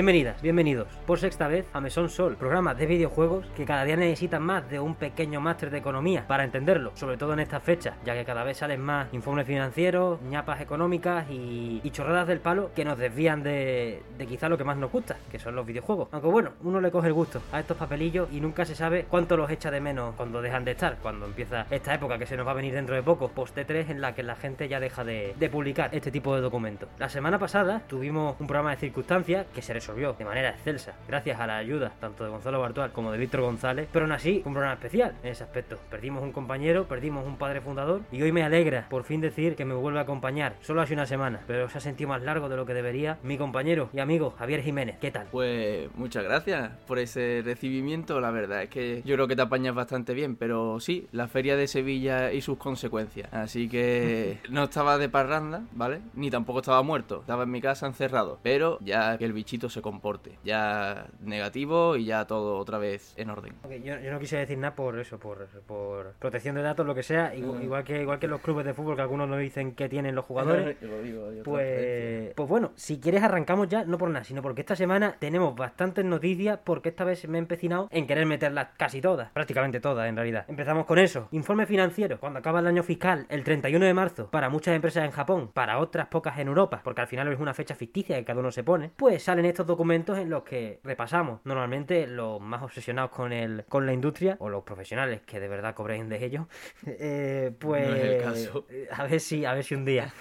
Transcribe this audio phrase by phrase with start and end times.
[0.00, 4.42] Bienvenidas, bienvenidos por sexta vez a Mesón Sol, programa de videojuegos que cada día necesitan
[4.42, 8.14] más de un pequeño máster de economía para entenderlo, sobre todo en estas fechas, ya
[8.14, 12.96] que cada vez salen más informes financieros, ñapas económicas y, chorradas del palo que nos
[12.96, 16.08] desvían de, quizá lo que más nos gusta, que son los videojuegos.
[16.12, 19.36] Aunque bueno, uno le coge el gusto a estos papelillos y nunca se sabe cuánto
[19.36, 22.46] los echa de menos cuando dejan de estar, cuando empieza esta época que se nos
[22.46, 25.04] va a venir dentro de poco, post T3, en la que la gente ya deja
[25.04, 26.88] de, de publicar este tipo de documentos.
[26.98, 31.40] La semana pasada tuvimos un programa de circunstancias que se resolvió de manera excelsa, gracias
[31.40, 34.52] a la ayuda tanto de Gonzalo Bartual como de Víctor González, pero aún así un
[34.52, 35.78] programa especial en ese aspecto.
[35.90, 39.64] Perdimos un compañero, perdimos un padre fundador y hoy me alegra por fin decir que
[39.64, 40.54] me vuelve a acompañar.
[40.60, 43.36] Solo hace una semana, pero se ha sentido más largo de lo que debería mi
[43.36, 44.96] compañero y amigo Javier Jiménez.
[45.00, 45.26] ¿Qué tal?
[45.32, 49.74] Pues muchas gracias por ese recibimiento, la verdad es que yo creo que te apañas
[49.74, 53.28] bastante bien, pero sí, la feria de Sevilla y sus consecuencias.
[53.32, 56.00] Así que no estaba de parranda, ¿vale?
[56.14, 59.79] Ni tampoco estaba muerto, estaba en mi casa encerrado, pero ya que el bichito se
[59.82, 63.54] comporte, ya negativo y ya todo otra vez en orden.
[63.84, 67.02] Yo, yo no quise decir nada por eso, por, por protección de datos, lo que
[67.02, 69.88] sea, igual, igual que igual que los clubes de fútbol que algunos nos dicen que
[69.88, 70.76] tienen los jugadores.
[70.80, 74.42] Yo lo digo, yo Pues, pues bueno, si quieres arrancamos ya, no por nada, sino
[74.42, 78.68] porque esta semana tenemos bastantes noticias porque esta vez me he empecinado en querer meterlas
[78.76, 80.44] casi todas, prácticamente todas en realidad.
[80.48, 84.48] Empezamos con eso, informe financiero, cuando acaba el año fiscal, el 31 de marzo, para
[84.48, 87.74] muchas empresas en Japón, para otras pocas en Europa, porque al final es una fecha
[87.74, 92.06] ficticia que cada uno se pone, pues salen estos documentos en los que repasamos normalmente
[92.06, 96.08] los más obsesionados con el con la industria o los profesionales que de verdad cobren
[96.08, 96.48] de ello,
[96.86, 98.66] eh, pues No es el caso.
[98.92, 100.12] a ver si a ver si un día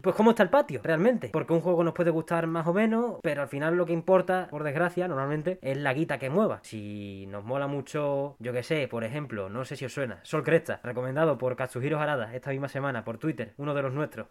[0.00, 1.28] pues cómo está el patio, realmente.
[1.32, 4.48] Porque un juego nos puede gustar más o menos, pero al final lo que importa,
[4.50, 6.60] por desgracia, normalmente, es la guita que mueva.
[6.62, 10.42] Si nos mola mucho, yo que sé, por ejemplo, no sé si os suena, Sol
[10.42, 14.28] Cresta, recomendado por Katsuhiro Harada esta misma semana por Twitter, uno de los nuestros.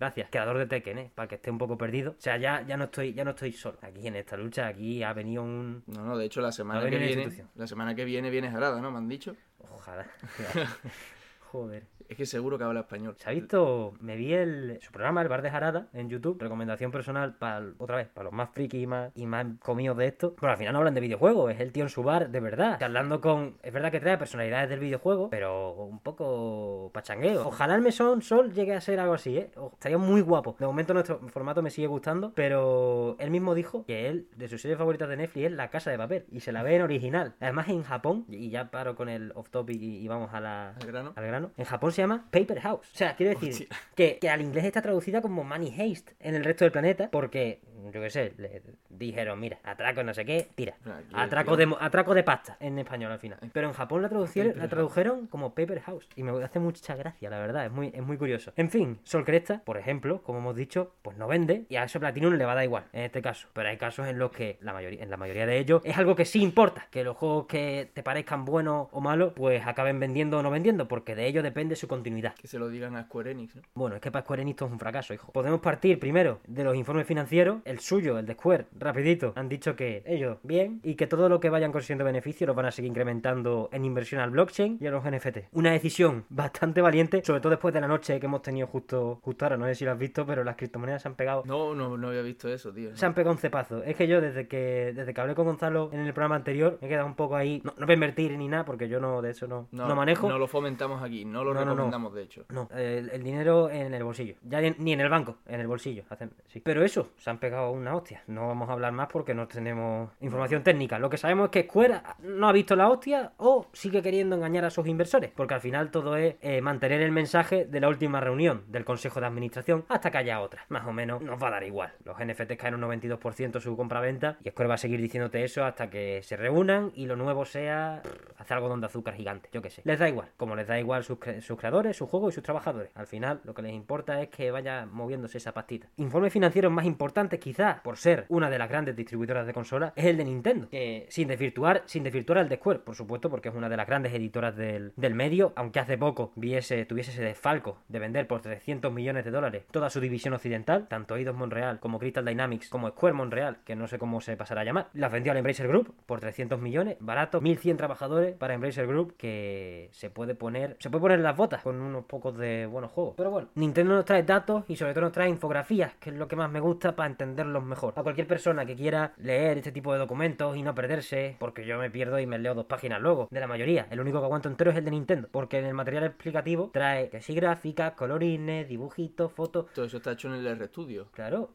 [0.00, 1.10] Gracias, creador de Tekken, ¿eh?
[1.14, 2.12] Para que esté un poco perdido.
[2.12, 3.76] O sea, ya, ya no estoy, ya no estoy solo.
[3.82, 5.82] Aquí en esta lucha, aquí ha venido un.
[5.88, 8.90] No, no, de hecho la semana que viene, la semana que viene viene Jarada, ¿no?
[8.90, 9.36] Me han dicho.
[9.58, 10.06] Ojalá.
[11.50, 11.88] Joder.
[12.08, 13.14] Es que seguro que habla español.
[13.18, 13.94] ¿Se ha visto?
[14.00, 16.40] Me vi el, su programa, El Bar de Jarada, en YouTube.
[16.40, 20.06] Recomendación personal para, otra vez, para los más frikis y más, y más comidos de
[20.06, 20.34] esto.
[20.40, 22.78] Pero al final no hablan de videojuegos, es el tío en su bar, de verdad.
[22.80, 23.56] Charlando con.
[23.62, 27.46] Es verdad que trae personalidades del videojuego, pero un poco pachangueo.
[27.46, 29.50] Ojalá el mesón Sol llegue a ser algo así, ¿eh?
[29.72, 30.56] Estaría muy guapo.
[30.58, 34.60] De momento nuestro formato me sigue gustando, pero él mismo dijo que él, de sus
[34.60, 36.26] series favoritas de Netflix, es La Casa de Papel.
[36.30, 37.34] Y se la ve en original.
[37.40, 40.70] Además, en Japón, y ya paro con el off topic y, y vamos a la,
[40.70, 41.12] ¿Al grano?
[41.14, 41.39] al grano.
[41.56, 42.90] En Japón se llama Paper House.
[42.92, 46.44] O sea, quiero decir que, que al inglés está traducida como Money Haste en el
[46.44, 47.60] resto del planeta porque,
[47.92, 50.74] yo qué sé, le dijeron, mira, atraco no sé qué, tira.
[50.86, 53.38] Ah, Atraco de, atraco de pasta en español al final.
[53.52, 56.08] Pero en Japón la traducieron, la tradujeron como Paper House.
[56.16, 57.66] Y me hace mucha gracia, la verdad.
[57.66, 58.52] Es muy, es muy curioso.
[58.56, 61.64] En fin, Sol Cresta, por ejemplo, como hemos dicho, pues no vende.
[61.68, 63.48] Y a eso Platinum le va a dar igual, en este caso.
[63.52, 66.14] Pero hay casos en los que la mayoría, en la mayoría de ellos es algo
[66.14, 66.88] que sí importa.
[66.90, 70.88] Que los juegos que te parezcan buenos o malos, pues acaben vendiendo o no vendiendo.
[70.88, 72.34] Porque de ello depende su continuidad.
[72.34, 73.62] Que se lo digan a Square Enix, ¿no?
[73.74, 75.32] Bueno, es que para Square Enix esto es un fracaso, hijo.
[75.32, 77.60] Podemos partir primero de los informes financieros.
[77.64, 79.32] El suyo, el de Square, rapidito.
[79.36, 82.66] Han dicho que ellos, bien, y que todo lo que vayan consiguiendo beneficios los van
[82.66, 85.38] a seguir incrementando en inversión al blockchain y a los NFT.
[85.52, 89.44] Una decisión bastante valiente, sobre todo después de la noche que hemos tenido justo, justo
[89.44, 89.56] ahora.
[89.56, 92.08] No sé si lo has visto, pero las criptomonedas se han pegado No, no, no
[92.08, 92.94] había visto eso, tío.
[92.96, 93.82] se han pegado un cepazo.
[93.82, 96.86] Es que yo desde que desde que hablé con Gonzalo en el programa anterior me
[96.86, 97.60] he quedado un poco ahí.
[97.64, 100.28] No, no voy a invertir ni nada porque yo no de eso no, no, manejo.
[100.28, 101.72] No lo fomentamos aquí, no lo No, no, no.
[101.72, 102.44] recomendamos, de hecho.
[102.50, 104.34] No, el, el dinero en el bolsillo.
[104.42, 106.04] Ya ni, ni en el banco, en el bolsillo.
[106.10, 106.60] Hacen, sí.
[106.60, 108.22] Pero eso, se han pegado una hostia.
[108.26, 110.98] No vamos a hablar más porque no tenemos información técnica.
[110.98, 114.64] Lo que sabemos es que Square no ha visto la hostia o sigue queriendo engañar
[114.64, 115.30] a sus inversores.
[115.34, 119.20] Porque al final todo es eh, mantener el mensaje de la última reunión del Consejo
[119.20, 120.64] de Administración hasta que haya otra.
[120.68, 121.92] Más o menos nos va a dar igual.
[122.04, 125.90] Los NFTs caen un 92% su compra-venta y Square va a seguir diciéndote eso hasta
[125.90, 128.02] que se reúnan y lo nuevo sea
[128.38, 129.48] hacer algodón de azúcar gigante.
[129.52, 129.82] Yo qué sé.
[129.84, 130.28] Les da igual.
[130.36, 132.90] Como les da igual sus, cre- sus creadores, sus juegos y sus trabajadores.
[132.94, 135.88] Al final lo que les importa es que vaya moviéndose esa pastita.
[135.96, 140.04] Informes financieros más importantes quizás por ser una de las grandes distribuidoras de consolas es
[140.04, 140.68] el de Nintendo.
[140.68, 143.86] Que sin desvirtuar, sin desvirtuar al de Square, por supuesto, porque es una de las
[143.86, 148.40] grandes editoras del, del medio, aunque hace poco viese, tuviese ese desfalco de vender por
[148.40, 152.88] 300 millones de dólares toda su división occidental, tanto Eidos Montreal como Crystal Dynamics como
[152.90, 155.94] Square Montreal, que no sé cómo se pasará a llamar, las vendió al Embracer Group
[156.06, 161.36] por 300 millones, barato, 1100 trabajadores para Embracer Group que se puede poner, poner las
[161.36, 163.14] botas con unos pocos de buenos juegos.
[163.16, 166.28] Pero bueno, Nintendo nos trae datos y sobre todo nos trae infografías, que es lo
[166.28, 167.92] que más me gusta para entender entenderlos mejor.
[167.96, 171.78] A cualquier persona que quiera leer este tipo de documentos y no perderse, porque yo
[171.78, 173.86] me pierdo y me leo dos páginas luego, de la mayoría.
[173.90, 177.08] El único que aguanto entero es el de Nintendo, porque en el material explicativo trae
[177.08, 179.66] que sí gráficas, colorines, dibujitos, fotos.
[179.74, 181.06] Todo eso está hecho en el RStudio.
[181.12, 181.50] Claro.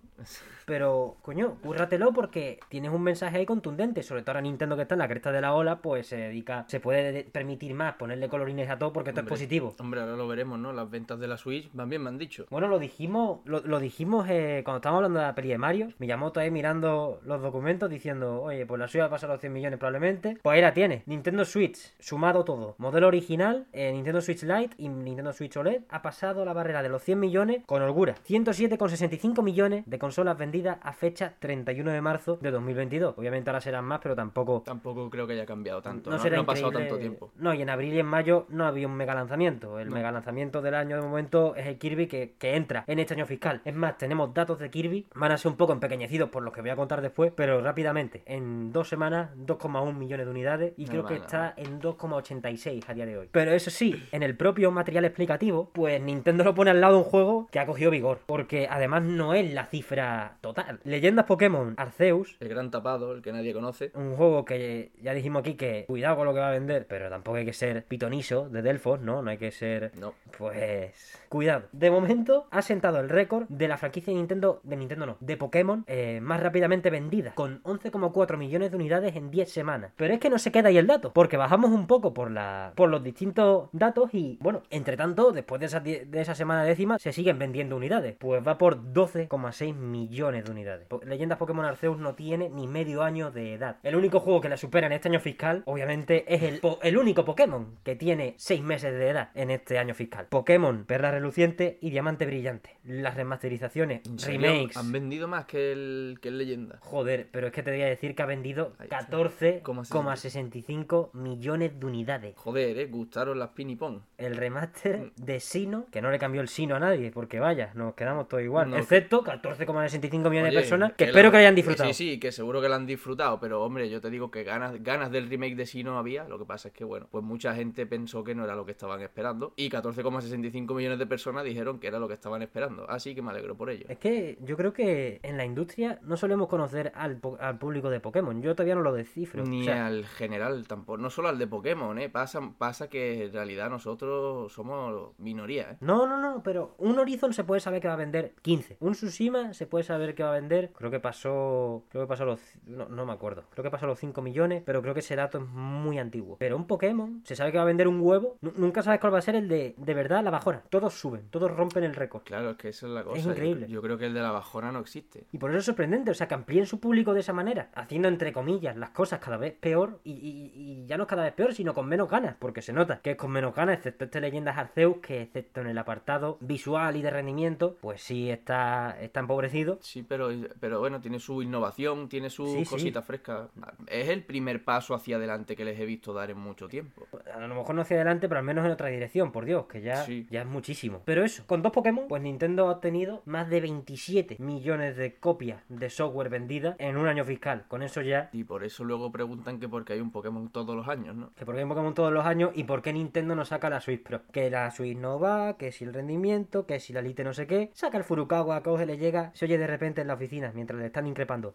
[0.66, 4.02] Pero, coño, cúrratelo porque tienes un mensaje ahí contundente.
[4.02, 6.66] Sobre todo ahora Nintendo que está en la cresta de la ola, pues se dedica,
[6.68, 9.36] se puede de- permitir más ponerle colorines a todo porque esto es Hombre.
[9.36, 9.75] positivo.
[9.80, 10.74] Hombre, ahora lo veremos, ¿no?
[10.74, 12.45] Las ventas de la Switch van bien, me han dicho.
[12.50, 15.89] Bueno, lo dijimos, lo, lo dijimos eh, cuando estábamos hablando de la peli de Mario.
[16.00, 19.51] Miyamoto ahí mirando los documentos diciendo, oye, pues la suya va a pasar los 100
[19.54, 20.38] millones probablemente.
[20.42, 21.04] Pues ahí la tiene.
[21.06, 22.75] Nintendo Switch, sumado todo.
[22.77, 26.89] Modelo original, eh, Nintendo Switch Lite y Nintendo Switch OLED ha pasado la barrera de
[26.89, 28.16] los 100 millones con holgura.
[28.27, 33.16] 107,65 millones de consolas vendidas a fecha 31 de marzo de 2022.
[33.18, 36.10] Obviamente ahora serán más, pero tampoco Tampoco creo que haya cambiado tanto.
[36.10, 37.31] no No, será no ha pasado tanto tiempo.
[37.38, 39.80] No, y en abril y en mayo no había un mega lanzamiento.
[39.80, 39.96] El No.
[39.96, 43.26] mega lanzamiento del año de momento es el Kirby que, que entra en este año
[43.26, 43.62] fiscal.
[43.66, 46.62] Es más, tenemos datos de Kirby, van a ser un poco empequeñecidos por los que
[46.62, 50.90] voy a contar después, pero rápidamente, en dos semanas, 2,1 millones de unidades y No,
[50.92, 53.30] creo que está en 2,86 a día de hoy.
[53.32, 57.00] Pero eso sí, en el propio material explicativo, pues Nintendo lo pone al lado de
[57.00, 60.80] un juego que ha cogido vigor, porque además no es la cifra total.
[60.84, 63.92] Leyendas Pokémon Arceus El gran tapado, el que nadie conoce.
[63.96, 67.10] un juego que ya dijimos aquí que cuidado con lo que va a vender, pero
[67.10, 69.22] tampoco hay que ser pitoniso de Delfos, ¿no?
[69.22, 69.92] No hay que ser.
[70.00, 70.13] No.
[70.38, 71.19] Pues.
[71.30, 71.63] Cuidado.
[71.72, 74.60] De momento ha sentado el récord de la franquicia de Nintendo.
[74.63, 77.34] De Nintendo no, de Pokémon eh, más rápidamente vendida.
[77.36, 79.92] Con 11,4 millones de unidades en 10 semanas.
[79.96, 81.13] Pero es que no se queda ahí el dato.
[81.13, 82.74] Porque bajamos un poco por la.
[82.75, 84.10] por los distintos datos.
[84.13, 88.16] Y bueno, entre tanto, después de esa, de esa semana décima, se siguen vendiendo unidades.
[88.19, 90.88] Pues va por 12,6 millones de unidades.
[90.88, 93.78] Po- Leyendas Pokémon Arceus no tiene ni medio año de edad.
[93.84, 97.25] El único juego que la supera en este año fiscal, obviamente, es el, el único
[97.25, 100.28] Pokémon que tiene 6 meses de edad en este año fiscal.
[100.30, 102.78] Pokémon Perla Reluciente y Diamante Brillante.
[102.84, 104.78] Las remasterizaciones, remakes.
[104.78, 106.78] Han vendido más que el, que el Leyenda.
[106.82, 111.86] Joder, pero es que te voy a decir que ha vendido Ahí 14,65 millones de
[111.86, 112.34] unidades.
[112.38, 114.00] Joder, eh, gustaron las pin y pong.
[114.18, 117.94] El remaster de Sino, que no le cambió el Sino a nadie, porque vaya, nos
[117.96, 118.70] quedamos todos igual.
[118.70, 118.78] No.
[118.78, 121.92] Excepto 14,65 millones de personas que, que espero la- que hayan disfrutado.
[121.94, 124.82] Sí, sí, que seguro que la han disfrutado, pero hombre, yo te digo que ganas,
[124.84, 126.26] ganas del remake de sí no había.
[126.26, 128.72] Lo que pasa es que, bueno, pues mucha gente pensó que no era lo que
[128.86, 129.54] estaban esperando.
[129.56, 132.90] Y 14,65 millones de personas dijeron que era lo que estaban esperando.
[132.90, 133.86] Así que me alegro por ello.
[133.90, 138.00] Es que yo creo que en la industria no solemos conocer al, al público de
[138.00, 138.42] Pokémon.
[138.42, 139.44] Yo todavía no lo descifro.
[139.44, 142.10] Ni O sea, al general tampoco, no solo al de Pokémon, ¿eh?
[142.10, 145.78] Pasa, pasa que en realidad nosotros somos minoría, ¿eh?
[145.82, 148.78] No, no, no, pero un Horizon se puede saber que va a vender 15.
[148.80, 150.72] Un Tsushima se puede saber que va a vender.
[150.74, 151.84] Creo que pasó.
[151.90, 152.40] Creo que pasó los.
[152.66, 153.44] No, no me acuerdo.
[153.52, 156.38] Creo que pasó los 5 millones, pero creo que ese dato es muy antiguo.
[156.40, 158.38] Pero un Pokémon se sabe que va a vender un huevo.
[158.42, 159.75] nu- Nunca sabes cuál va a ser el de.
[159.77, 160.62] De verdad, la bajona.
[160.69, 162.24] Todos suben, todos rompen el récord.
[162.24, 163.22] Claro, es que esa es la cosa.
[163.22, 163.68] Yo- increíble.
[163.68, 165.25] Yo, creo que el de la bajona no existe.
[165.31, 168.07] Y por eso es sorprendente, o sea, que amplíen su público de esa manera, haciendo
[168.07, 170.51] entre comillas las cosas cada vez peor y, y-
[170.81, 173.18] y ya no cada vez peor, sino con menos ganas, porque se nota que es
[173.18, 177.10] con menos ganas, excepto este Leyendas Arceus, que excepto en el apartado visual y de
[177.10, 179.77] rendimiento, pues sí está, está empobrecido.
[179.81, 180.30] Sí, pero,
[180.60, 182.69] pero bueno, tiene su innovación, tiene Sí, sí.
[182.69, 183.50] cositas frescas.
[183.88, 187.07] Es el primer paso hacia adelante que les he visto dar en mucho tiempo.
[187.33, 189.82] A lo mejor no hacia adelante, pero al menos en otra dirección, por Dios, que
[189.82, 190.28] ya, Sí.
[190.30, 191.02] ya es muchísimo.
[191.06, 195.62] Pero eso, con dos Pokémon, pues Nintendo ha obtenido más de 27 millones de copias
[195.70, 197.66] de software vendidas en un año fiscal.
[197.68, 200.75] Con eso ya Y por eso luego preguntan que por qué hay un Pokémon todos
[200.75, 201.32] los años, ¿no?
[201.36, 204.04] Que porque hay Pokémon todos los años y por qué Nintendo no saca la Switch
[204.04, 204.22] Pro.
[204.32, 207.48] Que la Switch no va, que si el rendimiento, que si la Lite no sé
[207.48, 207.72] qué.
[207.74, 210.88] Saca el Furukawa, coge, le llega, se oye de repente en la oficina mientras le
[210.88, 211.54] están increpando.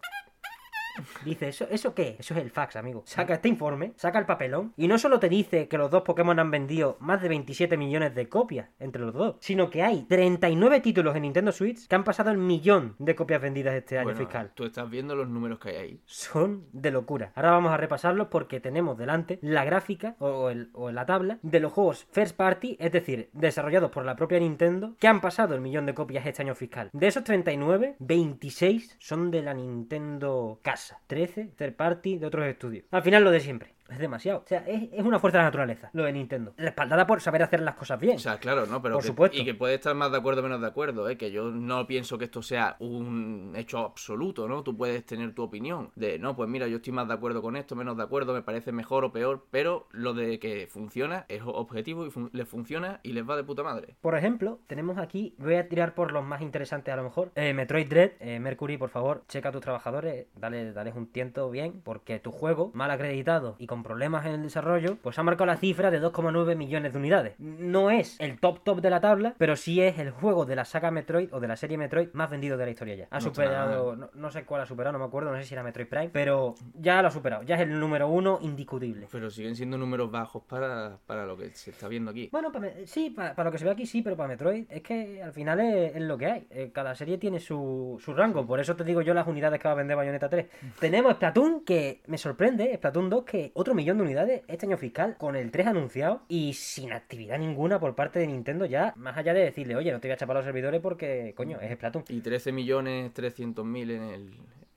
[1.24, 2.16] Dice, ¿eso, ¿eso qué?
[2.18, 3.02] Eso es el fax, amigo.
[3.06, 6.38] Saca este informe, saca el papelón y no solo te dice que los dos Pokémon
[6.38, 10.80] han vendido más de 27 millones de copias entre los dos, sino que hay 39
[10.80, 14.18] títulos en Nintendo Switch que han pasado el millón de copias vendidas este año Bueno,
[14.18, 16.00] fiscal tú estás viendo los números que hay ahí.
[16.04, 17.32] son de locura.
[17.34, 21.60] Ahora vamos a repasarlos porque tenemos delante la gráfica o, el- o la tabla de
[21.60, 25.60] los juegos first party, es decir, desarrollados por la propia Nintendo, que han pasado el
[25.60, 26.90] millón de copias este año fiscal.
[26.92, 32.84] De esos 39, 26 son de la Nintendo casa, 13 third party de otros estudios.
[32.90, 33.74] Al final lo de siempre.
[33.90, 34.40] Es demasiado.
[34.40, 36.52] O sea, es, es una fuerza de la naturaleza, lo de Nintendo.
[36.56, 38.16] Respaldada por saber hacer las cosas bien.
[38.16, 38.80] O sea, claro, ¿no?
[38.82, 39.36] Pero Por que- supuesto.
[39.38, 41.16] Y que puede estar más de acuerdo o menos de acuerdo, ¿eh?
[41.16, 44.62] Que yo no pienso que esto sea un hecho absoluto, ¿no?
[44.62, 47.56] Tú puedes tener tu opinión de, no, pues mira, yo estoy más de acuerdo con
[47.56, 51.42] esto, menos de acuerdo, me parece mejor o peor, pero lo de que funciona es
[51.44, 53.96] objetivo y fun- les funciona y les va de puta madre.
[54.00, 57.30] Por ejemplo, tenemos aquí, voy a tirar por los más interesantes a lo mejor.
[57.34, 61.50] Eh, Metroid Dread, eh, Mercury, por favor, checa a tus trabajadores, dale, dales un tiento
[61.50, 65.22] bien, porque tu juego, mal acreditado y con con problemas en el desarrollo, pues ha
[65.22, 67.34] marcado la cifra de 2,9 millones de unidades.
[67.38, 70.64] No es el top top de la tabla, pero sí es el juego de la
[70.66, 73.08] saga Metroid o de la serie Metroid más vendido de la historia ya.
[73.10, 75.54] Ha No superado, no, no sé cuál ha superado, no me acuerdo, no sé si
[75.54, 79.08] era Metroid Prime, pero ya lo ha superado, ya es el número uno indiscutible.
[79.10, 82.28] Pero siguen siendo números bajos para, para lo que se está viendo aquí.
[82.30, 82.52] Bueno,
[82.84, 85.32] sí, pa- para lo que se ve aquí sí, pero para Metroid es que al
[85.32, 86.46] final es, es lo que hay.
[86.50, 89.68] Eh, cada serie tiene su, su rango, por eso te digo yo las unidades que
[89.68, 90.46] va a vender Bayonetta 3.
[90.80, 95.16] Tenemos Splatoon, que me sorprende, Splatoon 2, que otro millón de unidades este año fiscal,
[95.16, 99.34] con el 3 anunciado y sin actividad ninguna por parte de Nintendo ya, más allá
[99.34, 102.04] de decirle, oye, no te voy a chapar los servidores porque, coño, es Splatoon.
[102.08, 104.30] Y 13 millones 300 mil en el,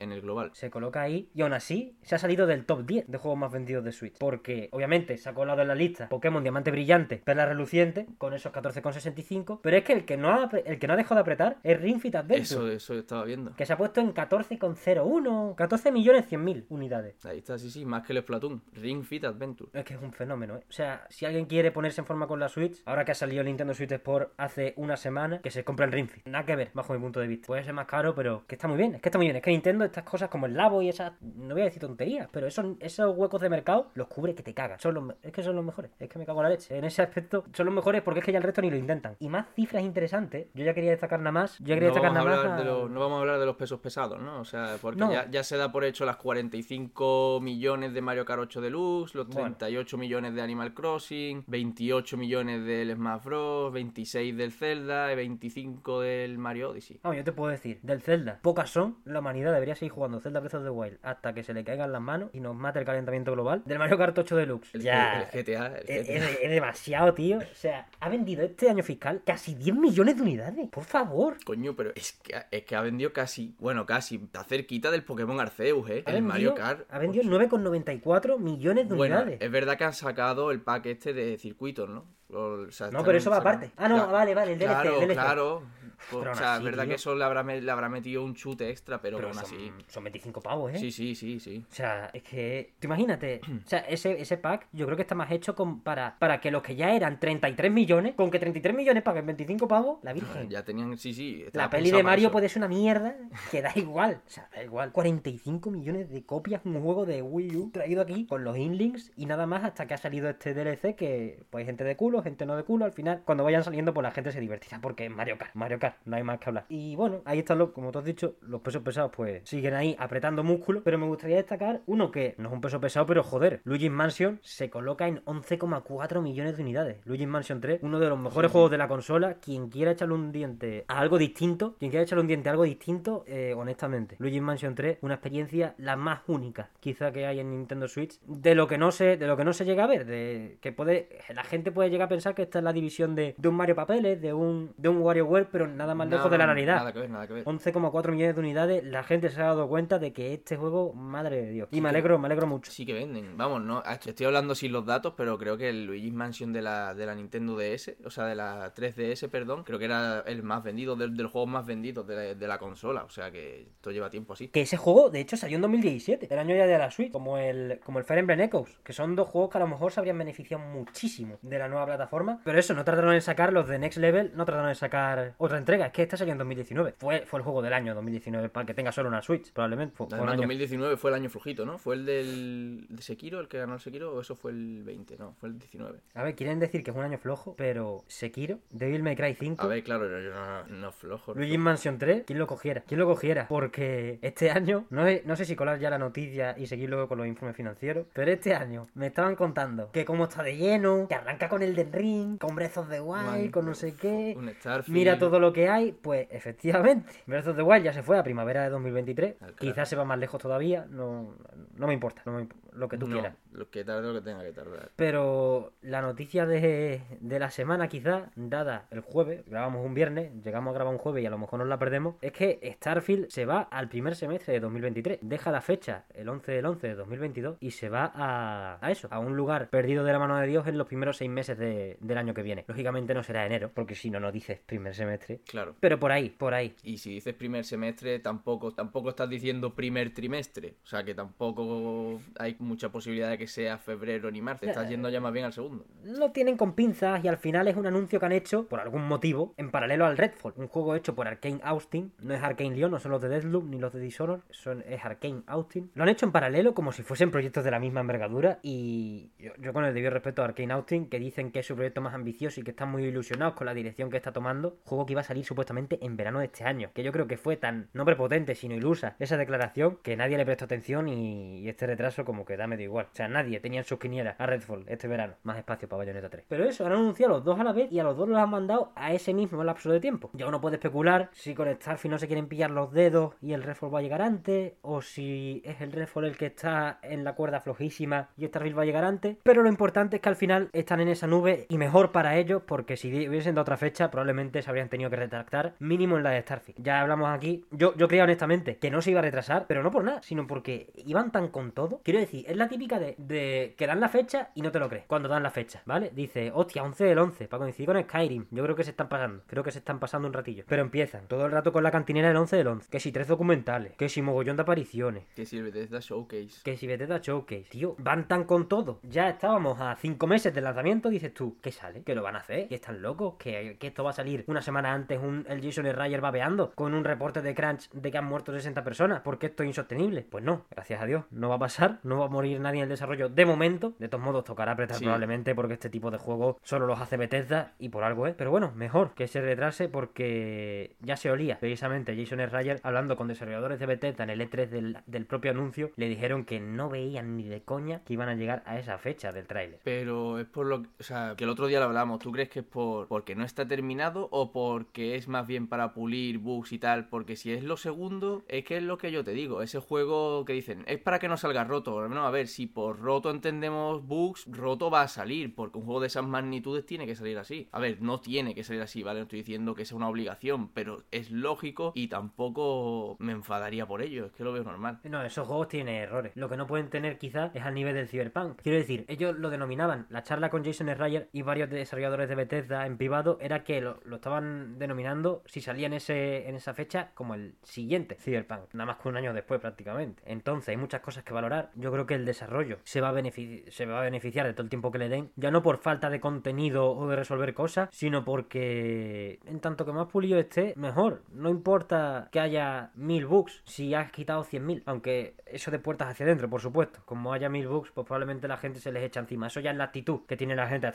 [0.04, 0.50] en el global.
[0.54, 3.52] Se coloca ahí y aún así se ha salido del top 10 de juegos más
[3.52, 4.18] vendidos de Switch.
[4.18, 8.52] Porque obviamente se ha colado en la lista Pokémon Diamante Brillante, Perla Reluciente, con esos
[8.52, 9.60] 14,65.
[9.62, 11.80] Pero es que el que no ha, el que no ha dejado de apretar es
[11.80, 12.42] Ring Fit Adventure.
[12.42, 13.54] Eso, eso estaba viendo.
[13.56, 17.24] Que se ha puesto en 14,01, 14 millones 100 mil unidades.
[17.24, 18.62] Ahí está, sí, sí, más que el Splatoon.
[18.74, 19.70] Ring Fit Adventure.
[19.72, 20.64] Es que es un fenómeno, ¿eh?
[20.68, 23.40] O sea, si alguien quiere ponerse en forma con la Switch, ahora que ha salido
[23.40, 26.26] el Nintendo Switch Sport hace una semana, que se compra el Ring Fit.
[26.26, 27.46] Nada que ver, bajo mi punto de vista.
[27.46, 28.94] Puede ser más caro, pero que está muy bien.
[28.94, 29.36] Es que está muy bien.
[29.36, 32.28] Es que Nintendo, estas cosas como el Labo y esas, no voy a decir tonterías,
[32.32, 34.82] pero esos, esos huecos de mercado los cubre que te cagas.
[34.82, 35.90] Son los, es que son los mejores.
[35.98, 36.76] Es que me cago en la leche.
[36.76, 39.16] En ese aspecto son los mejores porque es que ya el resto ni lo intentan.
[39.20, 40.48] Y más cifras interesantes.
[40.54, 41.58] Yo ya quería destacar nada más.
[41.60, 42.56] Yo quería No destacar nada más.
[42.56, 44.40] de a- los, no vamos a hablar de los pesos pesados, ¿no?
[44.40, 45.12] O sea, porque No.
[45.12, 49.26] ya, ya se da por hecho las 45 millones de Mario Kart 8 Deluxe, los
[49.28, 49.42] Bueno.
[49.56, 56.00] 38 millones de Animal Crossing, 28 millones del Smash Bros, 26 del Zelda y 25
[56.00, 57.00] del Mario Odyssey.
[57.04, 60.40] No, yo te puedo decir, del Zelda, pocas son, la humanidad debería seguir jugando Zelda
[60.40, 62.84] Breath of the Wild hasta que se le caigan las manos y nos mate el
[62.86, 63.62] calentamiento global.
[63.66, 64.74] Del Mario Kart 8 Deluxe.
[64.74, 65.22] El, ya.
[65.32, 66.14] el GTA, el Es, GTA.
[66.30, 67.38] es- es demasiado, tío.
[67.38, 70.68] O sea, ha vendido este año fiscal casi 10 millones de unidades.
[70.70, 71.36] Por favor.
[71.44, 75.38] Coño, pero es que, es que ha vendido casi, bueno, casi, está cerquita del Pokémon
[75.38, 76.02] Arceus, ¿eh?
[76.06, 76.86] Ha el vendido, Mario Kart.
[76.90, 79.40] ha vendido 9,94 millones de Bueno, unidades.
[79.42, 82.06] es verdad que han sacado el pack este de circuitos, ¿no?
[82.30, 83.70] O sea, No, pero eso va aparte.
[83.76, 85.12] Ah, no, vale, vale, el DLC, Claro, el DLC.
[85.14, 85.62] claro.
[86.10, 86.90] Pero o sea, es verdad tío.
[86.90, 89.72] que eso le habrá, le habrá metido un chute extra, pero, Pero aún son, así.
[89.88, 90.78] son 25 pavos, ¿eh?
[90.78, 91.64] Sí, sí, sí, sí.
[91.70, 95.14] O sea, es que, tú imagínate, o sea, ese, ese pack yo creo que está
[95.14, 98.74] más hecho con, para, para que los que ya eran 33 millones, con que 33
[98.74, 100.48] millones paguen 25 pavos, la virgen.
[100.50, 101.44] Ya tenían, sí, sí.
[101.52, 102.32] La peli de Mario eso.
[102.32, 103.16] puede ser una mierda
[103.50, 104.20] que da igual.
[104.26, 104.92] O sea, da igual.
[104.92, 109.26] 45 millones de copias, un juego de Wii U traído aquí con los inlinks y
[109.26, 112.46] nada más hasta que ha salido este DLC que pues hay gente de culo, gente
[112.46, 112.84] no de culo.
[112.84, 115.54] Al final, cuando vayan saliendo, pues la gente se divertirá porque es Mario Kart.
[115.54, 116.64] Mario Kart, no hay más que hablar.
[116.68, 119.96] Y bueno, ahí están los, como tú has dicho, los pesos pesados pues siguen ahí
[119.98, 120.82] apretando músculo.
[120.82, 124.38] Pero me gustaría destacar uno que no es un peso pesado, pero joder, Luigi's Mansion
[124.42, 126.96] se coloca en 11,4 millones de unidades.
[127.04, 129.34] Luigi's Mansion 3, uno de los mejores juegos de la consola.
[129.34, 132.64] Quien quiera echarle un diente a algo distinto, quien quiera echarle un diente a algo
[132.64, 137.50] distinto, eh, honestamente, Luigi's Mansion 3, una experiencia la más única, quizá que hay en
[137.50, 140.06] Nintendo Switch, de lo que no se, de lo que no se llega a ver,
[140.06, 143.34] de que puede, la gente puede llegar a pensar que esta es la división de,
[143.36, 146.46] de un Mario Papeles, de un, de un WarioWare, pero nada más lejos de la
[146.46, 146.76] realidad.
[146.76, 147.44] Nada que ver, nada que ver.
[147.44, 151.42] 11,4 millones de unidades, la gente se ha dado cuenta de que este juego, madre
[151.42, 151.68] de Dios.
[151.70, 152.70] Y me alegro, me alegro mucho.
[152.70, 153.36] Sí que venden.
[153.36, 156.94] Vamos, no, estoy hablando sin los datos, pero creo que el Luigi's Mansion de la,
[156.94, 160.62] de la Nintendo DS, o sea, de la 3DS, perdón, creo que era el más
[160.62, 163.04] vendido, del, de los juegos más vendidos de la, de la consola.
[163.04, 164.48] O sea que esto lleva tiempo así.
[164.48, 167.38] Que ese juego, de hecho, salió en 2017, el año ya de la Switch, como
[167.38, 170.00] el, como el Fire Emblem Echoes, que son dos juegos que a lo mejor se
[170.00, 172.40] habrían beneficiado muchísimo de la nueva plataforma.
[172.44, 175.58] Pero eso, no trataron de sacar los de Next Level, no trataron de sacar otra
[175.64, 175.86] entrega.
[175.86, 176.94] Es que esta salió en 2019.
[176.98, 179.94] Fue, fue el juego del año 2019, para que tenga solo una Switch, probablemente.
[179.96, 181.78] Fue, fue un Además, año- 2019 fue el año flojito, ¿no?
[181.78, 185.16] ¿Fue el del de Sekiro, el que ganó el Sekiro, o eso fue el 20?
[185.18, 185.98] No, fue el 19.
[186.14, 189.62] A ver, quieren decir que es un año flojo, pero Sekiro, Devil May Cry 5.
[189.64, 191.34] A ver, claro, yo no, no flojo.
[191.34, 192.82] Luigi's Mansion 3, ¿quién lo cogiera?
[192.86, 193.46] ¿Quién lo cogiera?
[193.48, 197.08] Porque este año, no, sé- no sé si colar ya la noticia y seguir luego
[197.08, 201.06] con los informes financieros, pero este año me estaban contando que cómo está de lleno,
[201.08, 203.94] que arranca con el de Ring, con Breath of the Wild, Wild, con no sé
[203.94, 204.34] qué.
[204.36, 204.94] Un Starfield.
[204.94, 208.22] Mira todo lo que hay, pues efectivamente, Breath of the Wild ya se fue a
[208.22, 209.56] primavera de 2023, Al carajo.
[209.58, 211.34] quizás se va más lejos todavía, no,
[211.76, 213.36] no me importa, no me imp- lo que tú No, quieras.
[213.52, 214.90] Lo que tarde lo que tenga que tardar.
[214.96, 220.72] Pero la noticia de, de la semana, quizá, dada el jueves, grabamos un viernes, llegamos
[220.72, 223.44] a grabar un jueves y a lo mejor nos la perdemos, es que Starfield se
[223.46, 225.18] va al primer semestre de 2023.
[225.22, 229.08] Deja la fecha, el 11 del 11 de 2022, y se va a, a eso,
[229.10, 231.96] a un lugar perdido de la mano de Dios en los primeros seis meses de-
[232.00, 232.64] del año que viene.
[232.66, 235.40] Lógicamente no será enero, porque si no, no dices primer semestre.
[235.46, 235.74] Claro.
[235.80, 236.74] Pero por ahí, por ahí.
[236.82, 240.74] Y si dices primer semestre, tampoco, tampoco estás diciendo primer trimestre.
[240.84, 244.66] O sea que tampoco hay mucha posibilidad de que sea febrero ni marzo.
[244.66, 245.84] Estás yendo ya más bien al segundo.
[246.02, 249.06] Lo tienen con pinzas y al final es un anuncio que han hecho, por algún
[249.06, 250.54] motivo, en paralelo al Redfall.
[250.56, 252.12] Un juego hecho por Arkane Austin.
[252.20, 254.40] No es Arkane Lyon, no son los de Deathloop ni los de Dishonored.
[254.50, 255.90] Son, es Arkane Austin.
[255.94, 258.58] Lo han hecho en paralelo como si fuesen proyectos de la misma envergadura.
[258.62, 261.74] Y yo, yo con el debido respeto a Arkane Austin, que dicen que es su
[261.74, 264.78] proyecto más ambicioso y que están muy ilusionados con la dirección que está tomando.
[264.84, 266.90] Juego que iba a salir supuestamente en verano de este año.
[266.94, 270.44] Que yo creo que fue tan, no prepotente, sino ilusa esa declaración que nadie le
[270.44, 273.06] prestó atención y, y este retraso como que da medio igual.
[273.12, 275.34] O sea, nadie tenía en sus quinielas a Redfall este verano.
[275.42, 276.46] Más espacio para Bayonetta 3.
[276.48, 278.50] Pero eso, han anunciado los dos a la vez y a los dos los han
[278.50, 280.30] mandado a ese mismo lapso de tiempo.
[280.32, 283.62] Ya uno puede especular si con Starfield no se quieren pillar los dedos y el
[283.62, 287.34] Redfall va a llegar antes, o si es el Redfall el que está en la
[287.34, 289.36] cuerda flojísima y Starfield va a llegar antes.
[289.42, 292.62] Pero lo importante es que al final están en esa nube y mejor para ellos
[292.66, 296.30] porque si hubiesen dado otra fecha probablemente se habrían tenido que retractar mínimo en la
[296.30, 296.82] de Starfield.
[296.82, 299.90] Ya hablamos aquí, yo, yo creía honestamente que no se iba a retrasar, pero no
[299.90, 302.00] por nada, sino porque iban tan con todo.
[302.04, 304.88] Quiero decir, es la típica de, de que dan la fecha y no te lo
[304.88, 306.10] crees cuando dan la fecha, ¿vale?
[306.14, 308.46] Dice, hostia, 11 del 11, para coincidir con Skyrim.
[308.50, 310.64] Yo creo que se están pasando, creo que se están pasando un ratillo.
[310.66, 312.90] Pero empiezan todo el rato con la cantinera del 11 del 11.
[312.90, 316.62] Que si tres documentales, que si mogollón de apariciones, Que si el Bethesda Showcase.
[316.62, 319.00] que si Bethesda Showcase, tío, van tan con todo.
[319.02, 322.02] Ya estábamos a 5 meses del lanzamiento, dices tú, ¿qué sale?
[322.02, 322.68] ¿Que lo van a hacer?
[322.68, 323.34] ¿Que están locos?
[323.38, 326.94] ¿Que, que esto va a salir una semana antes un, el Jason Ryder babeando con
[326.94, 329.20] un reporte de Crunch de que han muerto 60 personas?
[329.22, 330.22] porque esto es insostenible?
[330.28, 332.84] Pues no, gracias a Dios, no va a pasar, no va a morir nadie en
[332.84, 333.94] el desarrollo de momento.
[333.98, 335.04] De todos modos, tocará apretar Sí.
[335.04, 338.34] probablemente porque este tipo de juegos solo los hace Bethesda y por algo es.
[338.34, 341.58] Pero bueno, mejor que se retrase porque ya se olía.
[341.58, 345.90] Precisamente Jason Ryder hablando con desarrolladores de Bethesda en el E3 del, del propio anuncio,
[345.96, 349.32] le dijeron que no veían ni de coña que iban a llegar a esa fecha
[349.32, 349.80] del tráiler.
[349.84, 352.18] Pero es por lo que, o sea, que el otro día lo hablamos.
[352.18, 355.92] ¿Tú crees que es por porque no está terminado o porque es más bien para
[355.94, 357.08] pulir bugs y tal?
[357.08, 359.62] Porque si es lo segundo, es que es lo que yo te digo.
[359.62, 362.04] Ese juego que dicen, es para que no salga roto.
[362.26, 365.54] A ver, si por roto entendemos bugs, roto va a salir.
[365.54, 367.68] Porque un juego de esas magnitudes tiene que salir así.
[367.72, 369.20] A ver, no tiene que salir así, ¿vale?
[369.20, 374.02] No estoy diciendo que sea una obligación, pero es lógico y tampoco me enfadaría por
[374.02, 374.26] ello.
[374.26, 375.00] Es que lo veo normal.
[375.04, 376.32] No, esos juegos tienen errores.
[376.34, 378.60] Lo que no pueden tener quizás es al nivel del Cyberpunk.
[378.62, 382.86] Quiero decir, ellos lo denominaban, la charla con Jason Schreier y varios desarrolladores de Bethesda
[382.86, 387.10] en privado era que lo, lo estaban denominando, si salía en, ese, en esa fecha,
[387.14, 388.72] como el siguiente Cyberpunk.
[388.72, 390.22] Nada más que un año después prácticamente.
[390.26, 391.70] Entonces hay muchas cosas que valorar.
[391.74, 393.22] Yo creo que el desarrollo se va a,
[393.68, 395.30] se va a beneficiar de todo el tiempo que le den.
[395.36, 399.92] Ya no por falta de contenido o de resolver cosas, sino porque en tanto que
[399.92, 401.22] más pulido esté, mejor.
[401.32, 404.82] No importa que haya mil bugs si has quitado 100.000.
[404.86, 407.00] Aunque eso de puertas hacia adentro, por supuesto.
[407.04, 409.46] Como haya mil bugs, pues probablemente la gente se les echa encima.
[409.46, 410.90] Eso ya es la actitud que tiene la gente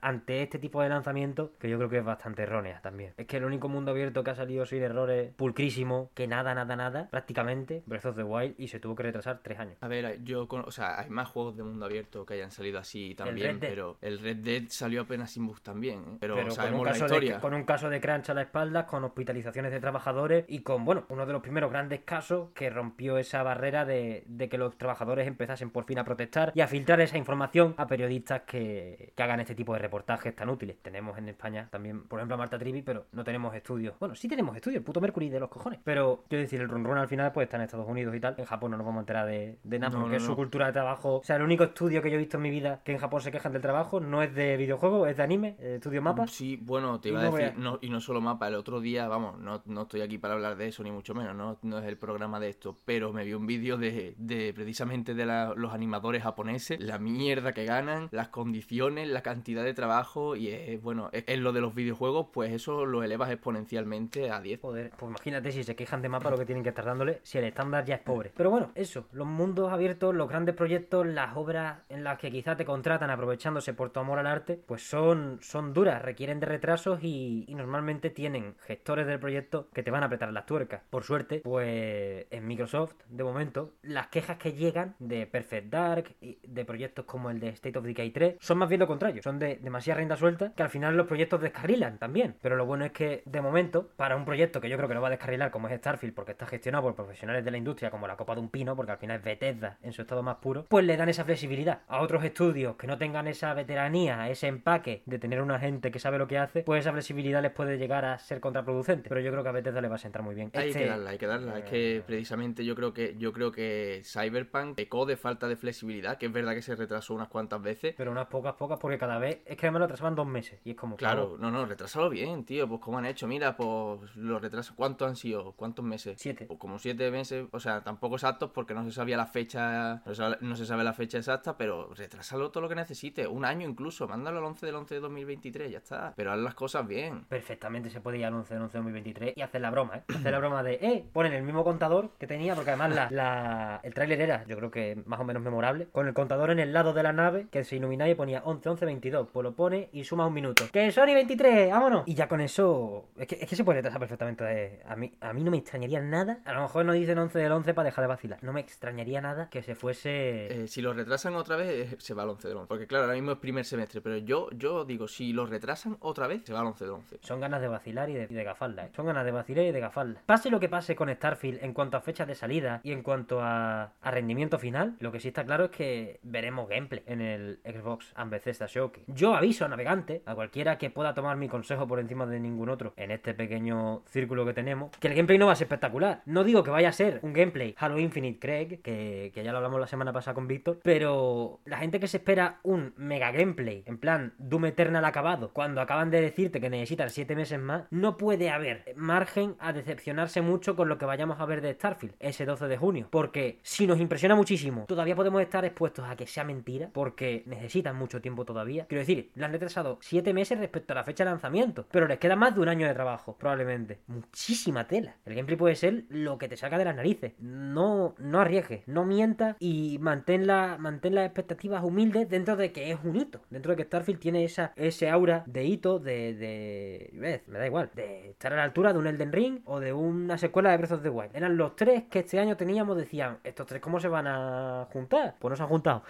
[0.00, 3.14] ante este tipo de lanzamiento, que yo creo que es bastante errónea también.
[3.16, 6.76] Es que el único mundo abierto que ha salido sin errores, pulcrísimo, que nada, nada,
[6.76, 9.76] nada, prácticamente, Breath of the Wild, y se tuvo que retrasar tres años.
[9.80, 12.78] A ver, yo con, o sea, hay más juegos de mundo abierto que hayan salido
[12.78, 16.16] así también, pero el Red Dead salió apenas sin bugs también, ¿eh?
[16.20, 17.34] pero, sabemos un, la caso historia.
[17.34, 20.84] de, con un caso de crunch a la espalda, con hospitalizaciones de trabajadores y con,
[20.84, 24.76] bueno, uno de los primeros grandes casos que rompió esa barrera de, de que los
[24.76, 29.22] trabajadores empezasen por fin a protestar y a filtrar esa información a periodistas que, que
[29.22, 30.76] hagan este tipo de reportajes tan útiles.
[30.82, 33.98] Tenemos en España también, por ejemplo, a Marta Trivi, pero no tenemos estudios.
[33.98, 35.80] Bueno, sí tenemos estudios, el puto Mercury de los cojones.
[35.84, 38.34] Pero, quiero decir, el run run al final pues está en Estados Unidos y tal.
[38.38, 40.66] En Japón no nos vamos a enterar de, de nada No, porque no, es cultura
[40.66, 41.16] de trabajo.
[41.16, 43.20] O sea, el único estudio que yo he visto en mi vida que en Japón
[43.22, 46.26] se quejan del trabajo no es de videojuegos, es de anime, eh, estudio mapa.
[46.28, 49.38] Sí, bueno, te iba a decir, no, y no solo mapa, el otro día, vamos,
[49.40, 51.96] no, no estoy aquí para hablar de eso, ni mucho menos, no, no es el
[51.96, 56.22] programa de esto, pero me vi un vídeo de, de precisamente de la- los animadores
[56.22, 61.42] japoneses, la mierda que ganan, las condiciones, la cantidad de trabajo, y es, bueno, en
[61.42, 64.60] lo de los videojuegos, pues eso lo elevas exponencialmente a 10.
[64.60, 67.38] Joder, pues imagínate si se quejan de mapa lo que tienen que estar dándole si
[67.38, 68.32] el estándar ya es pobre.
[68.36, 72.56] Pero bueno, eso, los mundos abiertos, los grandes proyectos, las obras en las que quizá
[72.56, 77.02] te contratan aprovechándose por tu amor al arte, pues son, son duras, requieren de retrasos
[77.02, 80.82] y, y normalmente tienen gestores del proyecto que te van a apretar las tuercas.
[80.90, 86.38] Por suerte, pues en Microsoft, de momento, las quejas que llegan de Perfect Dark y
[86.46, 89.38] de proyectos como el de State of Decay 3 son más bien lo contrario, son
[89.38, 92.36] de demasiada rienda suelta que al final los proyectos descarrilan también.
[92.40, 95.00] Pero lo bueno es que de momento, para un proyecto que yo creo que no
[95.00, 98.06] va a descarrilar como es Starfield, porque está gestionado por profesionales de la industria como
[98.06, 100.64] la copa de un pino, porque al final es Bethesda en su estado más puro,
[100.68, 101.80] pues le dan esa flexibilidad.
[101.88, 105.98] A otros estudios que no tengan esa veteranía, ese empaque de tener una gente que
[105.98, 109.08] sabe lo que hace, pues esa flexibilidad les puede llegar a ser contraproducente.
[109.08, 110.50] Pero yo creo que a Bethesda le va a sentar muy bien.
[110.54, 111.58] Hay Este- que darla, hay que darla.
[111.58, 115.56] Es que Eh, precisamente yo creo que yo creo que Cyberpunk pecó de falta de
[115.56, 117.94] flexibilidad, que es verdad que se retrasó unas cuantas veces.
[117.96, 120.60] Pero unas pocas, pocas, porque cada vez es que además lo atrasaban dos meses.
[120.64, 122.68] Y es como, Claro, no, no, retrasalo bien, tío.
[122.68, 125.52] Pues como han hecho, mira, pues los retrasos, ¿cuántos han sido?
[125.52, 126.16] ¿Cuántos meses?
[126.20, 126.46] Siete.
[126.46, 130.56] Pues como siete meses, o sea, tampoco exactos porque no se sabía la fecha No
[130.56, 133.26] se, sabe, la fecha exacta, pero retrásalo todo lo que necesite.
[133.26, 134.06] Un año incluso.
[134.06, 136.14] Mándalo al 11 del 11 de 2023, ya está.
[136.16, 137.24] Pero haz las cosas bien.
[137.28, 140.02] Perfectamente se puede ir al 11 del 11 de 2023 y hacer la broma, ¿eh?
[140.14, 143.94] Hacer la broma de, eh, ponen el mismo contador que tenía, porque además la, el
[143.94, 146.92] tráiler era, yo creo que más o menos memorable, con el contador en el lado
[146.92, 149.28] de la nave que se iluminaba y ponía 11, 11, 22.
[149.32, 150.64] Pues lo pone y suma un minuto.
[150.72, 151.70] ¡Que Sony 23!
[151.70, 152.04] ¡Vámonos!
[152.06, 154.44] Y ya con eso, es que, es que se puede retrasar perfectamente.
[154.46, 154.82] eh.
[154.86, 156.38] A mí, a mí no me extrañaría nada.
[156.44, 158.38] A lo mejor no dicen 11 del 11 para dejar de vacilar.
[158.42, 159.95] No me extrañaría nada que se fuese.
[160.04, 162.68] Eh, si lo retrasan otra vez, se va al 11 del 11.
[162.68, 166.26] Porque claro, ahora mismo es primer semestre, pero yo, yo digo, si lo retrasan otra
[166.26, 167.18] vez, se va al 11 del 11.
[167.22, 168.90] Son ganas de vacilar y de, de gafarla, ¿eh?
[168.94, 170.20] Son ganas de vacilar y de gafarla.
[170.26, 173.40] Pase lo que pase con Starfield en cuanto a fechas de salida y en cuanto
[173.40, 177.60] a, a rendimiento final, lo que sí está claro es que veremos gameplay en el
[177.64, 179.04] Xbox and Bethesda Showcase.
[179.08, 182.68] Yo aviso a navegante, a cualquiera que pueda tomar mi consejo por encima de ningún
[182.68, 186.22] otro en este pequeño círculo que tenemos, que el gameplay no va a ser espectacular.
[186.26, 189.58] No digo que vaya a ser un gameplay Halo Infinite Craig, que, que ya lo
[189.58, 193.82] hablamos la semana pasada con Víctor, pero la gente que se espera un mega gameplay,
[193.86, 198.16] en plan Doom Eternal acabado, cuando acaban de decirte que necesitan 7 meses más, no
[198.16, 202.44] puede haber margen a decepcionarse mucho con lo que vayamos a ver de Starfield ese
[202.44, 203.08] 12 de junio.
[203.10, 207.96] Porque si nos impresiona muchísimo, todavía podemos estar expuestos a que sea mentira, porque necesitan
[207.96, 208.86] mucho tiempo todavía.
[208.86, 212.18] Quiero decir, le han retrasado 7 meses respecto a la fecha de lanzamiento, pero les
[212.18, 214.00] queda más de un año de trabajo, probablemente.
[214.06, 215.16] Muchísima tela.
[215.24, 217.32] El gameplay puede ser lo que te saca de las narices.
[217.38, 219.56] No, no arriesgues, no mientas
[220.00, 223.40] mantén, la, mantén las expectativas humildes dentro de que es un hito.
[223.50, 226.34] Dentro de que Starfield tiene esa, ese aura de hito, de.
[226.34, 227.90] de ves, me da igual.
[227.94, 230.92] De estar a la altura de un Elden Ring o de una secuela de Breath
[230.92, 231.34] of the Wild.
[231.34, 235.36] Eran los tres que este año teníamos, decían, ¿estos tres cómo se van a juntar?
[235.38, 236.02] Pues no se han juntado.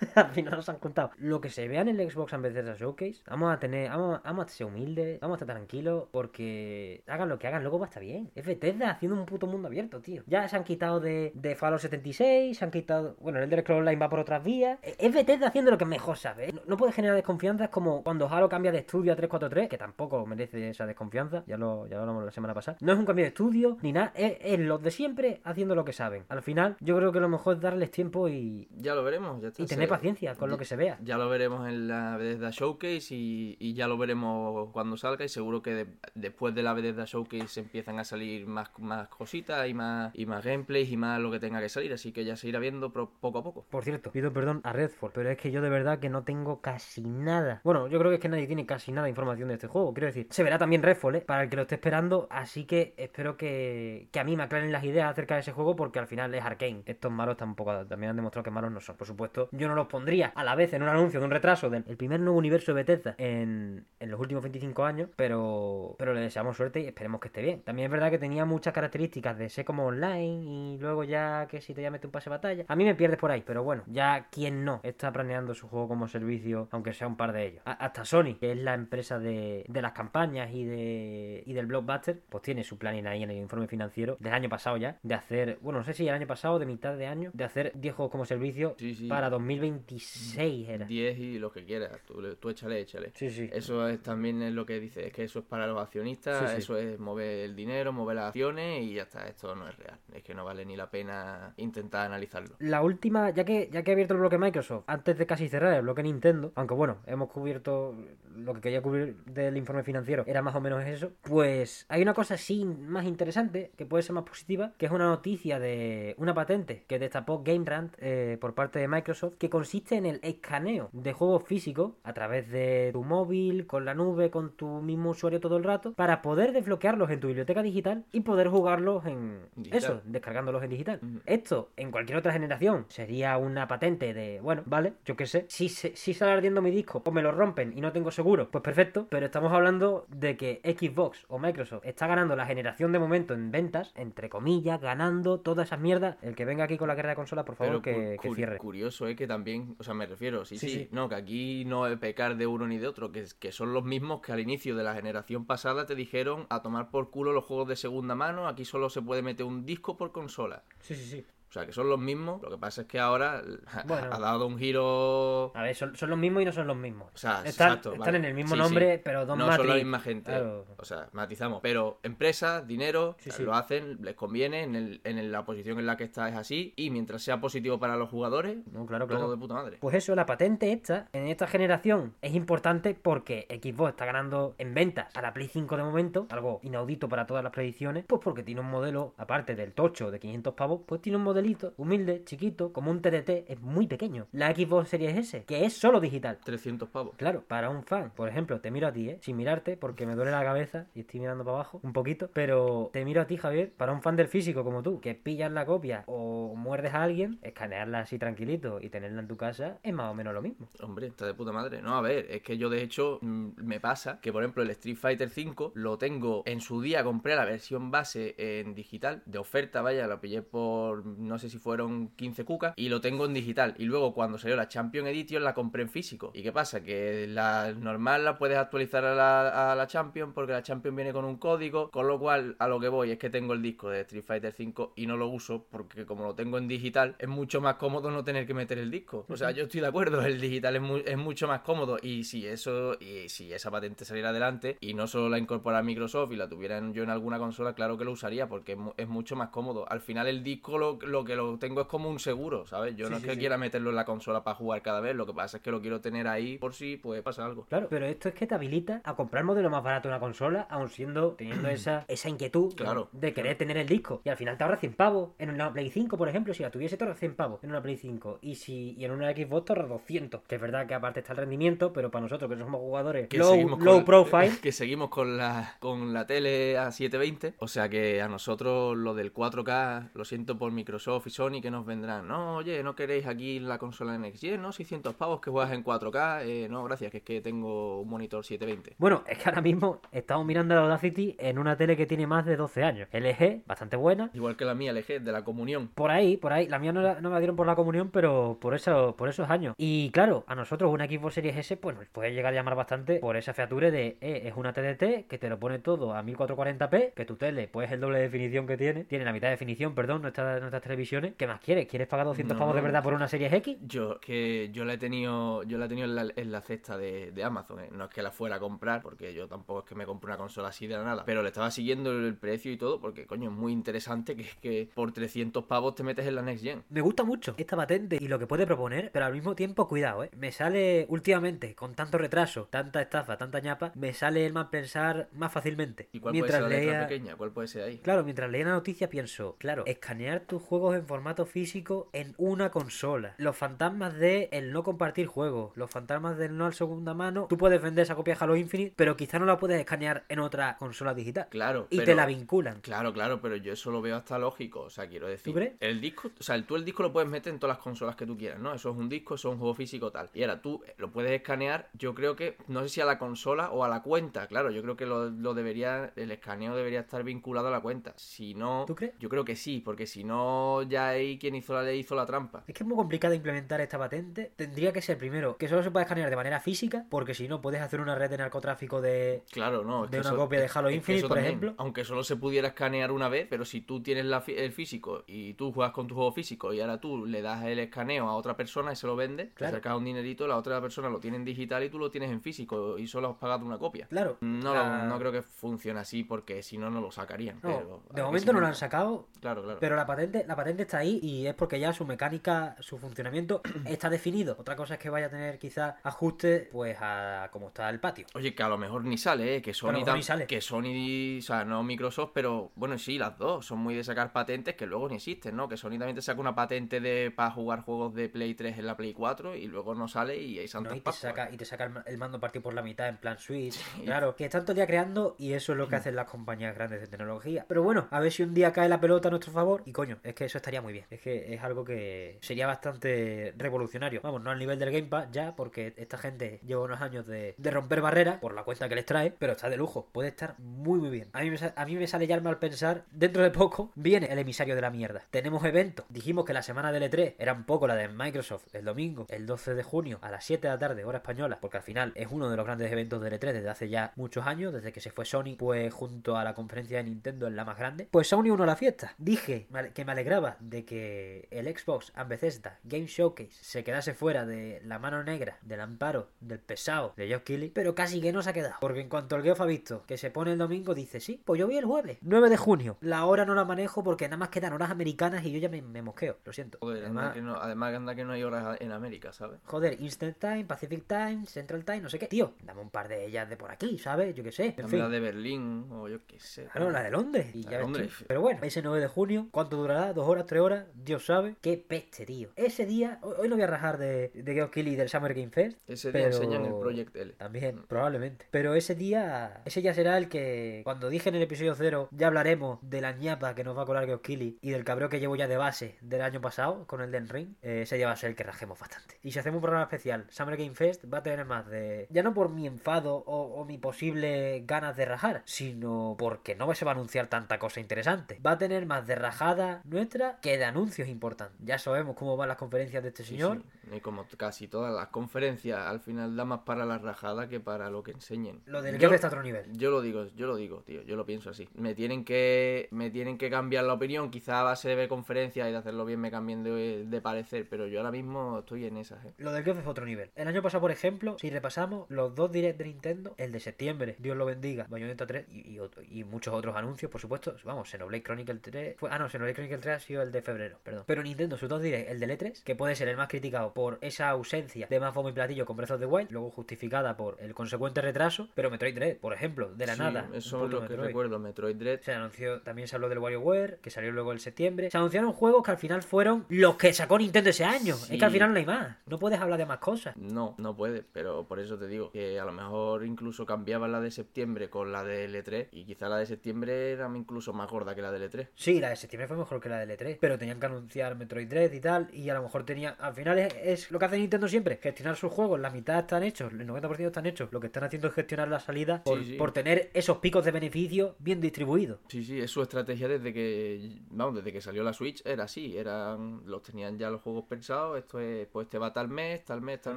[0.14, 1.10] Al final nos han contado.
[1.18, 4.20] Lo que se vea en el Xbox en vez de Showcase, vamos a tener, vamos,
[4.24, 7.86] vamos a ser humildes, vamos a estar tranquilos, porque hagan lo que hagan, luego va
[7.86, 8.30] a estar bien.
[8.34, 10.22] Es Bethesda haciendo un puto mundo abierto, tío.
[10.26, 13.16] Ya se han quitado de, de Fallout 76, se han quitado.
[13.20, 14.78] Bueno, el Elder Scrolls Online va por otras vías.
[14.82, 16.52] E- Es Bethesda haciendo lo que mejor sabe.
[16.52, 19.78] No, no puede generar desconfianza, es como cuando Halo cambia de estudio a 343, que
[19.78, 22.76] tampoco merece esa desconfianza, ya lo, ya lo hablamos la semana pasada.
[22.80, 25.84] No es un cambio de estudio ni nada, es, es los de siempre haciendo lo
[25.84, 26.24] que saben.
[26.28, 29.48] Al final, yo creo que lo mejor es darles tiempo y, Ya lo veremos, ya
[29.48, 29.62] está.
[29.62, 30.98] y tener Paciencia con lo que se vea.
[31.02, 35.28] Ya lo veremos en la Bethesda Showcase y, y ya lo veremos cuando salga y
[35.28, 39.74] seguro que de- después de la Bethesda Showcase empiezan a salir más, más cositas y
[39.74, 42.48] más, y más gameplays y más lo que tenga que salir, así que ya se
[42.48, 43.64] irá viendo poco a poco.
[43.70, 46.60] Por cierto, pido perdón a Redford, pero es que yo de verdad que no tengo
[46.60, 47.60] casi nada.
[47.64, 49.92] Bueno, yo creo que es que nadie tiene casi nada de información de este juego.
[49.94, 51.20] Quiero decir, se verá también Redfall, ¿eh?
[51.20, 54.72] Para el que lo esté esperando, así que espero que, que a mí me aclaren
[54.72, 56.82] las ideas acerca de ese juego porque al final es Arkane.
[56.86, 58.96] Estos malos tampoco también han demostrado que malos no son.
[58.96, 61.70] Por supuesto, yo no los pondría a la vez en un anuncio de un retraso
[61.70, 66.12] del el primer nuevo universo de Bethesda en, en los últimos 25 años, pero, pero
[66.14, 67.62] le deseamos suerte y esperemos que esté bien.
[67.62, 71.60] También es verdad que tenía muchas características de ser como online y luego ya que
[71.60, 72.64] si te ya mete un pase de batalla.
[72.68, 75.88] A mí me pierdes por ahí, pero bueno, ya quien no está planeando su juego
[75.88, 77.62] como servicio, aunque sea un par de ellos.
[77.64, 81.66] A- hasta Sony, que es la empresa de, de las campañas y de y del
[81.66, 85.14] blockbuster, pues tiene su planning ahí en el informe financiero del año pasado ya, de
[85.14, 87.94] hacer, bueno, no sé si el año pasado, de mitad de año, de hacer 10
[87.94, 89.08] juegos como servicio Sí, sí.
[89.08, 89.30] para
[89.70, 90.86] 2026 era.
[90.86, 93.12] 10 y lo que quieras, tú, tú échale, échale.
[93.14, 93.48] Sí, sí.
[93.52, 96.56] Eso es también es lo que dice, es que eso es para los accionistas, sí.
[96.58, 99.98] eso es mover el dinero, mover las acciones y ya está, esto no es real.
[100.12, 102.56] Es que no vale ni la pena intentar analizarlo.
[102.58, 105.74] La última, ya que, ya que he abierto el bloque Microsoft, antes de casi cerrar
[105.74, 107.94] el bloque Nintendo, aunque bueno, hemos cubierto
[108.36, 112.14] lo que quería cubrir del informe financiero, era más o menos eso, pues hay una
[112.14, 116.34] cosa sí más interesante, que puede ser más positiva, que es una noticia de una
[116.34, 120.88] patente que destapó Game Rant eh, por parte de Microsoft, que consiste en el escaneo
[120.92, 125.40] de juegos físicos a través de tu móvil, con la nube, con tu mismo usuario
[125.40, 129.78] todo el rato, para poder desbloquearlos en tu biblioteca digital y poder jugarlos en Digital.
[129.78, 131.00] eso, descargándolos en digital.
[131.26, 135.44] Esto, en cualquier otra generación, sería una patente de, bueno, vale, yo qué sé.
[135.48, 138.48] Si, se- si sale ardiendo mi disco o me lo rompen y no tengo seguro,
[138.52, 139.08] pues perfecto.
[139.10, 143.50] Pero estamos hablando de que Xbox o Microsoft está ganando la generación de momento en
[143.50, 146.16] ventas, entre comillas, ganando todas esas mierdas.
[146.22, 148.58] El que venga aquí con la guerra de consolas, por favor, Pero que, que cierre.
[148.58, 149.47] curioso es que también,
[149.78, 150.88] o sea, me refiero, sí, Sí, sí, sí.
[150.92, 153.84] no, que aquí no es pecar de uno ni de otro, que, que son los
[153.84, 157.44] mismos que al inicio de la generación pasada te dijeron a tomar por culo los
[157.44, 160.64] juegos de segunda mano, aquí solo se puede meter un disco por consola.
[160.80, 161.26] Sí, sí, sí.
[161.48, 164.08] O sea, que son los mismos, lo que pasa es que ahora ha- Bueno.
[164.12, 165.50] ha dado un giro...
[165.54, 167.08] A ver, son, son los mismos y no son los mismos.
[167.14, 168.18] O sea, están exacto, están vale.
[168.18, 169.00] en el mismo Sí, nombre, sí.
[169.04, 169.58] pero dos No matriz.
[169.66, 170.30] son la misma gente.
[170.30, 170.66] Claro.
[170.76, 171.60] O sea, matizamos.
[171.62, 173.42] Pero empresas, dinero, Sí, o sea, sí.
[173.44, 176.74] lo hacen, les conviene, en, el- en la posición en la que está es así.
[176.76, 179.30] Y mientras sea positivo para los jugadores, No, claro, todo claro.
[179.30, 179.78] de puta madre.
[179.80, 184.74] Pues eso, la patente esta, en esta generación, es importante porque Xbox está ganando en
[184.74, 188.42] ventas a la Play 5 de momento, algo inaudito para todas las predicciones, pues porque
[188.42, 192.24] tiene un modelo, aparte del tocho de 500 pavos, pues tiene un modelo modelito, humilde,
[192.24, 194.26] chiquito, como un TDT, es muy pequeño.
[194.32, 196.40] La Xbox Series S, que es solo digital.
[196.42, 197.14] 300 pavos.
[197.16, 199.18] Claro, para un fan, por ejemplo, te miro a ti, ¿eh?
[199.22, 202.90] Sin mirarte, porque me duele la cabeza y estoy mirando para abajo un poquito, pero
[202.92, 205.64] te miro a ti, Javier, para un fan del físico como tú, que pillas la
[205.64, 210.10] copia o muerdes a alguien, escanearla así tranquilito y tenerla en tu casa es más
[210.10, 210.68] o menos lo mismo.
[210.80, 211.80] Hombre, está de puta madre.
[211.82, 214.70] No, a ver, es que yo de hecho mm, me pasa que, por ejemplo, el
[214.70, 219.38] Street Fighter 5 lo tengo en su día, compré la versión base en digital, de
[219.38, 223.34] oferta, vaya, la pillé por no sé si fueron 15 cucas, y lo tengo en
[223.34, 223.74] digital.
[223.78, 226.30] Y luego cuando salió la Champion Edition la compré en físico.
[226.34, 226.82] ¿Y qué pasa?
[226.82, 231.12] Que la normal la puedes actualizar a la, a la Champion porque la Champion viene
[231.12, 233.90] con un código, con lo cual a lo que voy es que tengo el disco
[233.90, 237.28] de Street Fighter 5 y no lo uso porque como lo tengo en digital es
[237.28, 239.26] mucho más cómodo no tener que meter el disco.
[239.28, 242.24] O sea, yo estoy de acuerdo, el digital es, mu- es mucho más cómodo y
[242.24, 246.36] si eso, y si esa patente saliera adelante y no solo la incorporara Microsoft y
[246.36, 249.36] la tuvieran yo en alguna consola, claro que lo usaría porque es, mu- es mucho
[249.36, 249.84] más cómodo.
[249.90, 252.96] Al final el disco lo, lo que lo tengo es como un seguro, ¿sabes?
[252.96, 253.40] Yo Sí, no es sí, que sí.
[253.40, 255.80] quiera meterlo en la consola para jugar cada vez, lo que pasa es que lo
[255.80, 257.64] quiero tener ahí por si pasar algo.
[257.66, 260.66] Claro, pero esto es que te habilita a comprar modelo más barato de una consola,
[260.70, 264.20] aun siendo, teniendo esa, esa inquietud Claro, de querer tener el disco.
[264.24, 265.30] Y al final te ahorras 100 pavos.
[265.38, 267.82] En una Play 5, por ejemplo, si la tuviese te ahorras 100 pavos en una
[267.82, 268.38] Play 5.
[268.42, 270.42] Y si y en una Xbox te ahorras 200.
[270.42, 273.28] Que es verdad que aparte está el rendimiento, pero para nosotros que no somos jugadores
[273.28, 277.54] que low, seguimos low con- profile, que seguimos con la con la tele a 720
[277.58, 281.70] o sea que a nosotros lo del 4K lo siento por Microsoft y Sony que
[281.70, 285.50] nos vendrán no oye no queréis aquí la consola Next Gen no 600 pavos que
[285.50, 289.38] juegas en 4K Eh, no gracias que es que tengo un monitor 720 Bueno, es
[289.38, 292.82] que ahora mismo estamos mirando la Audacity en una tele que tiene más de 12
[292.84, 293.08] años.
[293.12, 294.30] LG, bastante buena.
[294.34, 296.66] igual que la mía LG de la comunión Por ahí, por ahí.
[296.68, 299.28] La mía no, la- no me la dieron por la comunión, pero por eso, por
[299.28, 299.74] esos años.
[299.78, 303.18] Y claro, a nosotros una Xbox Series S, pues nos puede llegar a llamar bastante
[303.20, 307.12] por esa feature de, eh, es una TDT que te lo pone todo a 1440p,
[307.14, 309.04] que tu tele, pues es el doble de definición que tiene.
[309.04, 310.97] Tiene la mitad de definición, perdón, nuestras, nuestras televisiones.
[311.36, 311.86] ¿Qué más quieres?
[311.86, 313.78] ¿Quieres pagar 200 No, pavos de verdad por una Series X?
[313.82, 316.96] Yo, que yo la he tenido, yo la he tenido en la, en la cesta
[316.98, 317.88] de, de Amazon, ¿eh?
[317.92, 320.36] no es que la fuera a comprar, porque yo tampoco es que me compre una
[320.36, 323.50] consola así de la nada, pero le estaba siguiendo el precio y todo, porque coño,
[323.50, 326.82] es muy interesante que es que por 300 pavos te metes en la Next Gen.
[326.88, 330.24] Me gusta mucho esta patente y lo que puede proponer, pero al mismo tiempo, cuidado,
[330.24, 330.30] ¿eh?
[330.36, 335.28] Me sale últimamente, con tanto retraso, tanta estafa, tanta ñapa, me sale el mal pensar
[335.32, 336.08] más fácilmente.
[336.12, 337.06] ¿Y cuál puede ser la letra leía...
[337.06, 337.36] pequeña?
[337.36, 337.98] ¿Cuál puede ser ahí?
[337.98, 342.70] Claro, mientras leía la noticia pienso, claro, escanear tus juegos en formato físico en una
[342.70, 343.34] consola.
[343.36, 347.46] Los fantasmas de el no compartir juegos, los fantasmas del no al segunda mano.
[347.48, 350.38] Tú puedes vender esa copia de Halo Infinite, pero quizá no la puedes escanear en
[350.38, 351.46] otra consola digital.
[351.50, 352.80] Claro, Y pero- te la vinculan.
[352.80, 354.80] Claro, claro, pero yo eso lo veo hasta lógico.
[354.80, 355.52] O sea, quiero decir.
[355.52, 355.72] ¿Tú crees?
[355.80, 358.16] El disco, o sea, el- tú el disco lo puedes meter en todas las consolas
[358.16, 358.72] que tú quieras, ¿no?
[358.72, 360.30] Eso es un disco, eso es un juego físico tal.
[360.32, 363.18] Y ahora tú eh, lo puedes escanear, yo creo que, no sé si a la
[363.18, 364.46] consola o a la cuenta.
[364.46, 368.14] Claro, yo creo que lo, lo debería, el escaneo debería estar vinculado a la cuenta.
[368.16, 368.84] Si no.
[368.86, 369.12] ¿Tú crees?
[369.18, 372.26] Yo creo que sí, porque si no, ya ahí quien hizo la ley hizo la
[372.26, 372.64] trampa.
[372.66, 374.52] Es que es muy complicado implementar esta patente.
[374.56, 377.60] Tendría que ser primero que solo se puede escanear de manera física, porque si no
[377.60, 380.06] puedes hacer una red de narcotráfico de, Claro, no.
[380.06, 381.74] de una eso- copia de es- Halo es que Infinite, por también, ejemplo.
[381.78, 385.54] Aunque solo se pudiera escanear una vez, pero si tú tienes la el físico y
[385.54, 388.56] tú juegas con tu juego físico y ahora tú le das el escaneo a otra
[388.56, 389.72] persona y se lo vendes, Claro.
[389.72, 392.30] te sacas un dinerito, la otra persona lo tiene en digital y tú lo tienes
[392.30, 394.06] en físico y solo has pagado una copia.
[394.08, 394.36] Claro.
[394.40, 397.56] No, la- lo- no creo que funcione así porque si no, no lo sacarían.
[397.56, 399.78] No, pero de momento no lo han sacado, Claro, claro.
[399.80, 403.62] Pero la patente, la patente está ahí y es porque ya su mecánica, su funcionamiento
[403.86, 404.56] está definido.
[404.58, 408.26] Otra cosa es que vaya a tener quizás ajustes pues a cómo está el patio.
[408.34, 409.62] Oye, que a lo mejor ni sale, ¿eh?
[409.62, 410.46] que Sony, tam- ni sale.
[410.46, 414.32] que Sony, o sea, no Microsoft, pero bueno, sí, las dos son muy de sacar
[414.32, 415.68] patentes que luego ni existen, ¿no?
[415.68, 418.86] Que Sony también te saca una patente de para jugar juegos de Play 3 en
[418.86, 420.70] la Play 4 y luego no sale y hay ¿no?
[420.72, 423.08] santas Y, te saca, y te saca el ma- el mando partido por la mitad
[423.08, 423.78] en plan Switch.
[424.04, 426.74] Claro, que están todo el día creando y eso es lo que hacen las compañías
[426.74, 427.64] grandes de tecnología.
[427.68, 429.82] Pero bueno, a ver si un día cae la pelota a nuestro favor.
[429.86, 431.06] Y coño, es que eso estaría muy bien.
[431.10, 434.20] Es que es algo que sería bastante revolucionario.
[434.22, 437.54] Vamos, no al nivel del Game Pass ya, porque esta gente lleva unos años de,
[437.70, 440.08] romper barreras por la cuenta que les trae, pero está de lujo.
[440.12, 441.28] Puede estar muy, muy bien.
[441.32, 443.04] A mí, me, a mí me sale ya mal pensar.
[443.10, 445.22] Dentro de poco viene el emisario de la mierda.
[445.30, 446.06] Tenemos eventos.
[446.08, 449.46] Dijimos que la semana del E3 era un poco la de Microsoft el domingo, el
[449.46, 452.28] 12 de junio, a las 7 de la tarde, hora española, porque al final es
[452.30, 455.10] uno de los grandes eventos del E3 desde hace ya muchos años, desde que se
[455.10, 458.08] fue Sony, pues junto a la conferencia de Nintendo es la más grande.
[458.10, 459.14] Pues Sony uno a la fiesta.
[459.18, 464.46] Dije que me alegraba de que el Xbox and Bethesda Game Showcase se quedase fuera
[464.46, 468.42] de la mano negra, del amparo, del pesado de Geoff Keighley, pero casi que no
[468.42, 468.76] se ha quedado.
[468.80, 471.58] Porque en cuanto el Geoff ha visto que se pone el domingo, dice, sí, pues
[471.58, 472.96] yo vi el jueves, 9 de junio.
[473.00, 475.82] La hora no la manejo porque nada más quedan horas americanas y yo ya me,
[475.82, 476.78] me mosqueo, lo siento.
[476.80, 479.60] Joder, anda Además, que no, además anda que no hay horas en América, ¿sabes?
[479.64, 482.26] Joder, Instant Time, Pacific Time, Central Time, no sé qué.
[482.26, 484.34] Tío, dame un par de ellas de por aquí, ¿sabes?
[484.34, 484.74] Yo qué sé.
[484.76, 484.98] En fin.
[484.98, 486.66] la de Berlín o yo qué sé.
[486.72, 487.54] Claro, la de Londres.
[487.54, 488.24] Y La ya ves.
[488.26, 490.12] Pero bueno, ese 9 de junio, ¿cuánto durará?
[490.12, 491.56] ¿Dos horas, tres horas, Dios sabe.
[491.60, 492.50] Qué peste, tío.
[492.56, 495.50] Ese día, hoy, no voy a rajar de, de Geoff Keighley y del Summer Game
[495.50, 495.78] Fest.
[495.88, 497.32] Ese día enseñan el Project L.
[497.32, 498.46] También, probablemente.
[498.50, 502.26] Pero ese día, ese ya será el que, cuando dije en el episodio cero, ya
[502.28, 505.20] hablaremos de la ñapa que nos va a colar Geoff Keighley y del cabreo que
[505.20, 507.54] llevo ya de base del año pasado con el Den Ring.
[507.62, 509.16] eh, ese ya va a ser el que rajemos bastante.
[509.22, 512.22] Y si hacemos un programa especial, Summer Game Fest va a tener más de, ya
[512.22, 516.84] no por mi enfado o, o mi posible ganas de rajar, sino porque no se
[516.84, 518.38] va a anunciar tanta cosa interesante.
[518.44, 521.56] Va a tener más de rajada nuestra que de anuncios importantes.
[521.64, 523.58] Ya sabemos cómo van las conferencias de este Sí, señor.
[523.58, 523.96] sí.
[523.96, 527.88] Y como casi todas las conferencias, al final da más para la rajada que para
[527.90, 528.60] lo que enseñen.
[528.66, 529.72] Lo del Geoff está a otro nivel.
[529.76, 531.68] Yo lo digo, yo lo digo, tío, yo lo pienso así.
[531.74, 535.72] Me tienen que me tienen que cambiar la opinión, quizá a base de conferencias y
[535.72, 539.24] de hacerlo bien me cambien de, de parecer, pero yo ahora mismo estoy en esas,
[539.24, 539.32] eh.
[539.38, 540.30] Lo del Geoff es otro nivel.
[540.36, 544.16] El año pasado, por ejemplo, si repasamos los dos direct de Nintendo, el de septiembre,
[544.18, 547.54] Dios lo bendiga, Bayonetta 3 y, y, otro- y muchos otros anuncios, por supuesto.
[547.64, 548.96] Vamos, Xenoblade Chronicle 3.
[548.98, 551.04] Fue, ah, no, Xenoblade Chronicle 3 ha el de febrero, perdón.
[551.06, 553.98] Pero Nintendo, su dos direct, el de E3, que puede ser el más criticado por
[554.00, 557.36] esa ausencia de más fomo y platillo con Breath of the Wild, luego justificada por
[557.40, 560.28] el consecuente retraso, pero Metroid Dread, por ejemplo, de la nada.
[560.32, 562.00] Eso es lo que recuerdo, Metroid Dread.
[562.00, 564.90] Se anunció, también se habló del WarioWare, que salió luego en septiembre.
[564.90, 567.94] Se anunciaron juegos que al final fueron los que sacó Nintendo ese año.
[567.94, 568.96] Es que al final no hay más.
[569.06, 570.16] No puedes hablar de más cosas.
[570.16, 574.00] No, no puedes, pero por eso te digo que a lo mejor incluso cambiaba la
[574.00, 577.94] de septiembre con la de L3 y quizá la de septiembre era incluso más gorda
[577.94, 578.48] que la de L3.
[578.54, 579.97] Sí, la de septiembre fue mejor que la de L3.
[580.20, 582.08] Pero tenían que anunciar Metroid 3 y tal.
[582.12, 582.94] Y a lo mejor tenían.
[582.98, 585.60] Al final es, lo que hace Nintendo siempre: gestionar sus juegos.
[585.60, 587.48] La mitad están hechos, el 90% están hechos.
[587.52, 591.40] Lo que están haciendo es gestionar la salida por, tener esos picos de beneficio bien
[591.40, 591.98] distribuidos.
[592.08, 593.98] Sí, sí, es su estrategia desde que.
[594.10, 595.76] Vamos, desde que salió la Switch era así.
[595.76, 597.98] Eran, los tenían ya los juegos pensados.
[597.98, 599.96] Esto es, pues te va tal mes, tal mes, tal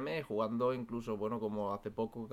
[0.00, 0.24] mes.
[0.24, 2.28] Jugando incluso, bueno, como hace poco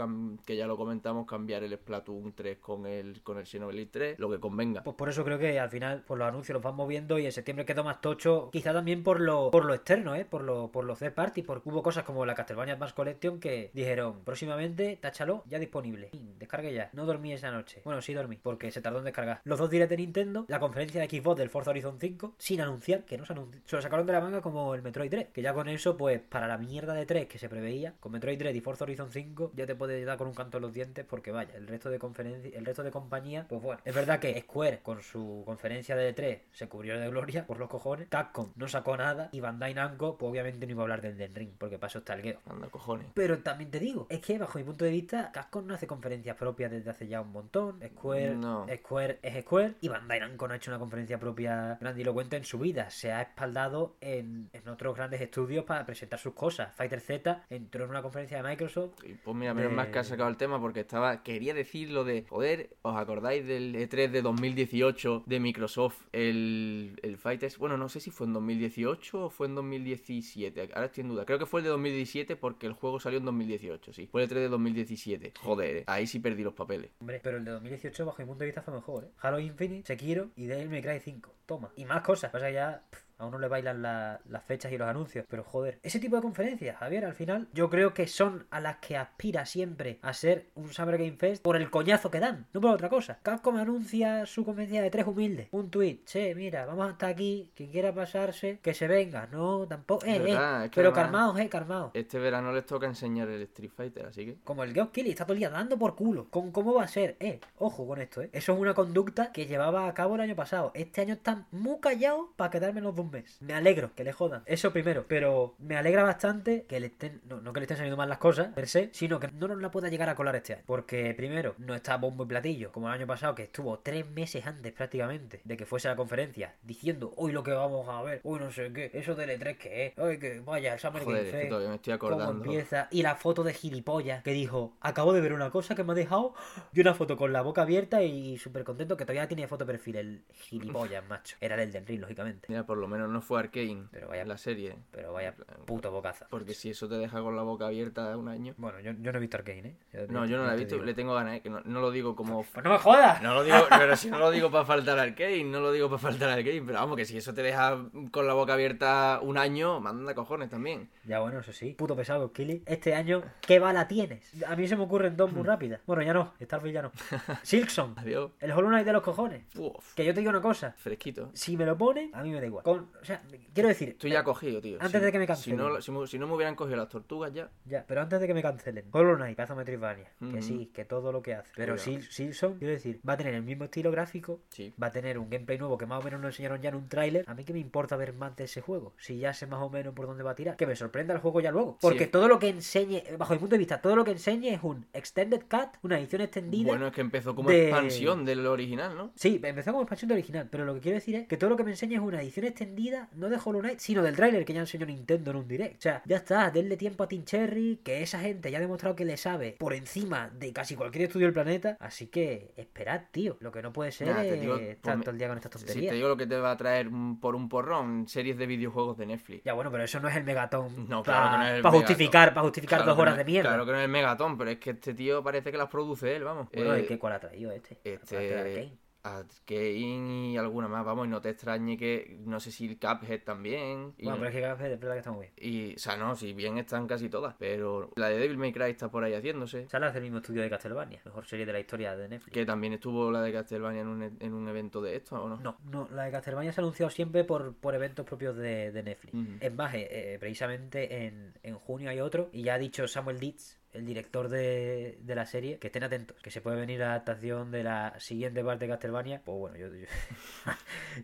[0.45, 4.29] que ya lo comentamos, cambiar el Splatoon 3 con el, con el Xenoblade 3, lo
[4.29, 4.83] que convenga.
[4.83, 7.31] Pues por eso creo que al final, pues los anuncios los van moviendo y en
[7.31, 10.25] septiembre quedó más tocho, quizá también por lo, por lo externo, ¿eh?
[10.25, 13.71] por lo, por los third party, porque hubo cosas como la Castlevania Advance Collection que
[13.73, 16.09] dijeron próximamente, táchalo, ya disponible.
[16.37, 16.89] Descargue ya.
[16.93, 17.81] No dormí esa noche.
[17.83, 19.41] Bueno, sí dormí, porque se tardó en descargar.
[19.43, 23.03] Los dos direct de Nintendo, la conferencia de Xbox del Forza Horizon 5, sin anunciar,
[23.03, 23.61] que no se anunció.
[23.65, 26.19] Se lo sacaron de la manga como el Metroid 3, que ya con eso, pues
[26.19, 29.51] para la mierda de 3 que se preveía, con Metroid 3 y Forza Horizon 5,
[29.55, 31.99] ya te puede dar con un canto en los dientes, porque vaya, el resto de
[31.99, 36.13] conferencia, el resto de compañía, pues bueno, es verdad que Square con su conferencia de
[36.13, 40.17] 3 se cubrió de gloria por los cojones, Capcom no sacó nada y Bandai Namco,
[40.17, 42.39] pues obviamente no iba a hablar del Den Ring, porque pasó está el Geo.
[42.47, 43.07] Anda, cojones.
[43.15, 46.35] Pero también te digo, es que bajo mi punto de vista, Capcom no hace conferencias
[46.35, 47.79] propias desde hace ya un montón.
[47.83, 48.67] Square, No.
[48.77, 49.73] Square es Square.
[49.81, 52.91] Y Bandai Namco no ha hecho una conferencia propia grandilocuente en su vida.
[52.91, 56.75] Se ha espaldado en, en otros grandes estudios para presentar sus cosas.
[56.75, 59.03] Fighter Z entró en una conferencia de Microsoft.
[59.03, 61.23] Y pues mira, menos de- mal que has sacado el tema porque estaba.
[61.23, 62.25] Quería decir lo de.
[62.29, 65.97] Joder, ¿os acordáis del E3 de 2018 de Microsoft?
[66.11, 67.17] El, el
[67.57, 70.69] Bueno, no sé si fue en 2018 o fue en 2017.
[70.73, 71.25] Ahora estoy en duda.
[71.25, 74.07] Creo que fue el de 2017 porque el juego salió en 2018, sí.
[74.07, 75.33] Fue el E3 de 2017.
[75.41, 76.91] Joder, eh, ahí sí perdí los papeles.
[76.99, 79.11] Hombre, pero el de 2018, bajo mi punto de vista, fue mejor, ¿eh?
[79.19, 81.35] Halo Infinite, Sekiro y Devil May Cry 5.
[81.45, 81.71] Toma.
[81.75, 82.31] Y más cosas.
[82.31, 82.83] Pasa ya
[83.19, 85.25] a uno le bailan la- las fechas y los anuncios.
[85.29, 88.77] Pero joder, ese tipo de conferencias, Javier, al final, yo creo que son a las
[88.77, 92.61] que aspira siempre a ser un Summer Game Fest por el coñazo que dan, no
[92.61, 93.19] por otra cosa.
[93.21, 95.47] Capcom anuncia su conferencia de tres humildes.
[95.51, 97.51] Un tweet, che, mira, vamos hasta aquí.
[97.55, 99.27] Quien quiera pasarse, que se venga.
[99.27, 100.05] No, tampoco.
[100.05, 100.19] Eh, eh.
[100.19, 101.91] verdad, es que Pero calmaos, eh, calmaos.
[101.93, 104.37] Este verano les toca enseñar el Street Fighter, así que.
[104.43, 106.29] Como el Geoff Keighley está todo el día dando por culo.
[106.29, 107.17] ¿Con cómo va a ser?
[107.19, 108.29] Eh, ojo con esto, eh.
[108.31, 110.71] Eso es una conducta que llevaba a cabo el año pasado.
[110.73, 113.37] Este año están muy callados para quedar menos de un mes.
[113.41, 114.43] Me alegro que le jodan.
[114.45, 115.05] Eso primero.
[115.07, 117.21] Pero me alegra bastante que le estén.
[117.27, 119.61] No, no que le estén saliendo mal las cosas, per se, sino que no nos
[119.61, 120.63] la pueda llegar a colar este año.
[120.65, 124.45] Porque primero, no está bombo y platillo, como el año pasado, que estuvo tres meses
[124.45, 128.39] antes prácticamente de que fuese la conferencia, diciendo hoy lo que vamos a ver, hoy
[128.39, 131.43] no sé qué, eso del E3 que es, ay que vaya, el Summer Joder, Game
[131.43, 132.43] es que me estoy cómo acordando.
[132.45, 135.93] empieza y la foto de gilipollas que dijo acabo de ver una cosa que me
[135.93, 136.33] ha dejado
[136.73, 139.71] y una foto con la boca abierta y súper contento que todavía tiene foto de
[139.73, 143.39] perfil el gilipollas macho era el del Ring lógicamente Mira, por lo menos no fue
[143.39, 144.75] Arkane Pero vaya- la serie.
[144.91, 145.33] pero vaya
[145.65, 148.53] puto bocaza Porque si eso te deja con la boca abierta un año.
[148.57, 149.75] bueno yo, yo no he visto Arkane ¿eh?
[149.93, 150.85] Ya No, yo no la he visto, digo.
[150.85, 151.41] le tengo ganas, ¿eh?
[151.41, 154.09] que no, no lo digo como pues no me jodas No lo digo, pero si
[154.09, 156.79] no lo digo para faltar al Kane, no lo digo para faltar al Kane, pero
[156.79, 157.77] vamos, que si eso te deja
[158.11, 160.89] con la boca abierta un año, manda cojones también.
[161.05, 164.31] ya bueno eso sí puto pesado Kili este año ¿qué bala tienes?
[164.45, 166.91] a mí se me ocurren dos muy rápidas bueno ya no Starfield ya no
[167.43, 168.31] Silkson Adiós.
[168.39, 171.29] el Hollow Knight de los cojones Uf, que yo te digo una cosa fresquito.
[171.33, 172.63] Si me lo ponen, a mí me da igual.
[172.63, 173.21] Con O sea,
[173.53, 173.89] quiero decir.
[173.89, 174.77] Estoy ya cogido, tío.
[174.79, 175.57] Antes Si- de que me si cancelen.
[175.57, 177.49] no, si, me- si no me hubieran cogido las tortugas ya.
[177.65, 178.85] Ya, pero antes de que me cancelen.
[178.91, 180.09] Hollow Knight, pedazo de Metroidvania.
[180.19, 180.41] Que Ujú.
[180.41, 181.51] sí, que todo lo que hace.
[181.55, 181.75] Pero.
[181.77, 184.41] Sil- Silson, quiero decir, va a tener el mismo estilo gráfico.
[184.49, 184.73] Sí.
[184.81, 186.89] Va a tener un gameplay nuevo que más o menos nos enseñaron ya en un
[186.89, 187.25] tráiler.
[187.27, 188.93] A mí que me importa ver más de ese juego.
[188.97, 190.55] Si ya sé más o menos por dónde va a tirar.
[190.57, 191.77] Que me sorprenda el juego ya luego.
[191.81, 192.11] Porque Sí.
[192.11, 194.85] todo lo que enseñe, bajo mi punto de vista, todo lo que enseñe es un
[194.93, 196.67] Extended Cut, una edición extendida.
[196.67, 199.11] Bueno, es que empezó como de- expansión del original, ¿no?
[199.15, 201.57] Sí, empezó como expansión de original, pero lo que quiero decir es que todo lo
[201.57, 202.69] que me enseña es una edición extendida,
[203.15, 205.77] no de Hollow Knight, sino del tráiler que ya enseñó Nintendo en un direct.
[205.77, 208.95] O sea, ya está, denle tiempo a Team Cherry, que esa gente ya ha demostrado
[208.95, 211.77] que le sabe por encima de casi cualquier estudio del planeta.
[211.79, 213.37] Así que esperad, tío.
[213.39, 215.37] Lo que no puede ser Nah, te es digo, estar pues, todo el día con
[215.37, 215.89] estas Si tonterías.
[215.91, 216.89] te digo lo que te va a traer
[217.21, 219.43] por un porrón, series de videojuegos de Netflix.
[219.43, 221.71] Ya bueno, pero eso no es el megatón No, para claro que no es el
[221.71, 223.49] justificar, para justificar Claro dos horas no de mierda.
[223.49, 226.15] Claro que no es el megatón, pero es que este tío parece que las produce
[226.15, 226.47] él, vamos.
[226.53, 227.77] Bueno, Eh, ¿y qué cuál ha traído este?
[227.83, 228.71] De Este.
[229.17, 229.29] Arkane.
[229.39, 232.17] Arkane y alguna más, vamos, y no te extrañe que.
[232.25, 233.93] No sé si el Cuphead también.
[233.97, 235.33] Y, Bueno, pero es que Cuphead es verdad que está muy bien.
[235.37, 238.71] y, o sea, no, si bien están casi todas, pero la de Devil May Cry
[238.71, 239.67] está por ahí haciéndose.
[239.69, 242.33] Sale hace el mismo estudio de Castlevania, mejor serie de la historia de Netflix.
[242.33, 245.27] Que también estuvo la de Castlevania en un, e- en un evento de esto, ¿o
[245.29, 245.37] no?
[245.37, 248.83] No, no, la de Castlevania se ha anunciado siempre por, por eventos propios de, de
[248.83, 249.13] Netflix.
[249.13, 249.33] Ujú.
[249.39, 253.19] Es más, eh, eh, precisamente en, en junio hay otro, y ya ha dicho Samuel
[253.19, 256.87] Dietz, el director de, de la serie, que estén atentos, que se puede venir la
[256.91, 259.21] adaptación de la siguiente parte de Castlevania.
[259.23, 259.85] Pues bueno, yo, yo,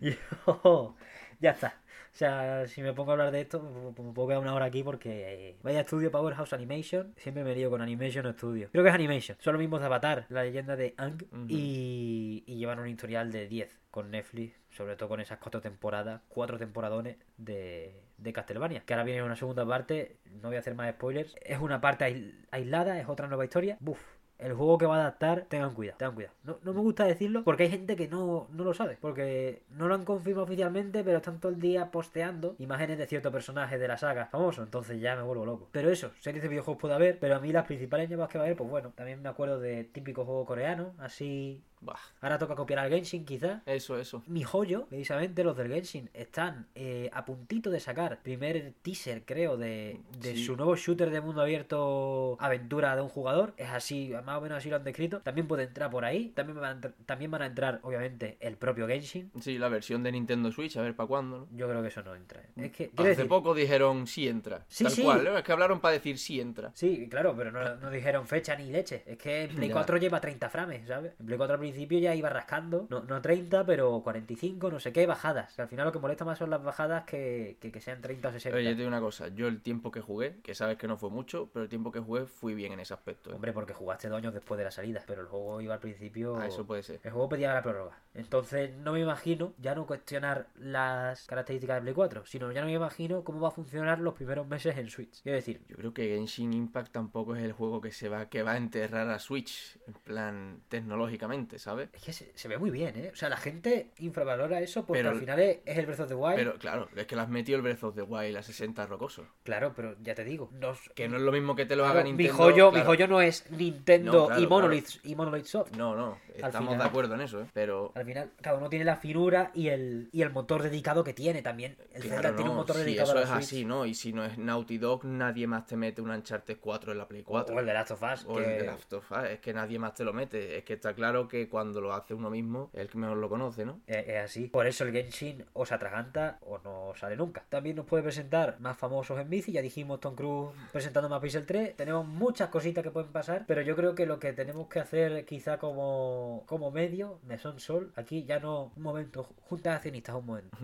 [0.00, 0.96] yo-
[1.40, 1.80] ya está.
[2.12, 4.64] O sea, si me pongo a hablar de esto, me me puedo quedar una hora
[4.66, 7.12] aquí porque eh, vaya estudio Powerhouse Animation.
[7.18, 8.70] Siempre me lío con Animation o estudio.
[8.72, 9.36] Creo que es Animation.
[9.40, 11.22] Son los mismos de Avatar, la leyenda de Ang.
[11.46, 14.54] Y, y llevan un historial de 10 con Netflix.
[14.70, 18.82] Sobre todo con esas cuatro temporadas, cuatro temporadones de, de Castlevania.
[18.84, 20.16] Que ahora viene una segunda parte.
[20.42, 21.34] No voy a hacer más spoilers.
[21.42, 23.76] Es una parte aisl- aislada, es otra nueva historia.
[23.80, 24.00] Buf.
[24.38, 26.34] El juego que va a adaptar, tengan cuidado, tengan cuidado.
[26.44, 28.98] No, no me gusta decirlo porque hay gente que no, no lo sabe.
[29.00, 33.32] Porque no lo han confirmado oficialmente, pero están todo el día posteando imágenes de ciertos
[33.32, 34.62] personajes de la saga famoso.
[34.62, 35.70] Entonces ya me vuelvo loco.
[35.72, 38.44] Pero eso, series de videojuegos puede haber, pero a mí las principales llamadas que va
[38.44, 41.62] a haber, pues bueno, también me acuerdo de típico juego coreano, así.
[41.80, 43.62] Bah, Ahora toca copiar al Genshin, quizá.
[43.66, 44.22] eso, eso.
[44.26, 49.56] Mi joyo, precisamente los del Genshin, están eh, a puntito de sacar primer teaser, creo,
[49.56, 50.44] de, de Sí.
[50.44, 53.54] su nuevo shooter de mundo abierto aventura de un jugador.
[53.56, 55.20] Es así, más o menos así lo han descrito.
[55.20, 56.28] También puede entrar por ahí.
[56.34, 59.30] También van a, también van a entrar, obviamente, el propio Genshin.
[59.40, 61.56] Sí, la versión de Nintendo Switch, a ver para cuándo, ¿no?
[61.56, 62.42] Yo creo que eso no entra.
[62.56, 64.64] Es que, Hace decir, poco dijeron sí entra.
[64.68, 65.02] Sí, Tal sí.
[65.02, 65.36] cual, ¿no?
[65.38, 66.70] Es que hablaron para decir sí entra.
[66.74, 69.02] Sí, claro, pero no, no dijeron fecha ni leche.
[69.06, 69.74] Es que en Play Ya.
[69.74, 71.12] 4 lleva 30 frames, ¿sabes?
[71.20, 72.86] En Play 4 al principio ya iba rascando.
[72.90, 75.54] No, no 30, pero 45, no sé qué, bajadas.
[75.54, 78.28] Que al final lo que molesta más son las bajadas que, que, que sean 30
[78.28, 78.56] o 60.
[78.56, 81.10] Oye, te digo una cosa, yo el tiempo que jugué, que sabes que no fue
[81.10, 83.30] mucho, pero el tiempo que jugué fui bien en ese aspecto.
[83.30, 83.34] ¿eh?
[83.34, 86.36] Hombre, porque jugaste dos años después de la salida, pero el juego iba al principio.
[86.36, 87.00] Ah, eso puede ser.
[87.02, 87.98] El juego pedía la prórroga.
[88.14, 92.66] Entonces, no me imagino ya no cuestionar las características de Play 4, sino ya no
[92.66, 95.22] me imagino cómo va a funcionar los primeros meses en Switch.
[95.22, 98.42] Quiero decir, Yo creo que Genshin Impact tampoco es el juego que se va que
[98.42, 101.88] va a enterrar a Switch en plan tecnológicamente, ¿sabes?
[101.92, 103.10] es que se, se ve muy bien, ¿eh?
[103.12, 106.08] O sea, la gente infravalora eso porque Pero- al final es, es el Breath of
[106.08, 106.36] the Wild.
[106.36, 109.26] Pero claro, es que le has metido el Breath of the Wild a 60 rocoso.
[109.42, 111.98] Claro, pero ya te digo, nos- Que no es lo mismo que te lo Claro,
[112.00, 112.32] haga Nintendo.
[112.32, 112.86] mi joyo, mi claro.
[112.86, 115.72] joyo no es Nintendo No, claro, y Monolith y Monolith Soft.
[115.76, 117.46] No, no, estamos final- de acuerdo en eso, ¿eh?
[117.52, 121.12] Pero Al final, cada uno tiene la finura y el, y el motor dedicado que
[121.14, 121.76] tiene también.
[121.92, 123.46] El Zelda tiene un no, motor si dedicado eso a es la Switch.
[123.46, 123.86] así, ¿no?
[123.86, 127.08] Y si no es Naughty Dog, nadie más te mete un Uncharted 4 en la
[127.08, 127.54] Play 4.
[127.54, 128.24] O el de Last of Us.
[128.26, 130.58] O que- el de Last of Us, es que nadie más te lo mete.
[130.58, 133.64] Es que está claro que cuando lo hace uno mismo, el que mejor lo conoce,
[133.64, 133.80] ¿no?
[133.86, 134.48] Es, es así.
[134.48, 137.44] Por eso el Genshin o se atraganta o no sale nunca.
[137.48, 139.52] También nos puede presentar más famosos en bici.
[139.52, 141.76] Ya dijimos Tom Cruise presentando más Pixel 3.
[141.76, 143.44] Tenemos muchas cositas que pueden pasar.
[143.46, 147.92] Pero yo creo que lo que tenemos que hacer quizá como, como medio, Mesón Sol,
[147.96, 150.56] aquí ya no, un momento, juntas accionistas, un momento.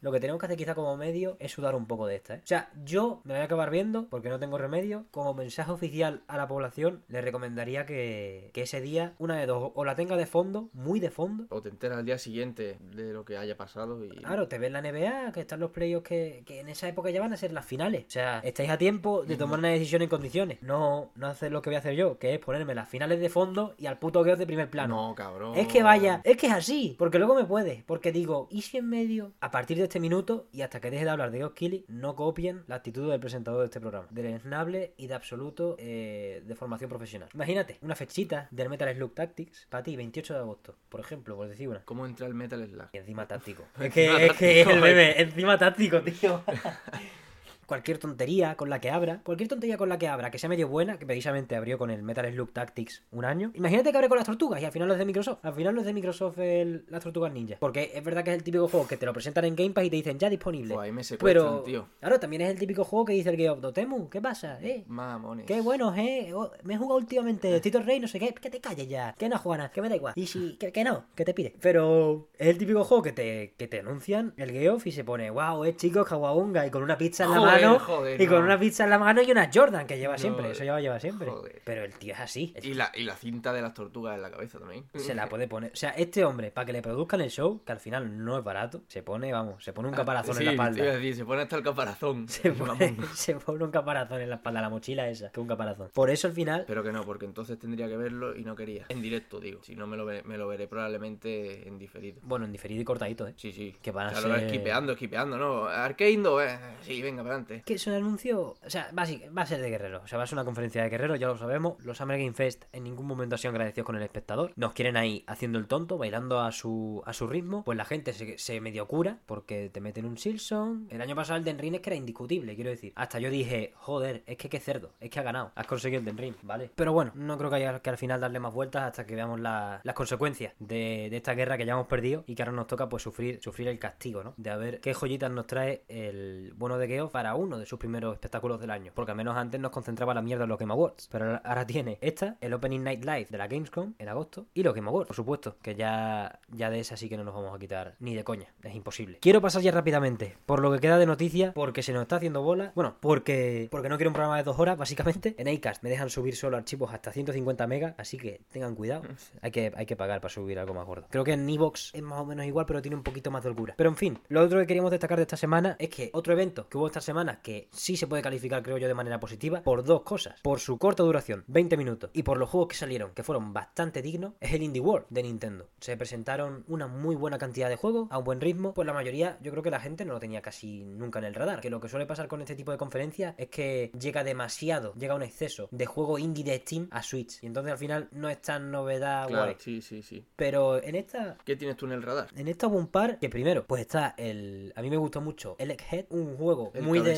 [0.00, 2.40] Lo que tenemos que hacer quizá como medio es sudar un poco de esta, ¿eh?
[2.44, 6.22] O sea, yo me voy a acabar viendo, porque no tengo remedio, como mensaje oficial
[6.28, 10.16] a la población, le recomendaría que, que ese día, una de dos, o la tenga
[10.16, 13.56] de fondo, muy de fondo, O te enteras al día siguiente de lo que haya
[13.56, 14.10] pasado y...
[14.10, 17.20] Claro, te ves la NBA, que están los playoffs que, que en esa época ya
[17.20, 18.04] van a ser las finales.
[18.08, 20.62] O sea, estáis a tiempo de tomar una decisión en condiciones.
[20.62, 23.28] No, no hacer lo que voy a hacer yo, que es ponerme las finales de
[23.28, 25.08] fondo y al puto Geos de primer plano.
[25.08, 25.56] No, cabrón.
[25.56, 27.84] Es que vaya, es que es así, porque luego me puede.
[27.86, 31.04] Porque digo, ¿y si en medio, a partir de este minuto y hasta que deje
[31.04, 34.08] de hablar de Keighley, no copien la actitud del presentador de este programa?
[34.10, 37.28] Deleznable y de absoluto eh, de formación profesional.
[37.34, 41.48] Imagínate, una fechita del Metal Slug Tactics para ti, 28 de agosto, por ejemplo, por
[41.48, 41.80] decir una.
[41.84, 42.88] ¿Cómo entra el Metal Slug?
[42.92, 43.62] Y encima táctico.
[43.80, 46.42] Es que, es que táctico, el bebé, encima táctico, tío.
[47.66, 50.68] cualquier tontería con la que abra, cualquier tontería con la que abra, que sea medio
[50.68, 53.50] buena, que precisamente abrió con el Metal Slug Tactics un año.
[53.54, 55.38] Imagínate que abre con las tortugas y al final no es de Microsoft.
[55.42, 57.56] Al final no es de Microsoft el, las tortugas ninja.
[57.58, 59.84] Porque es verdad que es el típico juego que te lo presentan en Game Pass
[59.84, 60.74] y te dicen ya disponible.
[60.74, 61.88] Pues ahí me Pero, tío.
[62.00, 64.08] claro, también es el típico juego que dice el Game of Dotemu.
[64.08, 64.58] ¿Qué pasa?
[64.62, 64.84] ¿Eh?
[64.86, 65.46] Mamones.
[65.46, 66.32] Qué bueno, eh.
[66.34, 68.34] Oh, me he jugado últimamente Tito Rey, no sé qué.
[68.34, 69.14] Que te calles ya.
[69.18, 70.12] Que no, Juana, que me da igual.
[70.16, 71.54] Y si, que, que no, que te pide.
[71.60, 75.30] Pero es el típico juego que te, que te anuncian el Geoff y se pone,
[75.30, 76.66] wow, es chico, Kawabunga.
[76.66, 77.78] Y con una pizza en la Joder, mano.
[77.78, 78.44] joder, y con no.
[78.44, 80.50] una pizza en la mano y una Jordan que lleva No, siempre.
[80.50, 81.28] Eso lleva, lleva siempre.
[81.28, 81.62] joder.
[81.64, 82.54] Pero el tío es así.
[82.62, 84.84] Y la, y la cinta de las tortugas en la cabeza también.
[84.94, 85.72] Se la puede poner.
[85.72, 88.44] O sea, este hombre, para que le produzcan el show, que al final no es
[88.44, 90.84] barato, se pone, vamos, se pone un caparazón Ah, Sí, en la espalda.
[90.94, 92.28] decir, se pone hasta el caparazón.
[92.28, 95.88] Se pone, se pone un caparazón en la espalda, la mochila esa, que un caparazón.
[95.94, 98.84] Por eso al final Pero que no, porque entonces tendría que verlo y no quería.
[98.88, 99.62] En directo, digo.
[99.62, 102.20] Si no, me lo, ve- me lo veré probablemente en diferido.
[102.22, 103.34] Bueno, en diferido y cortadito, ¿eh?
[103.36, 103.76] Sí, sí.
[103.80, 105.64] Que van a claro, ser- esquipeando, esquipeando, ¿no?
[105.66, 106.58] Arkeindo, eh.
[106.82, 110.02] Sí, venga, para Que es un anuncio, o sea, va a ser de Guerrero.
[110.04, 111.74] O sea, va a ser una conferencia de Guerrero, ya lo sabemos.
[111.84, 114.52] Los Summer Game Fest en ningún momento han sido agradecidos con el espectador.
[114.56, 117.64] Nos quieren ahí haciendo el tonto, bailando a su, a su ritmo.
[117.64, 120.88] Pues la gente se, se medio cura porque te meten un Silson.
[120.90, 122.92] El año pasado el Den Ring es que era indiscutible, quiero decir.
[122.96, 125.52] Hasta yo dije, joder, es que qué cerdo, es que ha ganado.
[125.54, 126.70] Has conseguido el Den Ring, ¿vale?
[126.74, 129.40] Pero bueno, no creo que haya que al final darle más vueltas hasta que veamos
[129.40, 132.66] la- las consecuencias de, de esta guerra que ya hemos perdido y que ahora nos
[132.66, 134.34] toca pues sufrir, sufrir el castigo, ¿no?
[134.36, 137.78] De a ver qué joyitas nos trae el bueno de Geoff para uno de sus
[137.78, 138.92] primeros espectáculos del año.
[138.94, 141.08] Porque al menos antes nos concentraba la mierda en los Game Awards.
[141.10, 144.72] Pero ahora- tiene esta, el Opening Night Live de la Gamescom en agosto y los
[144.74, 145.56] Game Awards, por supuesto.
[145.60, 148.46] Que ya, ya de esa sí que no nos vamos a quitar ni de coña.
[148.62, 149.18] Es imposible.
[149.20, 152.42] Quiero pasar ya rápidamente por lo que queda de noticia porque se nos está haciendo
[152.42, 152.72] bola.
[152.76, 155.34] Bueno, porque, porque no quiero un programa de dos horas, básicamente.
[155.38, 159.02] En Acast me dejan subir solo archivos hasta 150 megas, así que tengan cuidado.
[159.42, 161.06] Hay que, hay que pagar para subir algo más gordo.
[161.10, 163.48] Creo que en Evox es más o menos igual, pero tiene un poquito más de
[163.50, 163.74] holgura.
[163.76, 166.68] Pero en fin, lo otro que queríamos destacar de esta semana es que otro evento
[166.68, 169.84] que hubo esta semana que sí se puede calificar, creo yo, de manera positiva, por
[169.84, 170.40] dos cosas.
[170.42, 174.02] Por su corta duración, 20 minutos, y por los juegos que salieron, que fueron bastante
[174.02, 175.68] dignos, es el Indie World de Nintendo.
[175.80, 179.38] Se presentaron una muy buena cantidad de juegos a un buen ritmo, pues la mayoría,
[179.42, 181.60] yo creo que la gente no lo tenía casi nunca en el radar.
[181.60, 185.14] Que lo que suele pasar con este tipo de conferencias es que llega demasiado, llega
[185.14, 187.42] un exceso de juego indie de Steam a Switch.
[187.42, 189.56] Y entonces al final no es tan novedad Claro, guay.
[189.58, 190.24] sí, sí, sí.
[190.36, 192.28] Pero en esta ¿Qué tienes tú en el radar?
[192.36, 194.72] en esta hubo un par que primero, pues está el.
[194.76, 197.12] A mí me gustó mucho el Egghead, un juego El muy pila.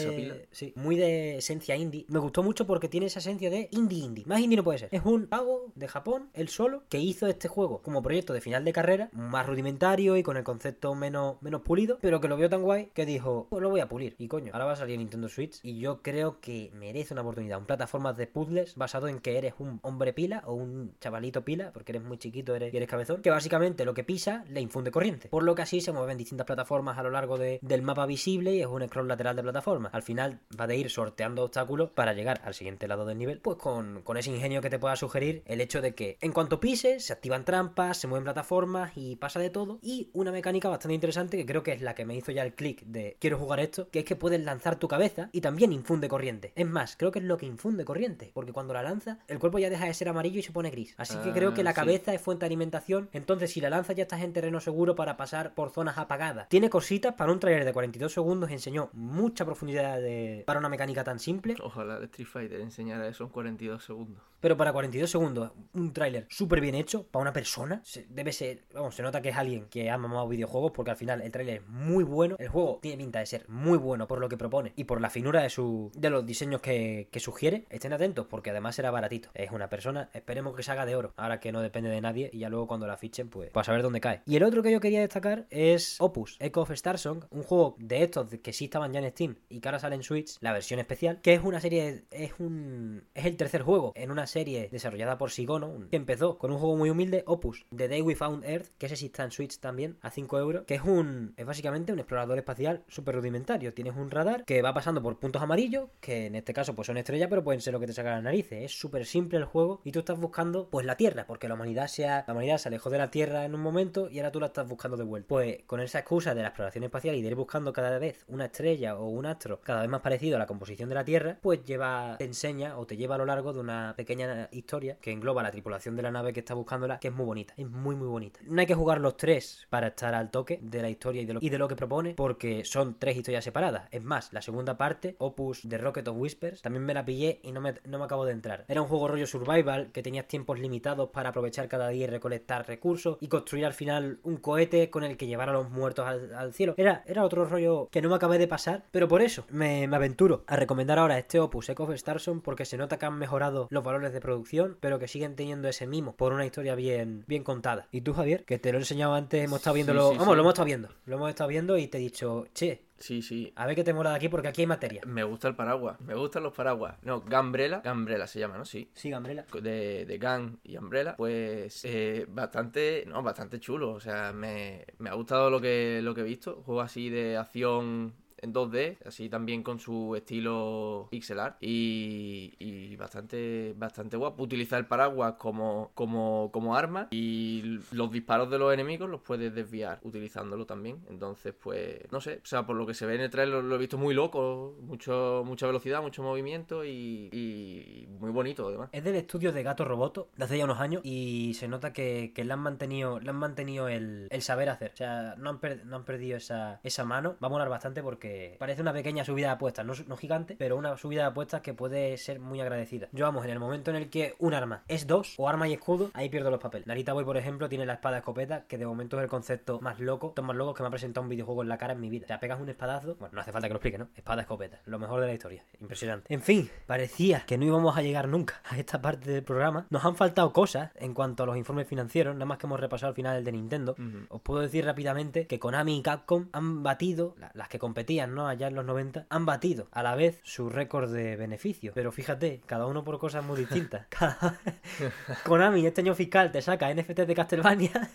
[0.77, 2.05] Muy de esencia indie.
[2.09, 4.25] Me gustó mucho porque tiene esa esencia de indie indie.
[4.27, 4.89] Más indie no puede ser.
[4.93, 8.65] Es un pavo de Japón, él solo, que hizo este juego como proyecto de final
[8.65, 12.49] de carrera, más rudimentario y con el concepto menos, menos pulido, pero que lo vio
[12.49, 14.15] tan guay que dijo, pues lo voy a pulir.
[14.19, 17.23] Y coño, ahora va a salir en Nintendo Switch y yo creo que merece una
[17.23, 17.59] oportunidad.
[17.59, 21.73] Un plataformas de puzzles basado en que eres un hombre pila o un chavalito pila,
[21.73, 24.91] porque eres muy chiquito eres, y eres cabezón, que básicamente lo que pisa le infunde
[24.91, 25.29] corriente.
[25.29, 28.55] Por lo que así se mueven distintas plataformas a lo largo de- del mapa visible
[28.55, 29.88] y es un scroll lateral de plataforma.
[29.93, 33.57] Al final va de ir sorteando obstáculos para llegar al siguiente lado del nivel, pues
[33.59, 37.05] con, con ese ingenio que te pueda sugerir el hecho de que en cuanto pises
[37.07, 39.79] se activan trampas, se mueven plataformas y pasa de todo.
[39.83, 42.55] Y una mecánica bastante interesante que creo que es la que me hizo ya el
[42.55, 46.09] clic de quiero jugar esto, que es que puedes lanzar tu cabeza y también infunde
[46.09, 46.53] corriente.
[46.57, 49.59] Es más, creo que es lo que infunde corriente, porque cuando la lanza el cuerpo
[49.59, 50.95] ya deja de ser amarillo y se pone gris.
[50.99, 51.81] Así que creo que la Ah, sí.
[51.81, 55.17] cabeza es fuente de alimentación, entonces si la lanzas ya estás en terreno seguro para
[55.17, 56.49] pasar por zonas apagadas.
[56.49, 60.43] Tiene cositas para un trailer de 42 segundos, enseñó mucha profundidad de...
[60.47, 61.57] para una mecánica tan simple.
[61.63, 64.23] Ojalá Street Fighter enseñara eso en 42 segundos.
[64.41, 67.81] Pero para 42 segundos, un tráiler súper bien hecho para una persona.
[67.85, 70.97] se- debe ser, vamos, se nota que es alguien que ha mamado videojuegos porque al
[70.97, 72.37] final el tráiler es muy bueno.
[72.39, 75.11] El juego tiene pinta de ser muy bueno por lo que propone y por la
[75.11, 77.67] finura de su de los diseños que, que sugiere.
[77.71, 79.29] Estén atentos porque además será baratito.
[79.35, 81.13] Es una persona, esperemos que se haga de oro.
[81.17, 83.83] Ahora que no depende de nadie y ya luego cuando la fichen, pues para saber
[83.83, 84.23] dónde cae.
[84.25, 88.05] Y el otro que yo quería destacar es Opus, Echo of Starsong, un juego de
[88.05, 90.81] estos que sí estaban ya en Steam y que ahora sale en Switch, la versión
[90.81, 95.19] especial, que es una serie, es un es el tercer juego en una serie desarrollada
[95.19, 98.69] por Sigono, que empezó con un juego muy humilde, Opus, The Day We Found Earth,
[98.79, 101.93] que ese sí está en Switch también, a 5 euros, que es un es básicamente
[101.93, 103.75] un explorador espacial súper rudimentario.
[103.75, 106.97] Tienes un radar que va pasando por puntos amarillos, que en este caso pues son
[106.99, 108.63] estrellas, pero pueden ser lo que te saca las narices.
[108.65, 111.87] Es súper simple el juego y tú estás buscando pues la Tierra, porque la humanidad
[111.89, 114.41] se ha- la humanidad se alejó de la Tierra en un momento y ahora tú
[114.41, 115.29] la estás buscando de vuelta.
[115.29, 118.47] Pues con esa excusa de la exploración espacial y de ir buscando cada vez una
[118.47, 121.65] estrella o un astro cada vez más parecido a la composición de la Tierra, pues
[121.65, 125.43] lleva, te enseña o te lleva a lo largo de una pequeña historia que engloba
[125.43, 128.09] la tripulación de la nave que está buscándola, que es muy bonita, es muy muy
[128.09, 128.41] bonita.
[128.45, 131.59] No hay que jugar los tres para estar al toque de la historia y de
[131.59, 133.89] lo, que propone, porque son tres historias separadas.
[133.91, 137.53] Es más, la segunda parte, Opus de Rocket of Whispers, también me la pillé y
[137.53, 138.65] no me, no me acabo de entrar.
[138.69, 142.67] Era un juego rollo survival que tenías tiempos limitados para aprovechar cada día y recolectar
[142.67, 146.35] recursos y construir al final un cohete con el que llevar a los muertos al,
[146.35, 146.75] al cielo.
[146.77, 149.87] Era, era otro rollo que no me acabé de pasar, pero por eso eso, me,
[149.89, 153.19] me aventuro a recomendar ahora este Opus Echo of Starson porque se nota que han
[153.19, 157.25] mejorado los valores de producción, pero que siguen teniendo ese mimo por una historia bien,
[157.27, 157.89] bien contada.
[157.93, 160.11] Y tú, Javier, que te lo he enseñado antes, hemos estado Sí, viéndolo.
[160.13, 160.37] sí, Vamos, sí.
[160.37, 160.89] lo hemos estado viendo.
[161.07, 163.53] Lo hemos estado viendo y te he dicho, che, Sí, sí.
[163.55, 165.03] a ver qué te mola de aquí porque aquí hay materia.
[165.07, 166.01] Me gusta el paraguas.
[166.01, 166.97] Me gustan los paraguas.
[167.03, 167.81] No, Gambrela.
[167.81, 168.65] Gambrela se llama, ¿no?
[168.65, 168.91] Sí.
[168.93, 169.45] Sí, Gambrela.
[169.63, 173.93] de, de Gun y Umbrella, pues eh, bastante, no, bastante chulo.
[173.93, 176.61] O sea, me, me ha gustado lo que, lo que he visto.
[176.67, 183.75] Juego así de acción en 2D, así también con su estilo pixel art y, bastante
[183.77, 184.43] bastante guapo.
[184.43, 189.55] Utilizar el paraguas como, como, como arma y los disparos de los enemigos los puedes
[189.55, 191.01] desviar utilizándolo también.
[191.09, 193.75] Entonces, pues, no sé, o sea, por lo que se ve en el trailer lo,
[193.75, 198.91] he visto muy loco, mucho, mucha velocidad, mucho movimiento y, muy bonito además.
[198.93, 202.33] Es del estudio de Gato Roboto de hace ya unos años y se nota que,
[202.35, 204.93] que han mantenido, le han mantenido el, el saber hacer.
[204.93, 207.37] O sea, no han, no han perdido esa, esa mano.
[207.43, 208.28] Va a molar bastante porque
[208.59, 211.75] parece una pequeña subida de apuestas, no, no gigante, pero una subida de apuestas que
[211.75, 213.09] puede ser muy agradecida.
[213.13, 215.73] Yo vamos, en el momento en el que un arma es dos, o arma y
[215.75, 216.87] escudo, ahí pierdo los papeles.
[216.87, 219.99] Narita Boy, por ejemplo, tiene la espada escopeta, que de momento es el concepto más
[220.01, 222.25] loco, más locos que me ha presentado un videojuego en la cara en mi vida.
[222.25, 224.09] O sea, pegas un espadazo, bueno, no hace falta que lo explique, ¿no?
[224.17, 226.33] Espada escopeta, lo mejor de la historia, impresionante.
[226.33, 229.87] En fin, parecía que no íbamos a llegar nunca a esta parte del programa.
[229.91, 233.09] Nos han faltado cosas en cuanto a los informes financieros, nada más que hemos repasado
[233.11, 233.97] al final el de Nintendo.
[234.31, 238.49] Os puedo decir rápidamente que Konami y Capcom han batido, la- las que competían, ¿no?
[238.49, 241.93] Allá en los 90, han batido a la vez su récord de beneficios.
[241.95, 244.07] Pero fíjate, cada uno por cosas muy distintas.
[244.11, 244.59] Cada...
[245.45, 248.11] Konami este año fiscal te saca NFT de Castlevania.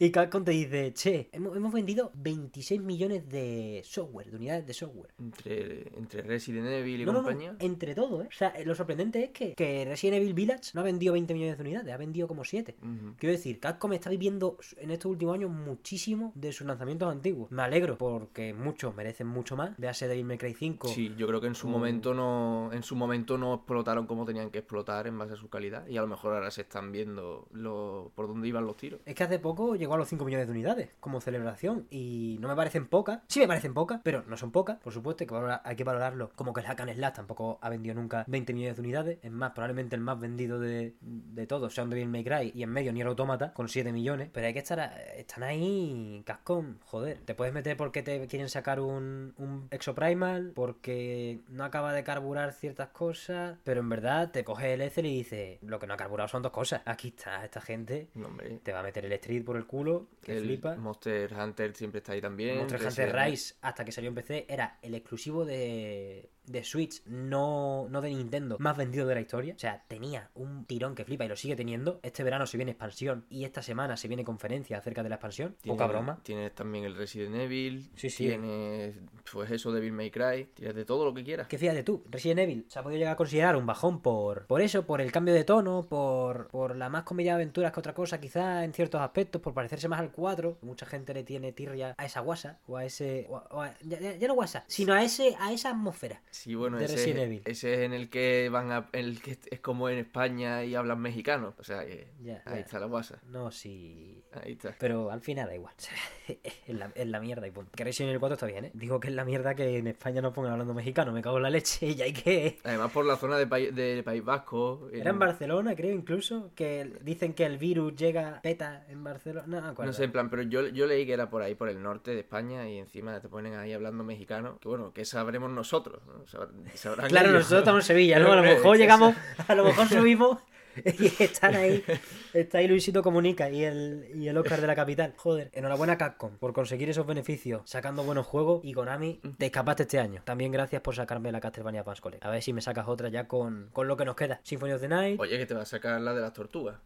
[0.00, 4.72] Y Capcom te dice, che, hemos, hemos vendido 26 millones de software, de unidades de
[4.72, 5.12] software.
[5.18, 7.56] Entre, entre Resident Evil y No, no, no, compañía.
[7.58, 8.28] entre todo, ¿eh?
[8.28, 11.56] O sea, lo sorprendente es que, que Resident Evil Village no ha vendido 20 millones
[11.58, 12.76] de unidades, ha vendido como 7.
[12.80, 13.14] Ujú.
[13.18, 17.50] Quiero decir, Capcom está viviendo en estos últimos años muchísimo de sus lanzamientos antiguos.
[17.50, 19.76] Me alegro porque muchos merecen mucho más.
[19.78, 20.88] Véase Devil May Cry 5.
[20.88, 24.24] Sí, yo creo que en su o- momento no en su momento no explotaron como
[24.24, 26.92] tenían que explotar en base a su calidad y a lo mejor ahora se están
[26.92, 29.00] viendo lo, por dónde iban los tiros.
[29.04, 32.48] Es que hace poco llegó a los 5 millones de unidades como celebración y no
[32.48, 33.20] me parecen pocas.
[33.28, 34.78] Sí me parecen pocas, pero no son pocas.
[34.78, 37.68] Por supuesto, hay que, hay que valorarlo como que el Hack and Slash tampoco ha
[37.68, 39.18] vendido nunca 20 millones de unidades.
[39.22, 42.62] Es más, probablemente el más vendido de, de todos sea un Devil May Cry y
[42.62, 44.28] en medio Nier Automata con 7 millones.
[44.32, 44.80] Pero hay que estar...
[44.80, 46.22] a- están ahí...
[46.24, 47.18] Cascón, joder.
[47.24, 52.52] Te puedes meter porque te quieren sacar un, un Exoprimal, porque no acaba de carburar
[52.52, 55.96] ciertas cosas, pero en verdad te coge el Ether y dice, lo que no ha
[55.96, 56.82] carburado son dos cosas.
[56.84, 58.28] Aquí está esta gente No,
[58.62, 59.77] te va a meter el Street por el culo,
[60.22, 60.76] que el flipa.
[60.76, 62.58] Monster Hunter siempre está ahí también.
[62.58, 63.16] Monster Hunter.
[63.16, 68.10] Rise, hasta que salió en PC, era el exclusivo de, de Switch, no, no de
[68.10, 69.54] Nintendo, más vendido de la historia.
[69.54, 72.00] O sea, tenía un tirón que flipa y lo sigue teniendo.
[72.02, 75.56] Este verano se viene expansión y esta semana se viene conferencia acerca de la expansión.
[75.64, 76.20] Poca broma.
[76.22, 77.90] Tienes también el Resident Evil.
[77.96, 78.26] Sí, sí.
[78.26, 78.96] Tienes,
[79.32, 80.46] pues eso, Devil May Cry.
[80.54, 81.46] Tienes de todo lo que quieras.
[81.48, 84.60] Que fíjate tú, Resident Evil se ha podido llegar a considerar un bajón por, por
[84.60, 87.94] eso, por el cambio de tono, por, por la más comedia de aventuras que otra
[87.94, 90.58] cosa, quizás en ciertos aspectos, por parecerse más al 4.
[90.62, 93.26] Mucha gente le tiene tirria a esa guasa, o a ese.
[93.28, 96.22] o a- o a- ya, ya- ya no guasa, sino a ese a esa atmósfera.
[96.38, 99.88] Sí, bueno, ese, ese es en el que van a, en el que es como
[99.88, 101.54] en España y hablan mexicano.
[101.58, 102.60] O sea, que Ya, ahí ya.
[102.60, 103.20] está la guasa.
[103.28, 104.22] No, sí.
[104.32, 104.74] Ahí está.
[104.78, 105.74] Pero al final da igual.
[105.76, 105.96] O sea,
[106.44, 107.72] es, la, es la mierda y punto.
[107.74, 108.70] Que Resident Evil 4 está bien, ¿eh?
[108.74, 111.10] Digo que es la mierda que en España no pongan hablando mexicano.
[111.12, 112.58] Me cago en la leche y hay que.
[112.62, 114.88] Además por la zona de, Pai- de País Vasco.
[114.92, 119.74] Era en Barcelona, creo incluso, que dicen que el virus llega peta en Barcelona.
[119.76, 122.12] No sé, en plan, pero yo, yo leí que era por ahí, por el norte
[122.12, 126.17] de España, y encima te ponen ahí hablando mexicano, que bueno, que sabremos nosotros, ¿no?
[126.26, 127.40] Sabrán Claro, ellos.
[127.40, 128.26] nosotros estamos en Sevilla, ¿no?
[128.26, 129.14] A lo Hombre, mejor llegamos,
[129.46, 130.38] a lo mejor subimos
[130.84, 131.84] y están ahí.
[132.32, 135.14] Está ahí Luisito Comunica y el, y el Oscar de la capital.
[135.16, 139.98] Joder, enhorabuena Capcom por conseguir esos beneficios sacando buenos juegos y Konami te escapaste este
[139.98, 140.22] año.
[140.24, 142.18] También gracias por sacarme la Castlevania Collection.
[142.20, 144.40] A ver si me sacas otra ya con, con lo que nos queda.
[144.44, 145.20] Symphony of the Night.
[145.20, 146.76] Oye, que te va a sacar la de las tortugas.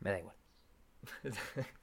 [0.00, 0.36] Me da igual.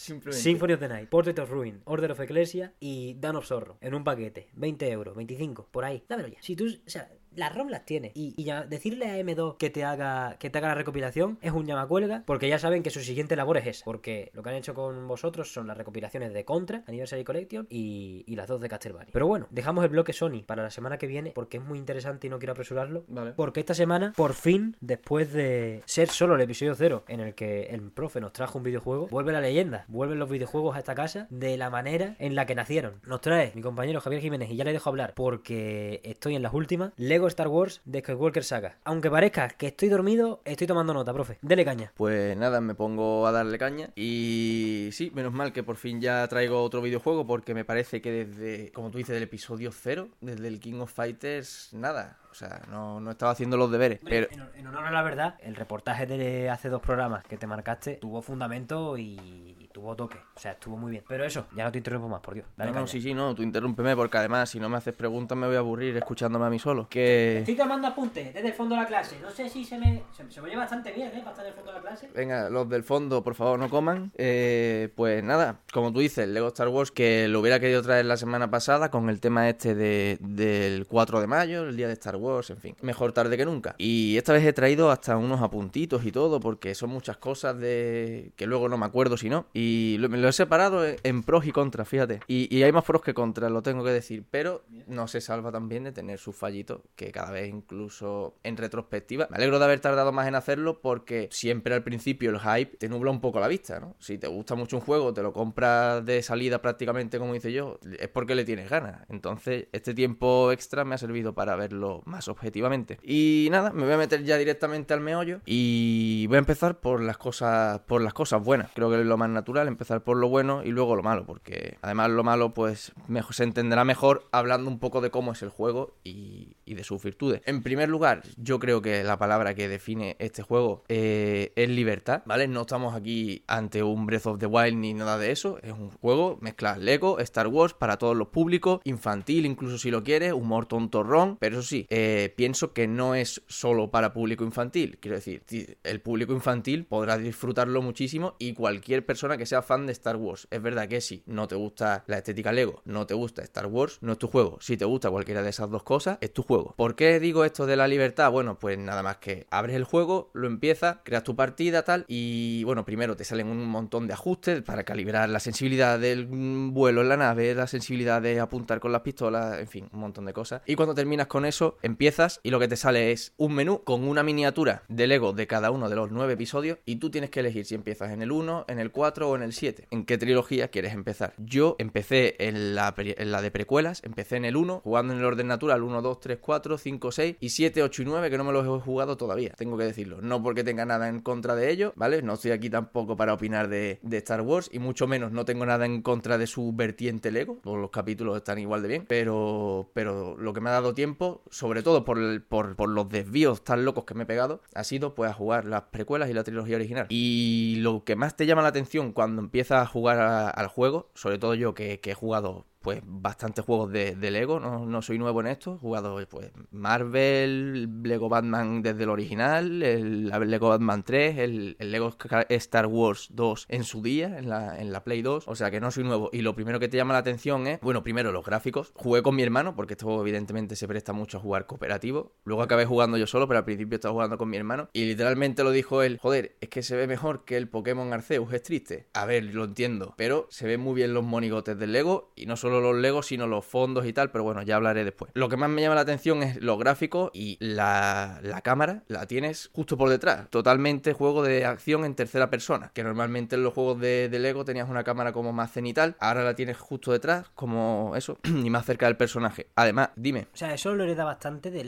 [0.00, 3.94] Symphony of the Night, Portrait of Ruin, Order of Ecclesia y Dawn of Zorro en
[3.94, 4.48] un paquete.
[4.54, 6.02] 20 euros, 25, por ahí.
[6.08, 6.38] Dámelo ya.
[6.40, 8.12] Si tú, o sea, las ROM las tienes.
[8.14, 11.52] Y, y ya decirle a M2 que te haga que te haga la recopilación es
[11.52, 13.84] un llamacuelga, porque ya saben que su siguiente labor es esa.
[13.84, 18.24] Porque lo que han hecho con vosotros son las recopilaciones de Contra, Anniversary Collection y,
[18.26, 19.10] y las dos de Castlevania.
[19.12, 22.26] Pero bueno, dejamos el bloque Sony para la semana que viene porque es muy interesante
[22.26, 23.04] y no quiero apresurarlo.
[23.08, 23.32] Vale.
[23.32, 27.64] Porque esta semana, por fin, después de ser solo el episodio cero en el que
[27.64, 31.26] el profe nos trajo un videojuego, vuelve la leyenda, vuelven los videojuegos a esta casa
[31.30, 33.00] de la manera en la que nacieron.
[33.06, 36.54] Nos trae mi compañero Javier Jiménez y ya le dejo hablar porque estoy en las
[36.54, 36.92] últimas.
[36.96, 38.78] Lego Lego Star Wars de Skywalker Saga.
[38.82, 41.36] Aunque parezca que estoy dormido, estoy tomando nota, profe.
[41.42, 41.92] Dele caña.
[41.94, 43.90] Pues nada, me pongo a darle caña.
[43.94, 48.24] Y sí, menos mal que por fin ya traigo otro videojuego porque me parece que
[48.24, 52.16] desde, como tú dices, del episodio 0, desde el King of Fighters, nada.
[52.30, 54.00] O sea, no, no estaba haciendo los deberes.
[54.02, 57.46] Pero En, en honor a la verdad, el reportaje de hace dos programas que te
[57.46, 60.18] marcaste tuvo fundamento y tuvo toque.
[60.36, 61.04] O sea, estuvo muy bien.
[61.08, 62.46] Pero eso, ya no te interrumpo más, por Dios.
[62.56, 65.36] Dale no, no, sí, sí, no, tú interrúmpeme porque además si no me haces preguntas
[65.38, 66.86] me voy a aburrir escuchándome a mí solo.
[66.88, 67.38] Que...
[67.38, 69.18] Estoy tomando apuntes desde el fondo de la clase.
[69.20, 70.02] No sé si se me.
[70.12, 71.20] Se, se me oye bastante bien, ¿eh?
[71.20, 72.10] Para estar en el fondo de la clase.
[72.14, 74.12] Venga, los del fondo, por favor, no coman.
[74.16, 78.18] Eh, pues nada, como tú dices, Lego Star Wars, que lo hubiera querido traer la
[78.18, 82.16] semana pasada con el tema este de, del 4 de mayo, el día de Star
[82.16, 82.76] Wars, en fin.
[82.82, 83.74] Mejor tarde que nunca.
[83.78, 88.32] Y esta vez he traído hasta unos apuntitos y todo, porque son muchas cosas de
[88.36, 89.46] que luego no me acuerdo si no.
[89.54, 89.69] Y
[90.08, 92.20] me lo he separado en- pros y contras, fíjate.
[92.26, 94.24] Y, y hay más pros que contras, lo tengo que decir.
[94.30, 99.26] Pero no se salva también de tener sus fallitos, que cada vez incluso en retrospectiva.
[99.30, 102.88] Me alegro de haber tardado más en hacerlo porque siempre al principio el hype te
[102.88, 103.92] nubla un poco la vista.
[103.98, 107.78] Si te gusta mucho un juego, te lo compras de salida prácticamente, como dice yo,
[107.98, 109.02] es porque le tienes ganas.
[109.08, 112.98] Entonces, este tiempo extra me ha servido para verlo más objetivamente.
[113.02, 117.02] Y nada, me voy a meter ya directamente al meollo y voy a empezar por
[117.02, 118.70] las cosas, por las cosas buenas.
[118.74, 121.78] Creo que es lo más natural, empezar por lo bueno y luego lo malo, porque
[121.82, 122.92] además lo malo, pues
[123.30, 127.42] se entenderá mejor hablando un poco de cómo es el juego y, de sus virtudes.
[127.46, 132.22] En primer lugar, yo creo que la palabra que define este juego eh, es libertad,
[132.26, 132.46] ¿vale?
[132.46, 135.58] No estamos aquí ante un Breath of the Wild ni nada de eso.
[135.62, 140.04] Es un juego, mezcla Lego, Star Wars para todos los públicos, infantil incluso si lo
[140.04, 144.98] quieres, humor tontorrón, pero eso sí, eh, pienso que no es solo para público infantil.
[145.00, 145.42] Quiero decir,
[145.82, 150.46] el público infantil podrá disfrutarlo muchísimo y cualquier persona que sea fan de Star Wars.
[150.50, 153.98] Es verdad que si no te gusta la estética Lego, no te gusta Star Wars,
[154.00, 154.58] no es tu juego.
[154.60, 156.74] Si te gusta cualquiera de esas dos cosas, es tu juego.
[156.76, 158.30] ¿Por qué digo esto de la libertad?
[158.30, 162.62] Bueno, pues nada más que abres el juego, lo empiezas, creas tu partida, tal, y
[162.64, 167.02] bueno, primero te salen un montón de ajustes para calibrar la sensibilidad del mm, vuelo
[167.02, 170.32] en la nave, la sensibilidad de apuntar con las pistolas, en fin, un montón de
[170.32, 170.62] cosas.
[170.64, 174.06] Y cuando terminas con eso, empiezas y lo que te sale es un menú con
[174.06, 177.40] una miniatura de Lego de cada uno de los nueve episodios y tú tienes que
[177.40, 179.88] elegir si empiezas en el 1, en el 4 o en el 7.
[179.90, 181.34] ¿En qué trilogía quieres empezar?
[181.38, 185.82] Yo empecé en la, de precuelas, empecé en el 1, jugando en el orden natural
[185.82, 188.64] 1, 2, 3, 4, 5, 6 y 7, 8 y 9 que no me los
[188.64, 190.20] he jugado todavía, tengo que decirlo.
[190.20, 192.22] No porque tenga nada en contra de ello, ¿vale?
[192.22, 195.86] No estoy aquí tampoco para opinar de, Star Wars y mucho menos no tengo nada
[195.86, 200.36] en contra de su vertiente Lego, todos los capítulos están igual de bien, pero, pero
[200.36, 204.04] lo que me ha dado tiempo, sobre todo por, por, por los desvíos tan locos
[204.04, 207.06] que me he pegado, ha sido pues a jugar las precuelas y la trilogía original.
[207.08, 211.38] Y lo que más te llama la atención cuando empiezas a jugar al juego, sobre
[211.38, 215.40] todo yo que, que he jugado pues bastantes juegos de, Lego, no, no soy nuevo
[215.40, 221.38] en esto, he jugado pues Marvel, Lego Batman desde el original, el Lego Batman 3,
[221.38, 222.16] el, Lego
[222.48, 225.80] Star Wars 2 en su día, en la, en la Play 2, o sea que
[225.80, 226.30] no soy nuevo.
[226.32, 229.36] Y lo primero que te llama la atención es, bueno, primero los gráficos, jugué con
[229.36, 233.26] mi hermano, porque juego evidentemente se presta mucho a jugar cooperativo, luego acabé jugando yo
[233.26, 236.56] solo, pero al principio estaba jugando con mi hermano, y literalmente lo dijo él, joder,
[236.60, 239.08] es que se ve mejor que el Pokémon Arceus, es triste.
[239.12, 242.56] A ver, lo entiendo, pero se ven muy bien los monigotes del Lego, y no
[242.56, 245.32] solo los Legos, sino los fondos y tal, pero bueno, ya hablaré después.
[245.34, 249.26] Lo que más me llama la atención es los gráficos y la, la cámara la
[249.26, 250.48] tienes justo por detrás.
[250.50, 254.64] Totalmente juego de acción en tercera persona, que normalmente en los juegos de, de Lego
[254.66, 258.84] tenías una cámara como más cenital, ahora la tienes justo detrás, como eso, y más
[258.84, 259.68] cerca del personaje.
[259.76, 261.84] Además, dime, O sea, eso lo hereda bastante de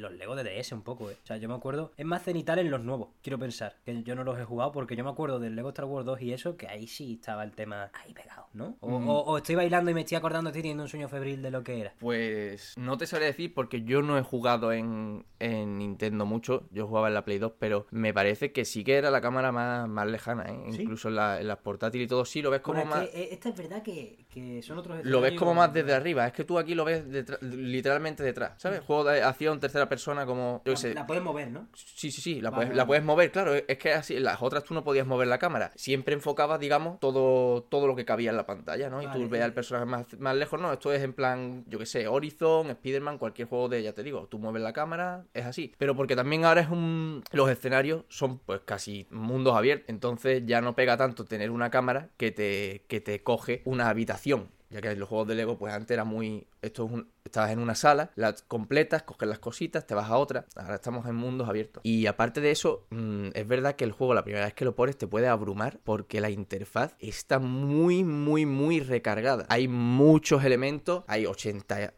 [0.00, 1.16] los Lego de DS un poco, ¿eh?
[1.22, 1.92] O sea, yo me acuerdo...
[1.96, 3.76] Es más cenital en los nuevos, quiero pensar.
[3.84, 6.22] Que yo no los he jugado porque yo me acuerdo del Lego Star Wars 2
[6.22, 8.76] y eso, que ahí sí estaba el tema ahí pegado, ¿no?
[8.80, 9.08] O, Mm.
[9.08, 11.62] o- o estoy bailando y me estoy acordando, estoy teniendo un sueño febril de lo
[11.62, 11.94] que era.
[11.98, 16.86] Pues no te sabré decir porque yo no he jugado en, en Nintendo mucho, yo
[16.86, 19.88] jugaba en la Play 2, pero me parece que sí que era la cámara más,
[19.88, 20.58] más lejana, ¿eh?
[20.72, 20.82] ¿Sí?
[20.82, 23.08] incluso en, la- en las portátiles y todo, sí lo ves como Bueno, más...
[23.08, 26.26] que, eh, esta es verdad que, que son otros Lo ves como más desde arriba,
[26.26, 28.80] es que tú aquí lo ves detrás- literalmente detrás, ¿sabes?
[28.80, 30.62] Juego de acción, tercera persona, como...
[30.64, 30.88] Yo qué sé.
[30.94, 31.68] La, la puedes mover, ¿no?
[31.74, 32.76] Sí, sí, sí, la, Vale, puedes, vale.
[32.76, 35.38] la puedes mover, claro, es que así, en las otras tú no podías mover la
[35.38, 39.02] cámara, siempre enfocabas, digamos, todo, todo lo que cabía en la pantalla, ¿no?
[39.02, 41.78] Y tú veías y- al personaje más, más lejos, no, esto es en plan, yo
[41.78, 45.44] qué sé, Horizon, Spider-Man, cualquier juego de, ya te digo, tú mueves la cámara, es
[45.46, 47.22] así, pero porque también ahora es un...
[47.32, 52.08] los escenarios son pues casi mundos abiertos, entonces ya no pega tanto tener una cámara
[52.16, 54.23] que te, que te coge una habitación.
[54.70, 57.58] Ya que los juegos de Lego, pues antes era muy esto es un, estás en
[57.58, 60.46] una sala, la completas, coges las cositas, te vas a otra.
[60.56, 61.80] Ahora estamos en mundos abiertos.
[61.84, 64.74] Y aparte de eso, mm, es verdad que el juego, la primera vez que lo
[64.74, 69.46] pones, te puede abrumar porque la interfaz está muy, muy, muy recargada.
[69.48, 71.80] Hay muchos elementos, hay 80.
[71.82, 71.92] eh,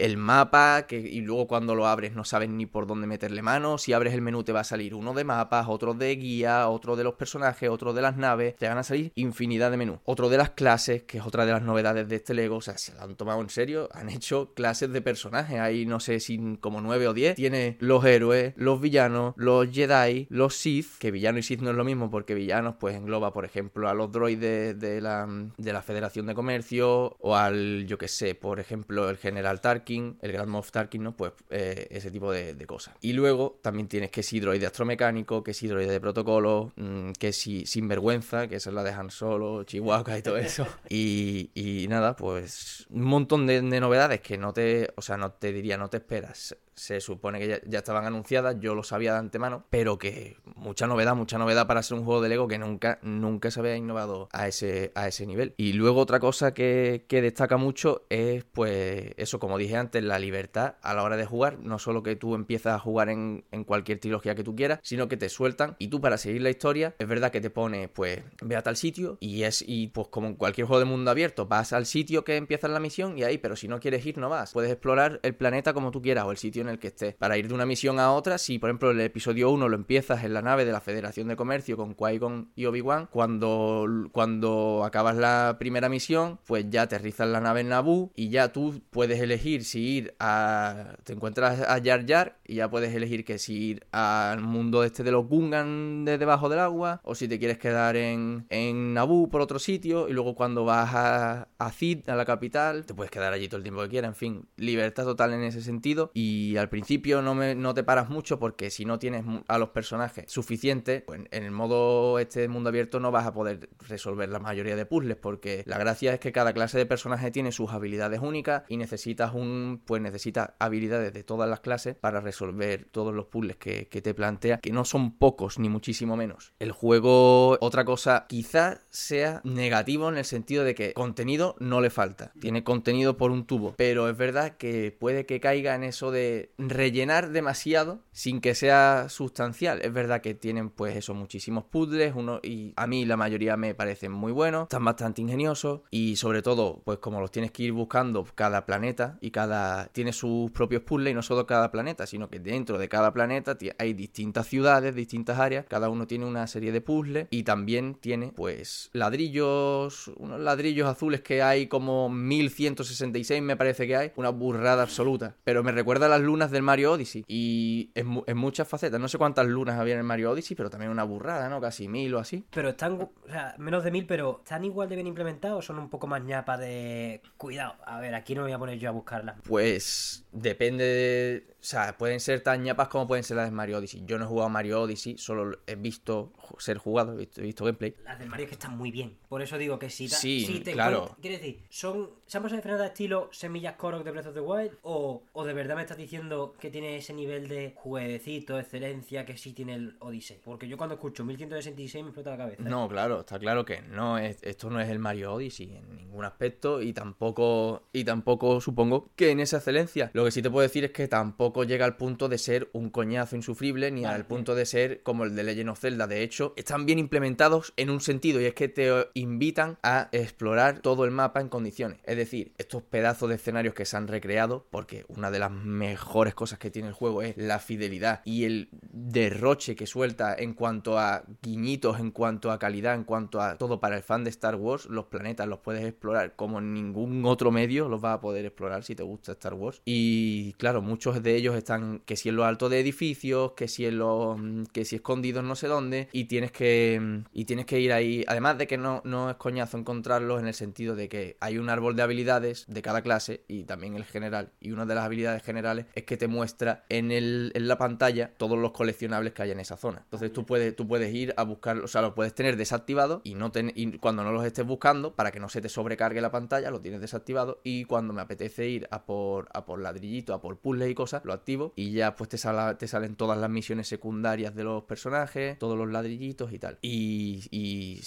[0.00, 3.78] El mapa, y luego cuando lo abres no sabes ni por dónde meterle mano.
[3.78, 6.96] Si abres el menú, te va a salir uno de mapas, otro de guía, otro
[6.96, 8.56] de los personajes, otro de las naves.
[8.56, 9.98] Te van a salir infinidad de menús.
[10.04, 12.56] Otro de las clases, que es otra de las novedades de este Lego.
[12.56, 13.88] O sea, se lo han tomado en serio.
[13.92, 15.58] Han hecho clases de personajes.
[15.58, 17.34] Hay no sé si como 9 o 10.
[17.34, 20.98] Tiene los héroes, los villanos, los Jedi, los Sith.
[20.98, 23.94] Que villano y Sith no es lo mismo porque villanos pues engloba, por ejemplo, a
[23.94, 28.60] los droides de la, de la Federación de Comercio o al, yo que sé, por
[28.60, 31.16] ejemplo, el General Tarkin, el Grand Moff Tarkin, ¿no?
[31.16, 32.94] Pues eh, ese tipo de, de cosas.
[33.00, 37.32] Y luego también tienes que si droide astromecánico, que si droide de protocolo, mm, que
[37.32, 40.66] si sinvergüenza, que esa es la de Han Solo, Chihuahua y todo eso.
[40.88, 45.32] Y, y nada, pues un montón de, de novedades que no te, o sea, no
[45.32, 46.56] te diría, no te esperas.
[46.74, 51.14] Se supone que ya, estaban anunciadas, yo lo sabía de antemano, pero que mucha novedad,
[51.14, 54.48] mucha novedad para ser un juego de Lego que nunca, nunca se había innovado a
[54.48, 55.54] ese, a ese nivel.
[55.56, 60.18] Y luego otra cosa que, que destaca mucho es, pues, eso, como dije antes, la
[60.18, 61.58] libertad a la hora de jugar.
[61.58, 65.08] No solo que tú empiezas a jugar en, en cualquier trilogía que tú quieras, sino
[65.08, 68.22] que te sueltan y tú para seguir la historia, es verdad que te pone, pues,
[68.42, 71.46] ve a tal sitio y es, y pues como en cualquier juego de mundo abierto,
[71.46, 74.28] vas al sitio que empieza la misión y ahí, pero si no quieres ir, no
[74.28, 74.52] vas.
[74.52, 77.14] Puedes explorar el planeta como tú quieras o el sitio en el que estés.
[77.14, 80.24] Para ir de una misión a otra, si por ejemplo el episodio 1 lo empiezas
[80.24, 85.16] en la nave de la Federación de Comercio con Qui-Gon y Obi-Wan, cuando, cuando acabas
[85.16, 89.64] la primera misión, pues ya aterrizas la nave en Naboo y ya tú puedes elegir
[89.64, 90.96] si ir a...
[91.04, 95.02] te encuentras a Jar Jar y ya puedes elegir que si ir al mundo este
[95.02, 99.28] de los Gungan de debajo del agua o si te quieres quedar en, en Naboo
[99.28, 103.10] por otro sitio y luego cuando vas a, a Cid, a la capital, te puedes
[103.10, 106.51] quedar allí todo el tiempo que quieras, en fin, libertad total en ese sentido y
[106.56, 110.30] al principio no, me, no te paras mucho porque si no tienes a los personajes
[110.30, 114.76] suficientes, pues en el modo este mundo abierto no vas a poder resolver la mayoría
[114.76, 118.62] de puzzles porque la gracia es que cada clase de personaje tiene sus habilidades únicas
[118.68, 123.56] y necesitas un, pues necesitas habilidades de todas las clases para resolver todos los puzzles
[123.56, 126.52] que te plantea, que no son pocos ni muchísimo menos.
[126.58, 131.90] El juego, otra cosa, quizás sea negativo en el sentido de que contenido no le
[131.90, 132.32] falta.
[132.40, 136.41] Tiene contenido por un tubo, pero es verdad que puede que caiga en eso de
[136.58, 139.80] rellenar demasiado sin que sea sustancial.
[139.82, 143.74] Es verdad que tienen pues eso muchísimos puzzles, uno y a mí la mayoría me
[143.74, 147.72] parecen muy buenos, están bastante ingeniosos y sobre todo pues como los tienes que ir
[147.72, 152.28] buscando cada planeta y cada tiene sus propios puzzles y no solo cada planeta, sino
[152.28, 156.72] que dentro de cada planeta hay distintas ciudades, distintas áreas, cada uno tiene una serie
[156.72, 163.56] de puzzles y también tiene pues ladrillos, unos ladrillos azules que hay como 1166 me
[163.56, 167.24] parece que hay, una burrada absoluta, pero me recuerda a las lunas del Mario Odyssey
[167.28, 170.56] y en, mu- en muchas facetas, no sé cuántas lunas había en el Mario Odyssey,
[170.56, 171.60] pero también una burrada, ¿no?
[171.60, 172.44] Casi mil o así.
[172.50, 175.78] Pero están, o sea, menos de mil, pero ¿están igual de bien implementados o son
[175.78, 177.20] un poco más ñapa de...
[177.36, 179.36] Cuidado, a ver, aquí no me voy a poner yo a buscarlas.
[179.44, 181.46] Pues depende de...
[181.60, 184.02] O sea, pueden ser tan ñapas como pueden ser las de Mario Odyssey.
[184.04, 187.44] Yo no he jugado a Mario Odyssey, solo he visto ser jugado, he visto, he
[187.44, 187.94] visto gameplay.
[188.04, 189.16] Las del Mario es que están muy bien.
[189.28, 191.16] Por eso digo que si, Sí, si te claro.
[191.20, 194.40] Quiero decir, ¿son, ¿se han pasado de frenada estilo semillas Korok de Breath of the
[194.40, 194.72] Wild?
[194.82, 199.36] O, ¿O de verdad me estás diciendo que tiene ese nivel de jueguecito, excelencia que
[199.36, 200.40] sí tiene el Odyssey?
[200.44, 202.62] Porque yo cuando escucho 1166 me explota la cabeza.
[202.62, 202.66] ¿eh?
[202.68, 206.24] No, claro, está claro que no es, esto no es el Mario Odyssey en ningún
[206.24, 210.10] aspecto y tampoco y tampoco supongo que en esa excelencia.
[210.12, 212.90] Lo que sí te puedo decir es que tampoco llega al punto de ser un
[212.90, 216.06] coñazo insufrible ni Vale, al punto de ser como el de Legend of Zelda.
[216.06, 220.80] De hecho, están bien implementados en un sentido y es que te invitan a explorar
[220.80, 222.00] todo el mapa en condiciones.
[222.04, 226.34] Es decir, estos pedazos de escenarios que se han recreado, porque una de las mejores
[226.34, 230.98] cosas que tiene el juego es la fidelidad y el derroche que suelta en cuanto
[230.98, 234.56] a guiñitos, en cuanto a calidad, en cuanto a todo para el fan de Star
[234.56, 238.84] Wars, los planetas los puedes explorar como ningún otro medio los vas a poder explorar
[238.84, 239.80] si te gusta Star Wars.
[239.84, 243.86] Y claro, muchos de ellos están que si en lo alto de edificios, que si
[243.86, 244.38] en los
[244.72, 248.66] que si escondidos no sé dónde tienes que y tienes que ir ahí, además de
[248.66, 252.02] que no no es coñazo encontrarlos en el sentido de que hay un árbol de
[252.02, 256.04] habilidades de cada clase y también el general y una de las habilidades generales es
[256.04, 259.76] que te muestra en, el, en la pantalla todos los coleccionables que hay en esa
[259.76, 260.00] zona.
[260.04, 263.34] Entonces tú puedes, tú puedes ir a buscar, o sea, los puedes tener desactivados y,
[263.34, 266.70] no y cuando no los estés buscando, para que no se te sobrecargue la pantalla,
[266.70, 270.58] lo tienes desactivado y cuando me apetece ir a por, a por ladrillito, a por
[270.58, 272.38] puzzles y cosas, lo activo y ya pues te,
[272.78, 276.78] te salen todas las misiones secundarias de los personajes, todos los ladrillitos y tal.
[276.82, 278.00] Y, y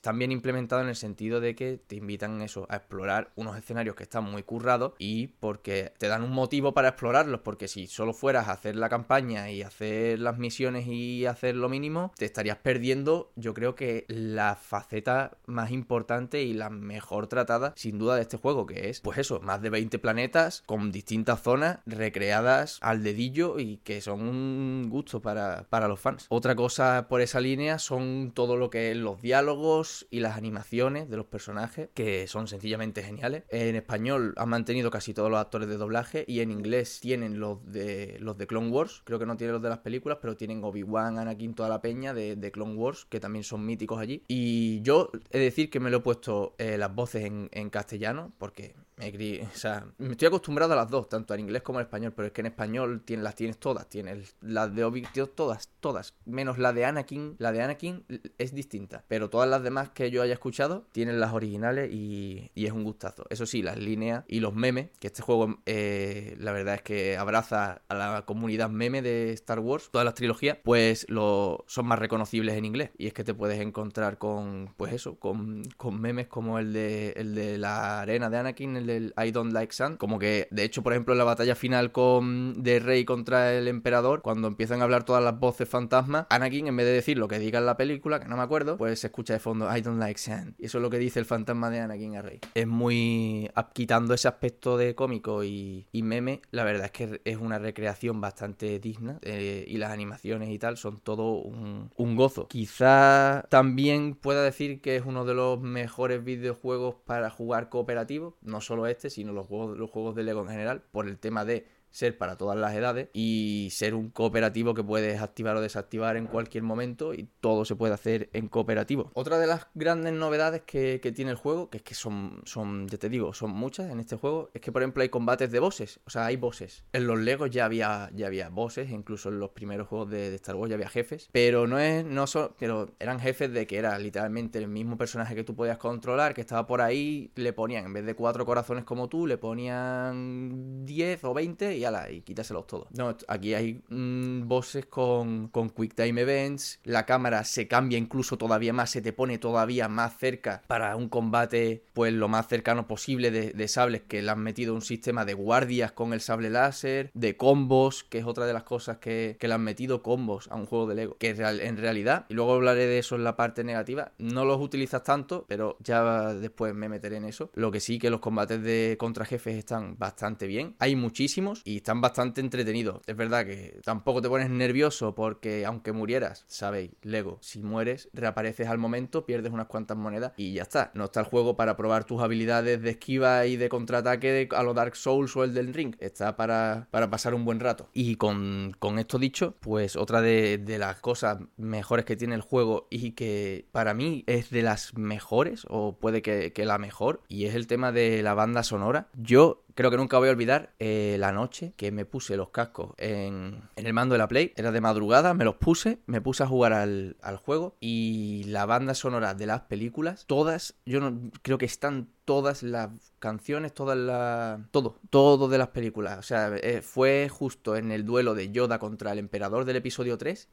[0.00, 4.02] también implementado en el sentido de que te invitan eso, a explorar unos escenarios que
[4.02, 8.48] están muy currados y porque te dan un motivo para explorarlos, porque si solo fueras
[8.48, 13.32] a hacer la campaña y hacer las misiones y hacer lo mínimo, te estarías perdiendo,
[13.36, 18.36] yo creo que la faceta más importante y la mejor tratada, sin duda, de este
[18.36, 23.58] juego, que es, pues eso, más de 20 planetas con distintas zonas recreadas al dedillo
[23.58, 26.26] y que son un gusto para, para los fans.
[26.28, 31.08] Otra cosa por esa línea son todo lo que es los diálogos y las animaciones
[31.08, 33.44] de los personajes, que son sencillamente geniales.
[33.48, 37.64] En español han mantenido casi todos los actores de doblaje y en inglés tienen los
[37.70, 40.62] de los de Clone Wars, creo que no tienen los de las películas, pero tienen
[40.64, 44.22] Obi-Wan, Anakin, toda la peña de, Clone Wars, que también son míticos allí.
[44.28, 48.32] Y yo he de decir que me lo he puesto eh, las voces en castellano,
[48.38, 52.32] porque me, estoy acostumbrado a las dos, tanto en inglés como en español, pero es
[52.32, 53.88] que en español las tienes todas.
[53.88, 56.14] Tienes las de Obi, todas, todas.
[56.24, 57.36] Menos la de Anakin.
[57.38, 58.04] La de Anakin
[58.38, 59.04] es distinta.
[59.06, 62.84] Pero todas las demás que yo haya escuchado tienen las originales y, y es un
[62.84, 63.26] gustazo.
[63.28, 67.16] Eso sí, las líneas y los memes, que este juego eh, la verdad es que
[67.16, 71.98] abraza a la comunidad meme de Star Wars, todas las trilogías, pues lo, son más
[71.98, 72.90] reconocibles en inglés.
[72.96, 77.10] Y es que te puedes encontrar con, pues eso, con, con memes como el de,
[77.10, 79.96] el de la arena de Anakin, del I Don't Like Sun.
[79.96, 83.68] Como que, de hecho, por ejemplo, en la batalla final con de Rey contra el
[83.68, 87.28] Emperador, cuando empiezan a hablar todas las voces fantasmas, Anakin, en vez de decir lo
[87.28, 89.80] que diga en la película, que no me acuerdo, pues se escucha de fondo I
[89.80, 90.54] Don't Like Sun.
[90.58, 92.40] Y eso es lo que dice el fantasma de Anakin a Rey.
[92.54, 93.50] Es muy.
[93.72, 98.78] quitando ese aspecto de cómico y, meme, la verdad es que es una recreación bastante
[98.78, 99.18] digna.
[99.22, 102.48] Eh, y las animaciones y tal son todo un, un gozo.
[102.48, 108.36] Quizá también pueda decir que es uno de los mejores videojuegos para jugar cooperativo.
[108.42, 111.44] No solo este, sino los juegos, los juegos de Lego en general, por el tema
[111.44, 111.66] de
[111.96, 116.26] ser para todas las edades y ser un cooperativo que puedes activar o desactivar en
[116.26, 119.10] cualquier momento y todo se puede hacer en cooperativo.
[119.14, 122.98] Otra de las grandes novedades que, tiene el juego, que es que son, son, ya
[122.98, 126.00] te digo, son muchas en este juego, es que por ejemplo hay combates de bosses,
[126.04, 126.84] o sea, hay bosses.
[126.92, 130.56] En los Legos ya había, ya había bosses, incluso en los primeros juegos de, Star
[130.56, 133.98] Wars ya había jefes, pero no es, no son, pero eran jefes de que era
[133.98, 137.92] literalmente el mismo personaje que tú podías controlar, que estaba por ahí, le ponían, en
[137.94, 142.88] vez de cuatro corazones como tú, le ponían 10 o 20 y y quítaselos todos.
[142.92, 148.36] No, aquí hay mm, bosses con, con Quick Time Events, la cámara se cambia incluso
[148.38, 152.86] todavía más, se te pone todavía más cerca para un combate, pues lo más cercano
[152.86, 157.10] posible de, sables, que le han metido un sistema de guardias con el sable láser,
[157.14, 160.56] de combos, que es otra de las cosas que, que le han metido combos a
[160.56, 163.64] un juego de Lego, que en realidad, y luego hablaré de eso en la parte
[163.64, 167.50] negativa, no los utilizas tanto, pero ya después me meteré en eso.
[167.54, 171.78] Lo que sí que los combates de contra jefes están bastante bien, hay muchísimos y
[171.78, 173.02] están bastante entretenidos.
[173.06, 178.68] Es verdad que tampoco te pones nervioso porque aunque murieras, sabéis, Lego, si mueres, reapareces
[178.68, 180.92] al momento, pierdes unas cuantas monedas y ya está.
[180.94, 184.74] No está el juego para probar tus habilidades de esquiva y de contraataque a lo
[184.74, 185.96] Dark Souls o el del Ring.
[185.98, 187.88] Está para, para pasar un buen rato.
[187.92, 193.12] Y con, esto dicho, pues otra de, las cosas mejores que tiene el juego y
[193.12, 197.56] que para mí es de las mejores, o puede que, que la mejor, y es
[197.56, 199.08] el tema de la banda sonora.
[199.14, 202.94] Yo Creo que nunca voy a olvidar eh, la noche que me puse los cascos
[202.96, 204.54] en, el mando de la Play.
[204.56, 208.64] Era de madrugada, me los puse, me puse a jugar al, al juego y la
[208.64, 213.96] banda sonora de las películas, todas, yo no creo que están todas las canciones, todas
[213.96, 214.60] las...
[214.70, 216.18] Todo, todo de las películas.
[216.18, 220.18] O sea, eh, fue justo en el duelo de Yoda contra el emperador del episodio
[220.18, 220.48] 3.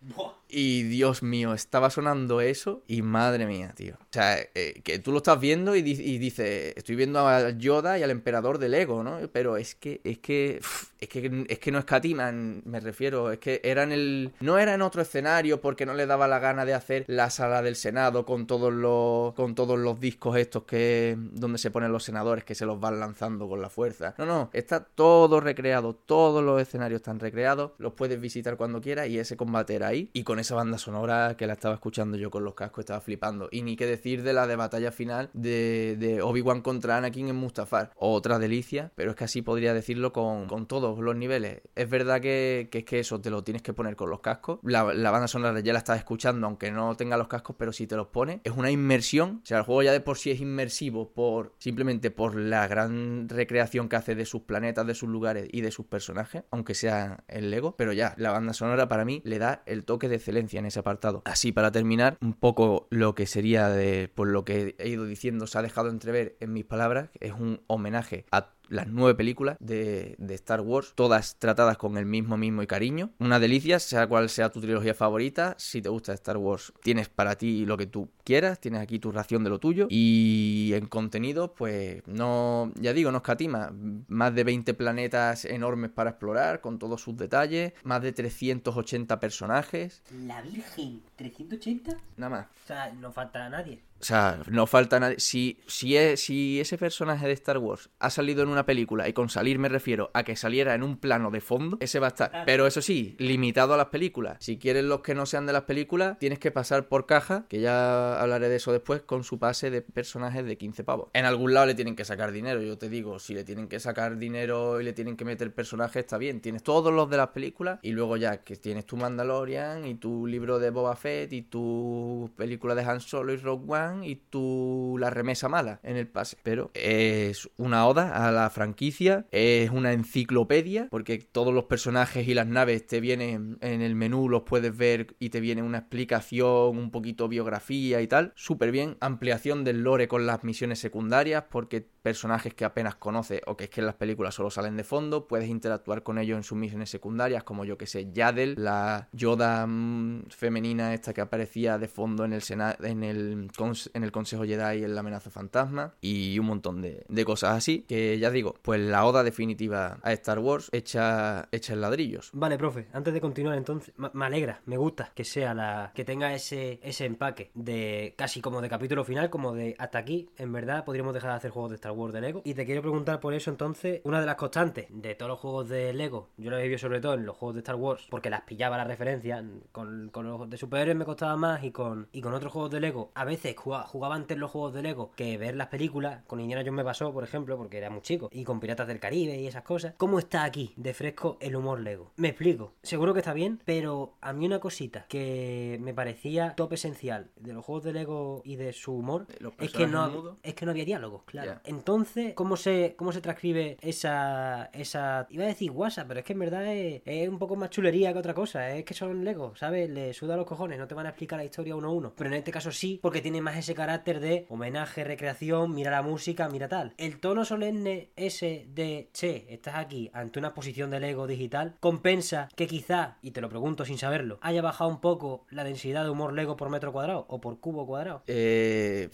[0.47, 3.95] Y Dios mío, estaba sonando eso y madre mía, tío.
[3.95, 7.99] O sea, eh, que tú lo estás viendo y, y dices, estoy viendo a Yoda
[7.99, 9.19] y al emperador del ego, ¿no?
[9.31, 10.61] Pero es que, es que,
[10.99, 13.31] es que, es que no escatiman, me refiero.
[13.31, 14.33] Es que era en el...
[14.39, 17.61] No era en otro escenario porque no le daba la gana de hacer la sala
[17.61, 21.17] del Senado con todos los, con todos los discos estos que...
[21.17, 24.13] donde se ponen los senadores que se los van lanzando con la fuerza.
[24.17, 29.07] No, no, está todo recreado, todos los escenarios están recreados, los puedes visitar cuando quieras
[29.07, 30.09] y ese combate era ahí.
[30.11, 33.47] Y con esa banda sonora que la estaba escuchando yo con los cascos estaba flipando.
[33.49, 37.91] Y ni qué decir de la de batalla final de, Obi-Wan contra Anakin en Mustafar.
[37.95, 41.61] Otra delicia, pero es que así podría decirlo con, todos los niveles.
[41.75, 44.59] Es verdad que, es que eso te lo tienes que poner con los cascos.
[44.63, 47.95] La, banda sonora ya la estás escuchando, aunque no tenga los cascos, pero si te
[47.95, 49.39] los pones, es una inmersión.
[49.43, 53.29] O sea, el juego ya de por sí es inmersivo por simplemente por la gran
[53.29, 57.23] recreación que hace de sus planetas, de sus lugares y de sus personajes, aunque sea
[57.27, 60.59] el Lego, pero ya, la banda sonora para mí le da el toque de excelencia
[60.59, 61.21] en ese apartado.
[61.25, 65.47] Así para terminar, un poco lo que sería de por lo que he ido diciendo
[65.47, 70.15] se ha dejado entrever en mis palabras, es un homenaje a las nueve películas de,
[70.17, 73.11] de, Star Wars, todas tratadas con el mismo mismo y cariño.
[73.19, 75.55] Una delicia, sea cual sea tu trilogía favorita.
[75.57, 79.11] Si te gusta Star Wars, tienes para ti lo que tú quieras, tienes aquí tu
[79.11, 79.87] ración de lo tuyo.
[79.89, 83.71] Y en contenido, pues no, ya digo, no escatima.
[84.07, 87.73] Más de 20 planetas enormes para explorar, con todos sus detalles.
[87.83, 90.01] Más de 380 personajes.
[90.25, 91.97] La Virgen, ¿380?
[92.17, 92.47] Nada más.
[92.63, 93.81] O sea, no falta nadie.
[94.03, 95.17] O sea, no falta nadie.
[95.21, 99.13] Si, si, es, si ese personaje de Star Wars ha salido en una película, y
[99.13, 102.09] con salir me refiero a que saliera en un plano de fondo, ese va a
[102.09, 102.43] estar.
[102.45, 104.35] Pero eso sí, limitado a las películas.
[104.41, 107.61] Si quieres los que no sean de las películas, tienes que pasar por caja, que
[107.61, 111.07] ya hablaré de eso después, con su pase de personajes de 15 pavos.
[111.13, 113.79] En algún lado le tienen que sacar dinero, yo te digo, si le tienen que
[113.79, 116.41] sacar dinero y le tienen que meter personajes, está bien.
[116.41, 120.27] Tienes todos los de las películas y luego ya que tienes tu Mandalorian y tu
[120.27, 124.97] libro de Boba Fett y tu película de Han Solo y Rogue One y tu
[124.99, 126.37] la remesa mala en el pase.
[126.43, 132.33] Pero es una oda a la franquicia, es una enciclopedia, porque todos los personajes y
[132.33, 136.77] las naves te vienen en el menú, los puedes ver y te viene una explicación,
[136.77, 138.31] un poquito biografía y tal.
[138.35, 138.97] Súper bien.
[139.01, 143.69] Ampliación del lore con las misiones secundarias, porque personajes que apenas conoces o que es
[143.69, 146.89] que en las películas solo salen de fondo, puedes interactuar con ellos en sus misiones
[146.89, 152.25] secundarias, como yo que sé, Yadel, la Yoda mmm, femenina esta que aparecía de fondo
[152.25, 153.49] en el, Sena en el,
[153.93, 157.85] en el Consejo Jedi en la amenaza fantasma y un montón de, de, cosas así,
[157.87, 162.29] que ya digo, pues la oda definitiva a Star Wars hecha, hecha en ladrillos.
[162.33, 166.33] Vale, profe, antes de continuar entonces, me alegra, me gusta que sea la que tenga
[166.33, 170.85] ese, ese empaque de casi como de capítulo final, como de hasta aquí, en verdad
[170.85, 172.41] podríamos dejar de hacer juegos de Star Wars de Lego.
[172.45, 175.69] Y te quiero preguntar por eso entonces, una de las constantes de todos los juegos
[175.69, 178.29] de Lego, yo lo he vivido sobre todo en los juegos de Star Wars, porque
[178.29, 182.21] las pillaba la referencia, con, con los de superhéroes me costaba más y con, y
[182.21, 185.37] con otros juegos de Lego, a veces jugaba, jugaba antes los juegos de Lego que
[185.37, 188.43] ver las películas, con Indiana Jones me pasó, por ejemplo, porque era muy chico, y
[188.43, 189.93] con Piratas del Caribe y esas cosas.
[189.97, 192.11] ¿Cómo está aquí de fresco el humor Lego?
[192.15, 196.73] Me explico, seguro que está bien, pero a mí una cosita que me parecía top
[196.73, 199.27] esencial de los juegos de Lego y de su humor
[199.59, 201.51] es que no, es que no había diálogos, claro.
[201.51, 201.61] Yeah.
[201.65, 205.27] Entonces, ¿cómo se, cómo se transcribe esa, esa...
[205.29, 208.13] Iba a decir WhatsApp, pero es que en verdad es, es un poco más chulería
[208.13, 208.69] que otra cosa.
[208.71, 209.89] Es que son Lego, ¿sabes?
[209.89, 212.13] Le suda los cojones, no te van a explicar la historia uno a uno.
[212.15, 216.01] Pero en este caso sí, porque tiene más ese carácter de homenaje, recreación, mira la
[216.01, 216.93] música, mira tal.
[216.97, 222.49] El tono solemne ese de, che, estás aquí ante una exposición de Lego digital, compensa
[222.55, 226.09] que quizá, y te lo pregunto sin saberlo, haya bajado un poco la densidad de
[226.09, 228.23] humor Lego por metro cuadrado o por cubo cuadrado.
[228.27, 229.09] Eh...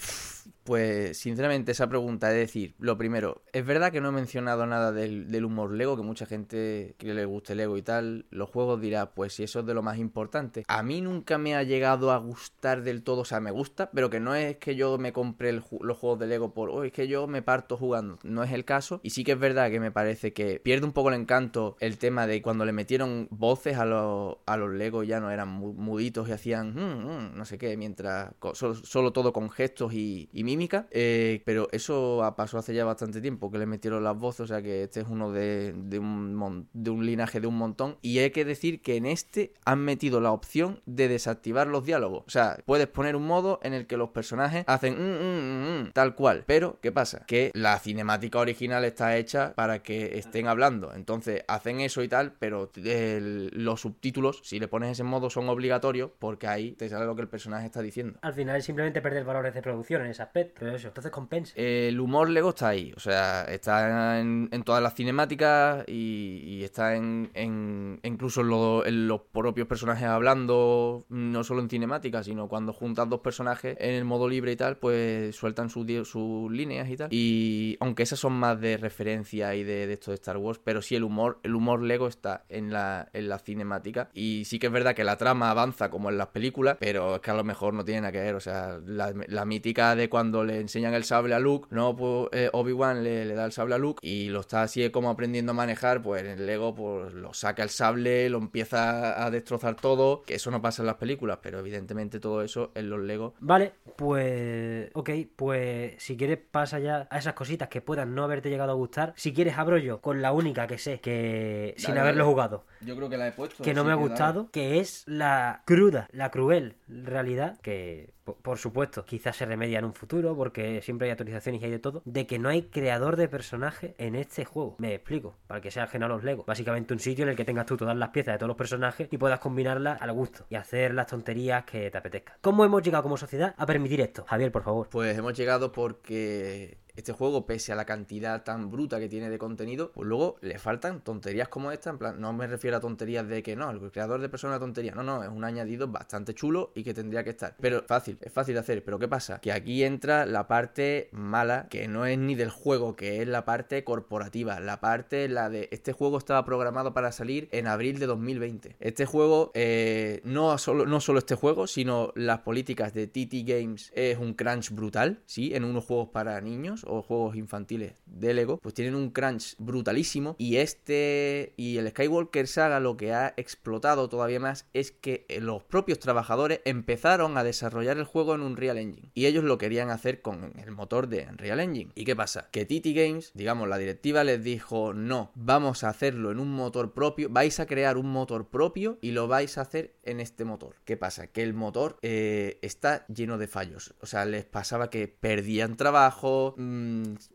[0.69, 4.91] Pues sinceramente esa pregunta es decir, lo primero, es verdad que no he mencionado nada
[4.91, 9.15] del, humor Lego, que mucha gente que le guste Lego y tal, los juegos dirá,
[9.15, 10.65] pues si eso es de lo más importante.
[10.67, 14.11] A mí nunca me ha llegado a gustar del todo, o sea, me gusta, pero
[14.11, 16.91] que no es que yo me compre el, los juegos de Lego por, oh, es
[16.91, 18.99] que yo me parto jugando, no es el caso.
[19.01, 21.97] Y sí que es verdad que me parece que pierde un poco el encanto el
[21.97, 26.29] tema de cuando le metieron voces a los, a los Lego ya no eran muditos
[26.29, 30.58] y hacían, mm, mm, no sé qué, mientras solo, solo todo con gestos y, y
[30.91, 34.61] eh, pero eso pasó hace ya bastante tiempo que le metieron las voces, o sea
[34.61, 36.67] que este es uno de, un,
[37.05, 37.97] linaje de un montón.
[38.01, 42.23] Y hay que decir que en este han metido la opción de desactivar los diálogos.
[42.27, 45.91] O sea, puedes poner un modo en el que los personajes hacen mm, mm, mm,
[45.93, 46.43] tal cual.
[46.45, 47.25] Pero, ¿qué pasa?
[47.25, 50.93] Que la cinemática original está hecha para que estén hablando.
[50.93, 56.11] Entonces, hacen eso y tal, pero los subtítulos, si le pones ese modo, son obligatorios
[56.19, 58.19] porque ahí te sale lo que el personaje está diciendo.
[58.21, 60.38] Al final es simplemente perder valores de producción en ese aspecto.
[60.45, 61.53] Pero eso, entonces compensa.
[61.55, 66.63] El humor Lego está ahí, o sea, está en, en todas las cinemáticas y, y
[66.63, 72.25] está en, en incluso en, lo, en, los propios personajes hablando, no solo en cinemáticas,
[72.25, 76.51] sino cuando juntas dos personajes en el modo libre y tal, pues sueltan sus sus
[76.51, 77.07] líneas y tal.
[77.11, 80.81] Y aunque esas son más de referencia y de, de esto de Star Wars, pero
[80.81, 84.09] sí el humor, el humor Lego está en la, en la cinemática.
[84.13, 87.21] Y sí que es verdad que la trama avanza como en las películas, pero es
[87.21, 90.09] que a lo mejor no tiene nada que ver, o sea, la, la mítica de
[90.09, 91.95] cuando le enseñan el sable a Luke, ¿no?
[91.95, 95.09] Pues eh, Obi-Wan le, le, da el sable a Luke y lo está así como
[95.09, 99.75] aprendiendo a manejar, pues el Lego pues lo saca el sable, lo empieza a destrozar
[99.75, 103.33] todo, que eso no pasa en las películas, pero evidentemente todo eso en los Lego.
[103.39, 108.49] Vale, pues ok, pues si quieres pasa ya a esas cositas que puedan no haberte
[108.49, 109.13] llegado a gustar.
[109.15, 112.31] Si quieres abro yo con la única que sé que sin haberlo dale.
[112.33, 112.65] jugado.
[112.81, 113.63] Yo creo que la he puesto.
[113.63, 114.07] Que no me ha dale.
[114.07, 119.79] gustado, que es la cruda, la cruel realidad que, po- por supuesto, quizás se remedia
[119.79, 122.63] en un futuro porque siempre hay actualizaciones y hay de todo, de que no hay
[122.63, 124.75] creador de personaje en este juego.
[124.79, 126.43] Me explico, para que sea ajeno a los Lego.
[126.45, 129.07] Básicamente un sitio en el que tengas tú todas las piezas de todos los personajes
[129.11, 132.37] y puedas combinarlas al gusto y hacer las tonterías que te apetezca.
[132.41, 134.25] ¿Cómo hemos llegado como sociedad a permitir esto?
[134.27, 134.89] Javier, por favor.
[134.89, 139.37] Pues hemos llegado porque este juego, pese a la cantidad tan bruta que tiene de
[139.37, 141.89] contenido, pues luego le faltan tonterías como esta.
[141.89, 144.93] En plan, no me refiero a tonterías de que no, el creador de persona tontería.
[144.93, 147.55] No, no, es un añadido bastante chulo y que tendría que estar.
[147.59, 148.83] Pero fácil, es fácil de hacer.
[148.83, 149.39] Pero ¿qué pasa?
[149.39, 153.45] Que aquí entra la parte mala, que no es ni del juego, que es la
[153.45, 154.59] parte corporativa.
[154.59, 158.75] La parte, la de este juego estaba programado para salir en abril de 2020.
[158.79, 163.91] Este juego, eh, no, solo, no solo este juego, sino las políticas de TT Games
[163.95, 165.55] es un crunch brutal, ¿sí?
[165.55, 170.35] En unos juegos para niños o juegos infantiles de Lego, pues tienen un crunch brutalísimo
[170.37, 175.63] y este y el Skywalker Saga lo que ha explotado todavía más es que los
[175.63, 179.89] propios trabajadores empezaron a desarrollar el juego en un Unreal Engine y ellos lo querían
[179.89, 181.91] hacer con el motor de Unreal Engine.
[181.95, 182.49] ¿Y qué pasa?
[182.51, 186.93] Que TT Games, digamos, la directiva les dijo, "No, vamos a hacerlo en un motor
[186.93, 190.75] propio, vais a crear un motor propio y lo vais a hacer en este motor."
[190.85, 191.27] ¿Qué pasa?
[191.27, 196.55] Que el motor eh, está lleno de fallos, o sea, les pasaba que perdían trabajo,
[196.57, 196.78] mmm,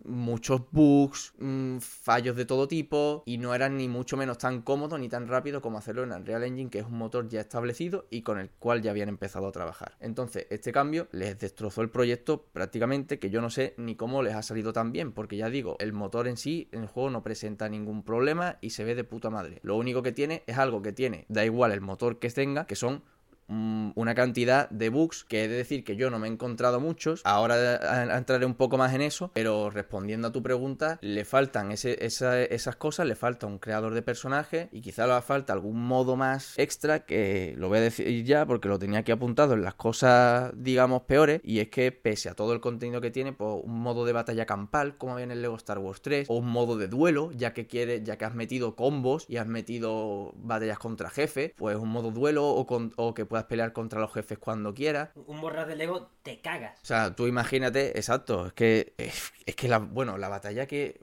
[0.05, 4.99] muchos bugs, mmm, fallos de todo tipo y no eran ni mucho menos tan cómodo
[4.99, 8.23] ni tan rápido como hacerlo en Unreal Engine, que es un motor ya establecido y
[8.23, 9.97] con el cual ya habían empezado a trabajar.
[10.01, 14.35] Entonces, este cambio les destrozó el proyecto prácticamente, que yo no sé ni cómo les
[14.35, 17.23] ha salido tan bien, porque ya digo, el motor en sí en el juego no
[17.23, 19.61] presenta ningún problema y se ve de puta madre.
[19.63, 22.77] Lo único que tiene es algo que tiene, da igual el motor que tenga, que
[22.77, 23.03] son
[23.49, 26.81] Mm, una cantidad de bugs que he de decir que yo no me he encontrado
[26.81, 27.21] muchos.
[27.25, 32.77] Ahora entraré un poco más en eso, pero respondiendo a tu pregunta, le faltan esas
[32.77, 37.05] cosas, le falta un creador de personaje y quizá le falta algún modo más extra
[37.05, 41.03] que lo voy a decir ya porque lo tenía aquí apuntado en las cosas, digamos,
[41.03, 41.41] peores.
[41.45, 44.47] Y es que pese a todo el contenido que tiene, pues un modo de batalla
[44.47, 47.53] campal, como había en el Lego Star Wars 3, o un modo de duelo, ya
[47.53, 51.89] que quieres, ya que has metido combos y has metido batallas contra jefes, pues un
[51.91, 52.67] modo duelo o,
[52.97, 55.09] o que puedas pelear contra los jefes cuando quieras.
[55.27, 56.79] Un borras de Lego te cagas.
[56.81, 61.01] O sea, tú imagínate, exacto, es que es que la bueno, la batalla que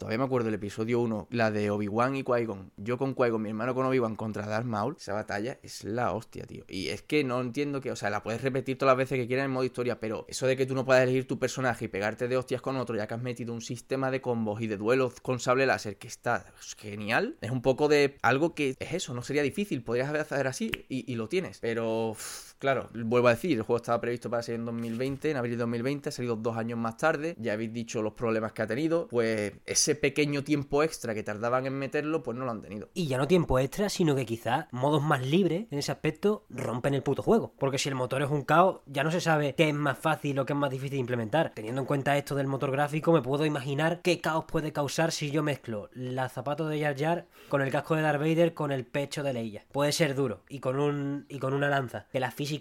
[0.00, 2.72] Todavía me acuerdo del episodio 1, la de Obi-Wan y Qui-Gon.
[2.78, 4.96] Yo con Qui-Gon, mi hermano con Obi-Wan contra Darth Maul.
[4.98, 6.64] Esa batalla es la hostia, tío.
[6.68, 9.26] Y es que no entiendo que, o sea, la puedes repetir todas las veces que
[9.26, 11.88] quieras en modo historia, pero eso de que tú no puedas elegir tu personaje y
[11.88, 14.78] pegarte de hostias con otro, ya que has metido un sistema de combos y de
[14.78, 16.46] duelos con sable láser que está
[16.78, 19.82] genial, es un poco de algo que es eso, no sería difícil.
[19.82, 21.58] Podrías hacer así y, lo tienes.
[21.60, 22.16] Pero.
[22.60, 25.60] Claro, vuelvo a decir, el juego estaba previsto para salir en 2020, en abril de
[25.60, 29.08] 2020, ha salido dos años más tarde, ya habéis dicho los problemas que ha tenido,
[29.08, 32.90] pues ese pequeño tiempo extra que tardaban en meterlo, pues no lo han tenido.
[32.92, 36.92] Y ya no tiempo extra, sino que quizás modos más libres en ese aspecto rompen
[36.92, 37.54] el puto juego.
[37.58, 40.38] Porque si el motor es un caos, ya no se sabe qué es más fácil
[40.38, 41.52] o qué es más difícil de implementar.
[41.54, 45.30] Teniendo en cuenta esto del motor gráfico, me puedo imaginar qué caos puede causar si
[45.30, 48.84] yo mezclo la zapato de Jar Jar con el casco de Darth Vader con el
[48.84, 49.64] pecho de Leia.
[49.72, 52.06] Puede ser duro y con un y con una lanza.
[52.12, 52.20] Que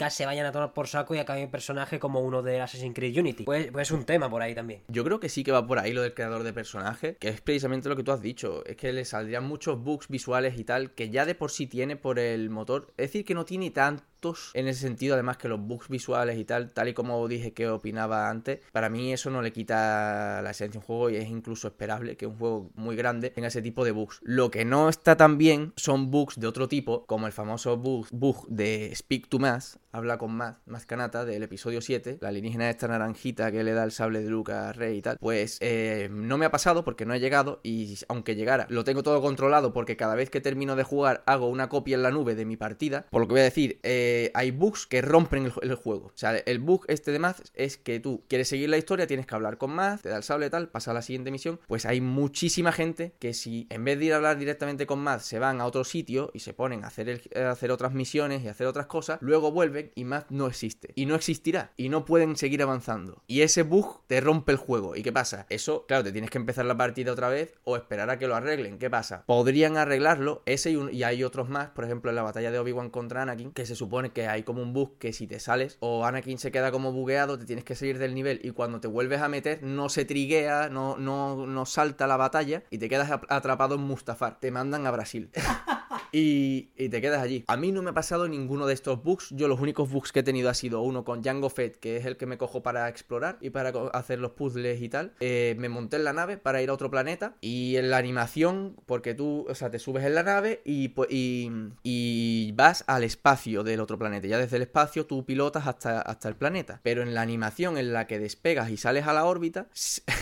[0.09, 3.17] se vayan a tomar por saco y acabe el personaje como uno de Assassin's Creed
[3.17, 3.43] Unity.
[3.43, 4.81] Pues, pues es un tema por ahí también.
[4.87, 7.41] Yo creo que sí que va por ahí lo del creador de personaje, que es
[7.41, 8.65] precisamente lo que tú has dicho.
[8.65, 11.95] Es que le saldrían muchos bugs visuales y tal, que ya de por sí tiene
[11.95, 12.93] por el motor.
[12.97, 14.18] Es decir, que no tiene tanto
[14.53, 17.67] en ese sentido, además que los bugs visuales y tal, tal y como dije que
[17.67, 21.29] opinaba antes, para mí eso no le quita la esencia de un juego y es
[21.29, 24.19] incluso esperable que un juego muy grande tenga ese tipo de bugs.
[24.23, 28.07] Lo que no está tan bien son bugs de otro tipo, como el famoso bug,
[28.11, 32.69] bug de Speak to Math, habla con Math, Math Kanata del episodio 7, la alienígena
[32.69, 36.37] esta naranjita que le da el sable de Luca Rey y tal, pues eh, no
[36.37, 39.97] me ha pasado porque no he llegado y aunque llegara, lo tengo todo controlado porque
[39.97, 43.05] cada vez que termino de jugar hago una copia en la nube de mi partida,
[43.09, 46.07] por lo que voy a decir, eh, hay bugs que rompen el, juego.
[46.07, 49.25] O sea, el bug este de Math es que tú quieres seguir la historia, tienes
[49.25, 51.59] que hablar con Math, te da el sable y tal, pasa a la siguiente misión.
[51.67, 55.21] Pues hay muchísima gente que si en vez de ir a hablar directamente con Math
[55.21, 58.67] se van a otro sitio y se ponen a hacer, hacer otras misiones y hacer
[58.67, 60.91] otras cosas, luego vuelven y Math no existe.
[60.95, 61.73] Y no existirá.
[61.77, 63.23] Y no pueden seguir avanzando.
[63.27, 64.95] Y ese bug te rompe el juego.
[64.95, 65.45] ¿Y qué pasa?
[65.49, 68.35] Eso, claro, te tienes que empezar la partida otra vez o esperar a que lo
[68.35, 68.79] arreglen.
[68.79, 69.23] ¿Qué pasa?
[69.25, 72.89] Podrían arreglarlo, ese y, y hay otros más, por ejemplo en la batalla de Obi-Wan
[72.89, 76.05] contra Anakin, que se supone que hay como un bug que si te sales o
[76.05, 79.21] Anakin se queda como bugueado, te tienes que salir del nivel y cuando te vuelves
[79.21, 83.75] a meter no se triguea, no, no, no salta la batalla y te quedas atrapado
[83.75, 84.39] en Mustafar.
[84.39, 85.29] Te mandan a Brasil.
[86.11, 87.43] y, y te quedas allí.
[87.47, 89.29] A mí no me ha pasado ninguno de estos bugs.
[89.31, 92.05] Yo los únicos bugs que he tenido ha sido uno con Django Fett, que es
[92.05, 95.13] el que me cojo para explorar y para hacer los puzzles y tal.
[95.19, 98.75] Eh, me monté en la nave para ir a otro planeta y en la animación,
[98.85, 101.51] porque tú, o sea, te subes en la nave y, y,
[101.83, 104.27] y vas al espacio del otro planeta.
[104.27, 106.79] Ya desde el espacio tú pilotas hasta, hasta el planeta.
[106.83, 109.67] Pero en la animación en la que despegas y sales a la órbita,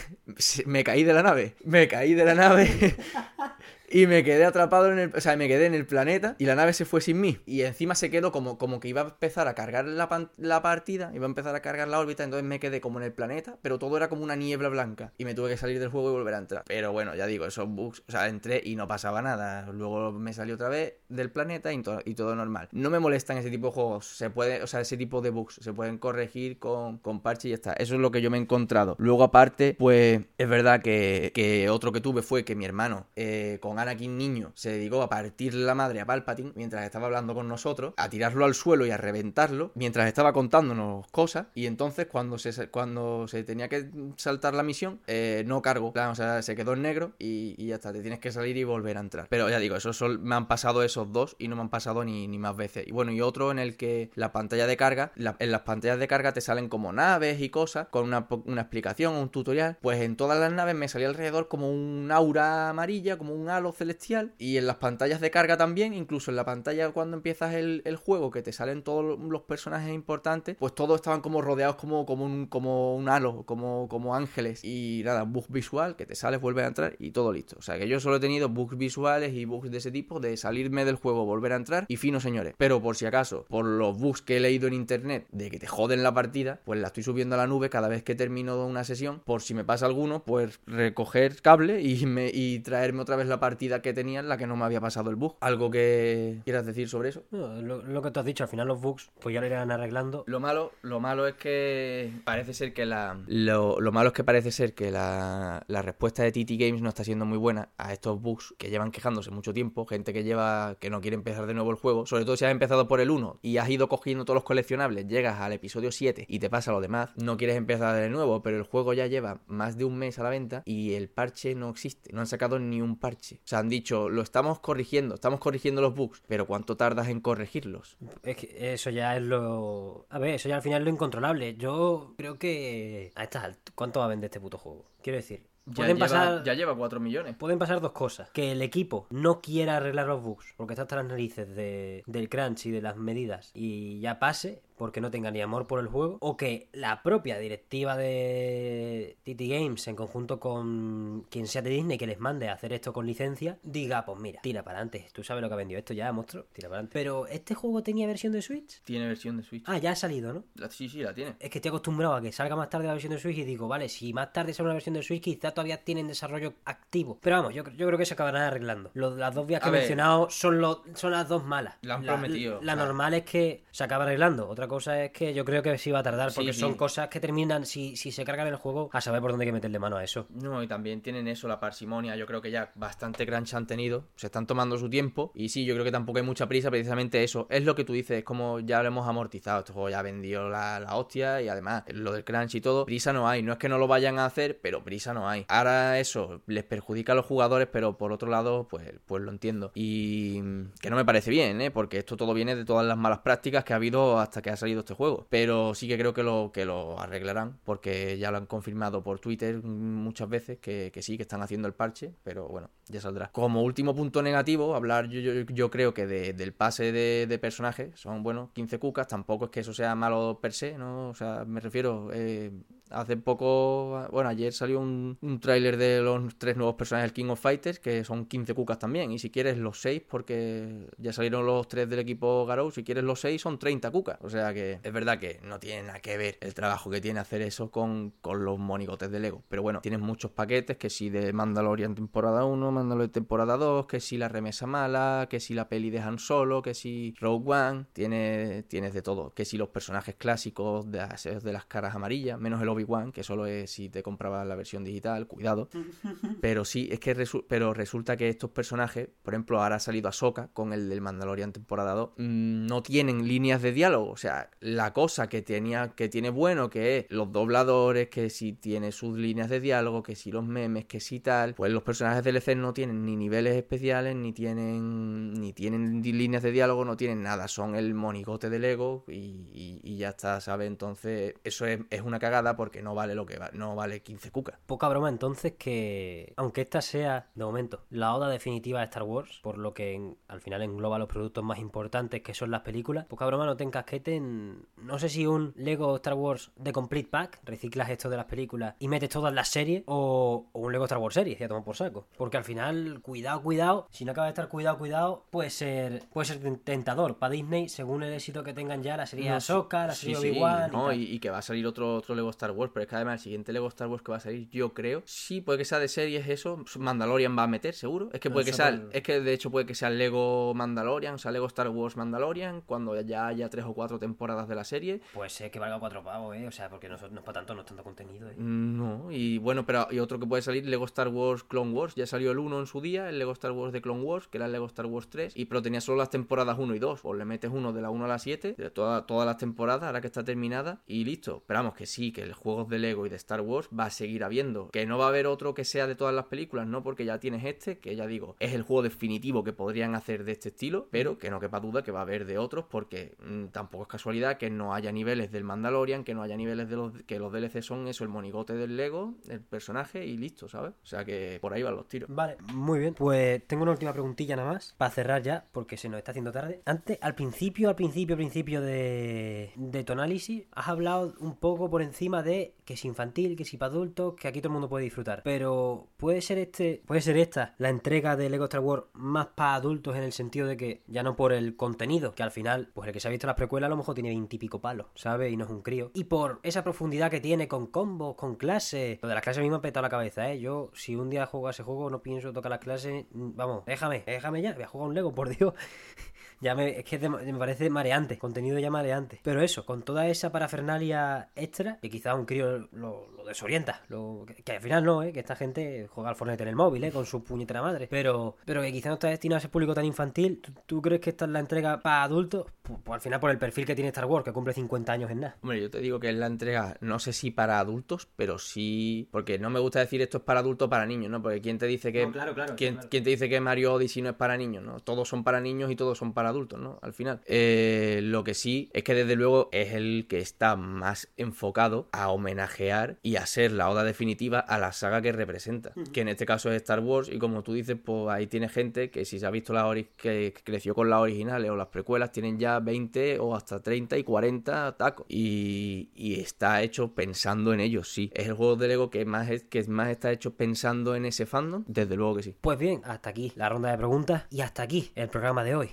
[0.66, 1.56] me caí de la nave.
[1.64, 2.96] Me caí de la nave.
[3.90, 5.12] Y me quedé atrapado en el.
[5.16, 7.38] O sea, me quedé en el planeta y la nave se fue sin mí.
[7.46, 11.12] Y encima se quedó como, como que iba a empezar a cargar la, la partida,
[11.14, 13.80] iba a empezar a cargar la órbita, entonces me quedé como en el planeta, pero
[13.80, 15.14] todo era como una niebla blanca.
[15.18, 16.64] Y me tuve que salir del juego y volver a entrar.
[16.68, 18.04] Pero bueno, ya digo, esos bugs.
[18.08, 19.68] O sea, entré y no pasaba nada.
[19.72, 22.68] Luego me salí otra vez del planeta y, to- y todo normal.
[22.74, 24.06] No me molestan ese tipo de juegos.
[24.06, 25.56] Se puede, o sea, ese tipo de bugs.
[25.62, 27.74] Se pueden corregir con, con parche y ya está.
[27.74, 28.96] Eso es lo que yo me he encontrado.
[29.00, 33.60] Luego, aparte, pues es verdad que, que otro que tuve fue que mi hermano, eh,
[33.62, 37.48] con Anakin niño, se dedicó a partir la madre a Palpatine mientras estaba hablando con
[37.48, 41.48] nosotros, a tirarlo al suelo y a reventarlo, mientras estaba contándonos cosas.
[41.56, 45.94] Y entonces, cuando se, cuando se tenía que saltar la misión, eh, no cargó.
[45.94, 47.92] Claro, O sea, se quedó en negro y, y ya está.
[47.94, 49.28] Te tienes que salir y volver a entrar.
[49.30, 52.04] Pero ya digo, esos son- me han pasado esos dos y no me han pasado
[52.04, 52.86] ni, ni más veces.
[52.88, 56.08] Y bueno, y otro en el que la pantalla de carga, en las pantallas de
[56.08, 59.78] carga te salen como naves y cosas, con una, una explicación o un tutorial.
[59.82, 63.67] Pues en todas las naves me salía alrededor como un aura amarilla, como un halo
[63.72, 64.34] celestial.
[64.38, 68.32] Y en las pantallas de carga también, incluso en la pantalla cuando empiezas el, juego,
[68.32, 72.48] que te salen todos los personajes importantes, pues todos estaban como rodeados como, como, un,
[72.48, 74.64] como un halo, como, como ángeles.
[74.64, 77.56] Y nada, bug visual, que te sales, vuelves a entrar y todo listo.
[77.60, 80.38] O sea que yo solo he tenido bugs visuales y bugs de ese tipo, de
[80.38, 82.54] salirme del juego, volver a entrar y fino, señores.
[82.58, 85.68] Pero por si acaso, por los bugs que he leído en internet de que te
[85.68, 88.84] joden la partida, pues la estoy subiendo a la nube cada vez que termino una
[88.84, 89.22] sesión.
[89.26, 92.04] Por si me pasa alguno, pues recoger cable y,
[92.34, 95.10] y traerme otra vez la partida que tenía en la que no me había pasado
[95.10, 95.36] el bug.
[95.42, 97.24] ¿Algo que quieras decir sobre eso?
[97.32, 99.72] No, lo, lo que tú has dicho, al final los bugs, pues ya lo irán
[99.72, 100.24] arreglando.
[100.28, 103.20] Lo malo, lo malo es que parece ser que la.
[103.28, 106.90] Lo, lo malo es que parece ser que la, la respuesta de TT Games no
[106.90, 109.86] está siendo muy buena a estos bugs que llevan quejándose mucho tiempo.
[109.86, 110.78] Gente que lleva.
[110.80, 112.06] que no quiere empezar de nuevo el juego.
[112.06, 115.08] Sobre todo si has empezado por el 1 y has ido cogiendo todos los coleccionables,
[115.08, 117.10] llegas al episodio 7 y te pasa lo demás.
[117.16, 120.24] No quieres empezar de nuevo, pero el juego ya lleva más de un mes a
[120.24, 122.12] la venta y el parche no existe.
[122.14, 123.40] No han sacado ni un parche.
[123.48, 127.22] O sea, han dicho, lo estamos corrigiendo, estamos corrigiendo los bugs, pero ¿cuánto tardas en
[127.22, 127.96] corregirlos?
[128.24, 130.06] Es que eso ya es lo.
[130.10, 131.56] A ver, eso ya al final es lo incontrolable.
[131.56, 133.14] Yo creo que.
[133.16, 134.92] A estas ¿Cuánto va a vender este puto juego?
[135.02, 136.44] Quiero decir, pueden pasar.
[136.44, 137.38] ya lleva 4 millones.
[137.38, 138.30] Pueden pasar dos cosas.
[138.32, 142.28] Que el equipo no quiera arreglar los bugs porque está hasta las narices de, del
[142.28, 145.88] crunch y de las medidas y ya pase porque no tenga ni amor por el
[145.88, 146.18] juego.
[146.22, 151.98] O que la propia directiva de TT Games en conjunto con quien sea de Disney
[151.98, 155.08] que les mande a hacer esto con licencia diga, pues mira, tira para adelante.
[155.14, 156.46] Tú sabes lo que ha vendido esto ya, monstruo.
[156.54, 156.94] Tira para adelante.
[156.94, 158.82] Pero ¿este juego tenía versión de Switch?
[158.84, 159.64] Tiene versión de Switch.
[159.68, 160.44] Ah, ya ha salido, ¿no?
[160.56, 161.36] La- sí, sí, la tiene.
[161.40, 163.68] Es que estoy acostumbrado a que salga más tarde la versión de Switch y digo,
[163.68, 167.18] vale, si más tarde sale una versión de Switch, quizá todavía tienen desarrollo activo.
[167.22, 168.92] Pero vamos, yo, yo creo que se acabarán arreglando.
[168.94, 169.82] Las dos vías que A he ver.
[169.82, 171.76] mencionado son, lo- son las dos malas.
[171.82, 172.86] La han La- prometido, La, o sea.
[172.86, 174.48] normal es que se acabe arreglando.
[174.48, 176.60] Otra cosa es que yo creo que sí va a tardar, porque sí.
[176.60, 179.50] son cosas que terminan, si, si se cargan el juego, a saber por dónde hay
[179.50, 180.28] que meterle mano a eso.
[180.30, 182.16] No, y también tienen eso, la parsimonia.
[182.16, 184.06] Yo creo que ya bastante crunch han tenido.
[184.16, 185.32] Se están tomando su tiempo.
[185.34, 186.70] Y sí, yo creo que tampoco hay mucha prisa.
[186.70, 187.48] Precisamente eso.
[187.50, 188.20] Es lo que tú dices.
[188.20, 189.60] Es como ya lo hemos amortizado.
[189.60, 191.42] Este juego ya vendió la, la hostia.
[191.42, 192.86] Y además, lo del crunch y todo.
[192.86, 193.42] Prisa no hay.
[193.42, 195.46] No es que no lo vayan a hacer, pero prisa no hay.
[195.48, 197.68] Ahora eso les perjudica a los jugadores.
[197.72, 199.72] Pero por otro lado, pues, pues lo entiendo.
[199.76, 201.72] Y mm, que no me parece bien, ¿eh?
[201.72, 204.57] Porque esto todo viene de todas las malas prácticas que ha habido hasta que ha
[204.58, 205.28] salido este juego.
[205.30, 207.60] Pero sí que creo que lo, que lo arreglarán.
[207.64, 211.68] Porque ya lo han confirmado por Twitter muchas veces que, que sí, que están haciendo
[211.68, 213.32] el parche, pero bueno, ya saldrá.
[213.32, 217.92] Como último punto negativo, hablar yo, yo, yo creo que de- del pase de, personajes,
[218.00, 221.10] son, bueno, 15 cucas, tampoco es que eso sea malo per se, ¿no?
[221.10, 222.52] O sea, me refiero, eh,
[222.92, 227.30] hace poco, bueno, ayer salió un, un tráiler de los tres nuevos personajes del King
[227.32, 231.46] of Fighters, que son 15 cucas también, y si quieres los 6, porque ya salieron
[231.46, 234.80] los tres del equipo Garou, si quieres los 6 son 30 cucas, o sea que
[234.82, 238.14] es verdad que no tiene nada que ver el trabajo que tiene hacer eso con,
[238.22, 242.46] con los monigotes de Lego, pero bueno, tienes muchos paquetes, que si de Mandalorian temporada
[242.46, 246.20] 1, Mandalorian temporada 2, que si la remesa mala, que si la peli de Han
[246.20, 251.00] Solo, que si Rogue One, tiene, tienes de todo, que si los personajes clásicos de,
[251.44, 254.84] de las caras amarillas, menos el Obi-Wan, que solo es si te comprabas la versión
[254.84, 255.70] digital, cuidado.
[256.42, 260.08] Pero sí, es que resu- pero resulta que estos personajes, por ejemplo, ahora ha salido
[260.10, 264.12] Ahsoka con el del Mandalorian temporada 2, mm, no tienen líneas de diálogo.
[264.12, 268.54] O sea, la cosa que tenía, que tiene bueno, que es los dobladores, que si
[268.54, 272.24] tiene sus líneas de diálogo, que si los memes, que si tal, pues los personajes
[272.24, 277.24] DLC no tienen ni niveles especiales, ni tienen ni tienen líneas de diálogo, no tienen
[277.24, 280.68] nada, son el monigote del ego y, y- y ya está, ¿sabes?
[280.68, 284.32] Entonces, eso es, es una cagada porque no vale lo que va, no vale 15
[284.32, 284.60] cucas.
[284.66, 289.40] Poca broma entonces que, aunque esta sea, de momento, la oda definitiva de Star Wars,
[289.42, 293.06] por lo que en- al final engloba los productos más importantes que son las películas,
[293.06, 297.40] poca broma no te encasqueten, no sé si un Lego Star Wars de Complete Pack,
[297.44, 301.00] reciclas esto de las películas y metes todas las series, o, o un Lego Star
[301.00, 302.08] Wars series, ya tomo por saco.
[302.18, 306.26] Porque al final, cuidado, cuidado, si no acaba de estar cuidado, cuidado, puede ser, puede
[306.28, 309.94] ser tentador para Disney según el éxito que tengan ya la serie No, Ahsoka, la
[309.94, 312.52] sí, serie sí, Obi-Wan y no, y que va a salir otro, otro Lego Star
[312.52, 314.74] Wars, pero es que además el siguiente Lego Star Wars que va a salir, yo
[314.74, 318.10] creo, sí, puede que sea de series eso, Mandalorian va a meter, seguro.
[318.14, 320.54] Es que No puede que sea, es que de hecho puede que sea el Lego
[320.54, 324.56] Mandalorian, o sea, Lego Star Wars Mandalorian, cuando ya haya tres o cuatro temporadas de
[324.56, 325.02] la serie.
[325.14, 326.48] Puede ser que valga cuatro pavos, ¿eh?
[326.48, 328.36] O sea, porque no, no es para tanto, no es tanto contenido, ¿eh?
[328.38, 332.06] No, y bueno, pero y otro que puede salir, Lego Star Wars Clone Wars, ya
[332.08, 334.46] salió el 1 en su día, el Lego Star Wars de Clone Wars, que era
[334.46, 337.14] el Lego Star Wars 3, y pero tenía solo las temporadas 1 y 2, o
[337.14, 340.02] le metes uno de la 1 a la 7, de toda- todas las temporadas, ahora
[340.02, 341.38] que está terminada, y listo.
[341.38, 344.24] Esperamos que sí, que el juego de Lego y de Star Wars va a seguir
[344.24, 346.84] habiendo, que no va a haber otro que sea de todas las películas, ¿no?
[346.84, 350.32] Porque ya tienes este, que ya digo, es el juego definitivo que podrían hacer de
[350.34, 353.48] este estilo, pero que no quepa duda que va a haber de otros, porque mm,
[353.48, 356.94] tampoco es casualidad que no haya niveles del Mandalorian, que no haya niveles de los
[357.04, 360.74] que los DLC son eso, el monigote del Lego, el personaje y listo, ¿sabes?
[360.84, 362.10] O sea que por ahí van los tiros.
[362.14, 362.94] Vale, muy bien.
[362.94, 366.32] Pues tengo una última preguntilla nada más para cerrar ya, porque se nos está haciendo
[366.32, 366.62] tarde.
[366.66, 371.82] Antes, al principio, al principio, principio de, de tu análisis, has hablado un poco por
[371.82, 374.84] encima de que es infantil, que es para adultos, que aquí todo el mundo puede
[374.84, 375.22] disfrutar.
[375.24, 379.56] Pero puede ser este, puede ser esta la entrega de Lego Star Wars más para
[379.56, 382.88] adultos en el sentido de que ya no por el contenido, que al final, pues
[382.88, 385.32] el que se ha visto las precuelas a lo mejor tiene veintipico palos, ¿sabes?
[385.32, 385.92] Y no es un crío.
[385.94, 389.00] Y por esa profundidad que tiene con combos, con clases.
[389.02, 390.40] Lo de las clases a mí me ha petado la cabeza, ¿eh?
[390.40, 393.06] Yo, si un día juego a ese juego, no pienso tocar las clases.
[393.12, 394.54] mm, Vamos, déjame, déjame ya.
[394.54, 395.54] Voy a jugar un Lego, por Dios.
[396.40, 399.20] Ya me, es que de- me parece mareante, contenido ya mareante.
[399.24, 403.82] Pero eso, con toda esa parafernalia extra, que quizá un crío lo, lo desorienta.
[403.90, 405.12] Lo, que, que al final no, ¿eh?
[405.14, 406.92] que esta gente juega al Fortnite en el móvil, ¿eh?
[406.92, 407.88] con su puñetera madre.
[407.90, 410.42] Pero, pero que quizá no está destinado a ese público tan infantil.
[410.42, 412.46] ¿Tú, tú crees que esta es la entrega para adultos?
[412.62, 415.12] Pues, pues al final por el perfil que tiene Star Wars, que cumple 50 años
[415.12, 415.38] en nada.
[415.42, 419.08] Hombre, yo te digo que es la entrega, no sé si para adultos, pero sí.
[419.12, 421.22] Porque no me gusta decir esto es para adultos o para niños, ¿no?
[421.22, 422.06] Porque ¿quién te dice que.
[422.06, 422.90] No, claro, claro, ¿quién, claro.
[422.90, 424.80] quién te dice que Mario Odyssey no es para niños, ¿no?
[424.80, 426.80] Todos son para niños y todos son para adultos, ¿no?
[426.82, 427.22] Al final.
[427.26, 432.10] Eh, lo que sí es que desde luego es el que está más enfocado a
[432.10, 435.74] homenajear y a ser la oda definitiva a la saga que representa.
[435.94, 437.10] Que en este caso es Star Wars.
[437.10, 439.68] Y como tú dices, pues ahí tiene gente que si se ha visto la
[439.98, 444.04] que creció con las originales o las precuelas, tienen ya 20 o hasta 30 y
[444.04, 445.06] 40 tacos.
[445.10, 448.12] Y, y está hecho pensando en ellos, sí.
[448.14, 451.26] Es el juego de Lego que más, es, que más está hecho pensando en ese
[451.26, 452.36] fandom, desde luego que sí.
[452.40, 455.70] Pues bien, hasta aquí la ronda de preguntas y hasta aquí el programa de hoy.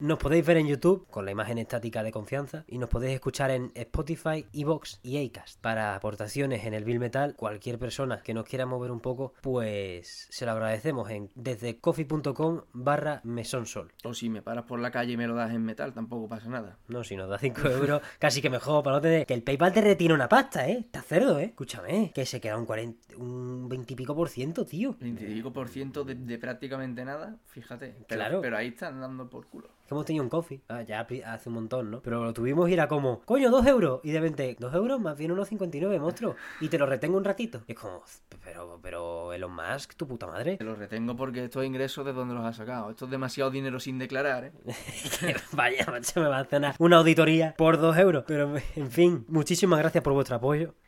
[0.00, 3.50] Nos podéis ver en YouTube con la imagen estática de confianza y nos podéis escuchar
[3.50, 5.60] en Spotify, Evox y Acast.
[5.60, 10.26] Para aportaciones en el Bill Metal, cualquier persona que nos quiera mover un poco, pues
[10.30, 13.92] se lo agradecemos en desde coffee.com barra mesonsol.
[14.02, 16.48] O si me paras por la calle y me lo das en metal, tampoco pasa
[16.48, 16.78] nada.
[16.88, 19.26] No, si nos da 5 euros, casi que mejor para no tener...
[19.26, 20.78] Que el PayPal te retira una pasta, ¿eh?
[20.78, 21.44] Está cerdo, ¿eh?
[21.44, 24.96] Escúchame, que se queda un 40, un 20 y pico por ciento, tío.
[24.98, 27.96] 25% por ciento de, de prácticamente nada, fíjate.
[28.08, 28.40] Pero, Claro.
[28.40, 29.68] Pero ahí están dando por culo.
[29.90, 32.00] Que hemos tenido un coffee, ah, ya hace un montón, ¿no?
[32.00, 34.00] Pero lo tuvimos y era como, coño, dos euros.
[34.04, 36.36] Y de repente, dos euros más bien unos 59, monstruo.
[36.60, 37.62] Y te lo retengo un ratito.
[37.66, 38.00] Y es como,
[38.44, 40.56] pero, pero Elon Musk, tu puta madre.
[40.58, 42.90] Te los retengo porque estos ingresos de dónde los has sacado.
[42.90, 44.52] Esto es demasiado dinero sin declarar, ¿eh?
[45.52, 48.22] Vaya, macho, me va a hacer una, una auditoría por dos euros.
[48.28, 50.74] Pero, en fin, muchísimas gracias por vuestro apoyo.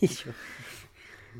[0.00, 0.32] Y yo-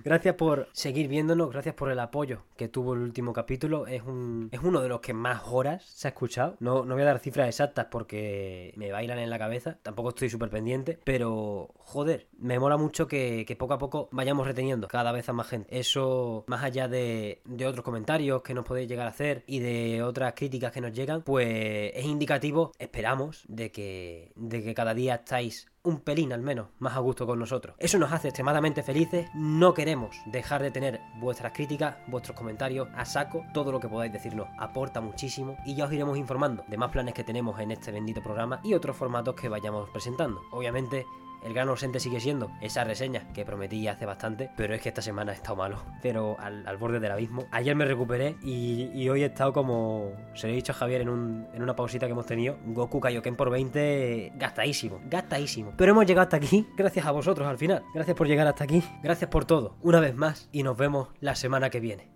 [0.04, 3.86] Gracias por seguir viéndonos, gracias por el apoyo que tuvo el último capítulo.
[3.86, 6.56] Es un es uno de los que más horas se ha escuchado.
[6.60, 9.78] No, no voy a dar cifras exactas porque me bailan en la cabeza.
[9.82, 10.98] Tampoco estoy súper pendiente.
[11.04, 15.32] Pero, joder, me mola mucho que, que poco a poco vayamos reteniendo cada vez a
[15.32, 15.78] más gente.
[15.78, 20.02] Eso, más allá de, de otros comentarios que nos podéis llegar a hacer y de
[20.02, 25.16] otras críticas que nos llegan, pues es indicativo, esperamos, de que, de que cada día
[25.16, 27.74] estáis un pelín al menos más a gusto con nosotros.
[27.78, 29.28] Eso nos hace extremadamente felices.
[29.34, 33.44] No queremos dejar de tener vuestras críticas, vuestros comentarios a saco.
[33.52, 37.14] Todo lo que podáis decirnos aporta muchísimo y ya os iremos informando de más planes
[37.14, 40.42] que tenemos en este bendito programa y otros formatos que vayamos presentando.
[40.52, 41.06] Obviamente
[41.44, 45.02] el gran ausente sigue siendo esa reseña que prometí hace bastante, pero es que esta
[45.02, 47.46] semana he estado malo, pero al, borde del abismo.
[47.50, 51.46] Ayer me recuperé y, hoy he estado como, se lo he dicho a Javier en,
[51.52, 55.74] en una pausita que hemos tenido, Goku Kaioken por 20 gastadísimo, gastadísimo.
[55.76, 57.82] Pero hemos llegado hasta aquí gracias a vosotros al final.
[57.94, 61.34] Gracias por llegar hasta aquí, gracias por todo, una vez más, y nos vemos la
[61.34, 62.10] semana que viene.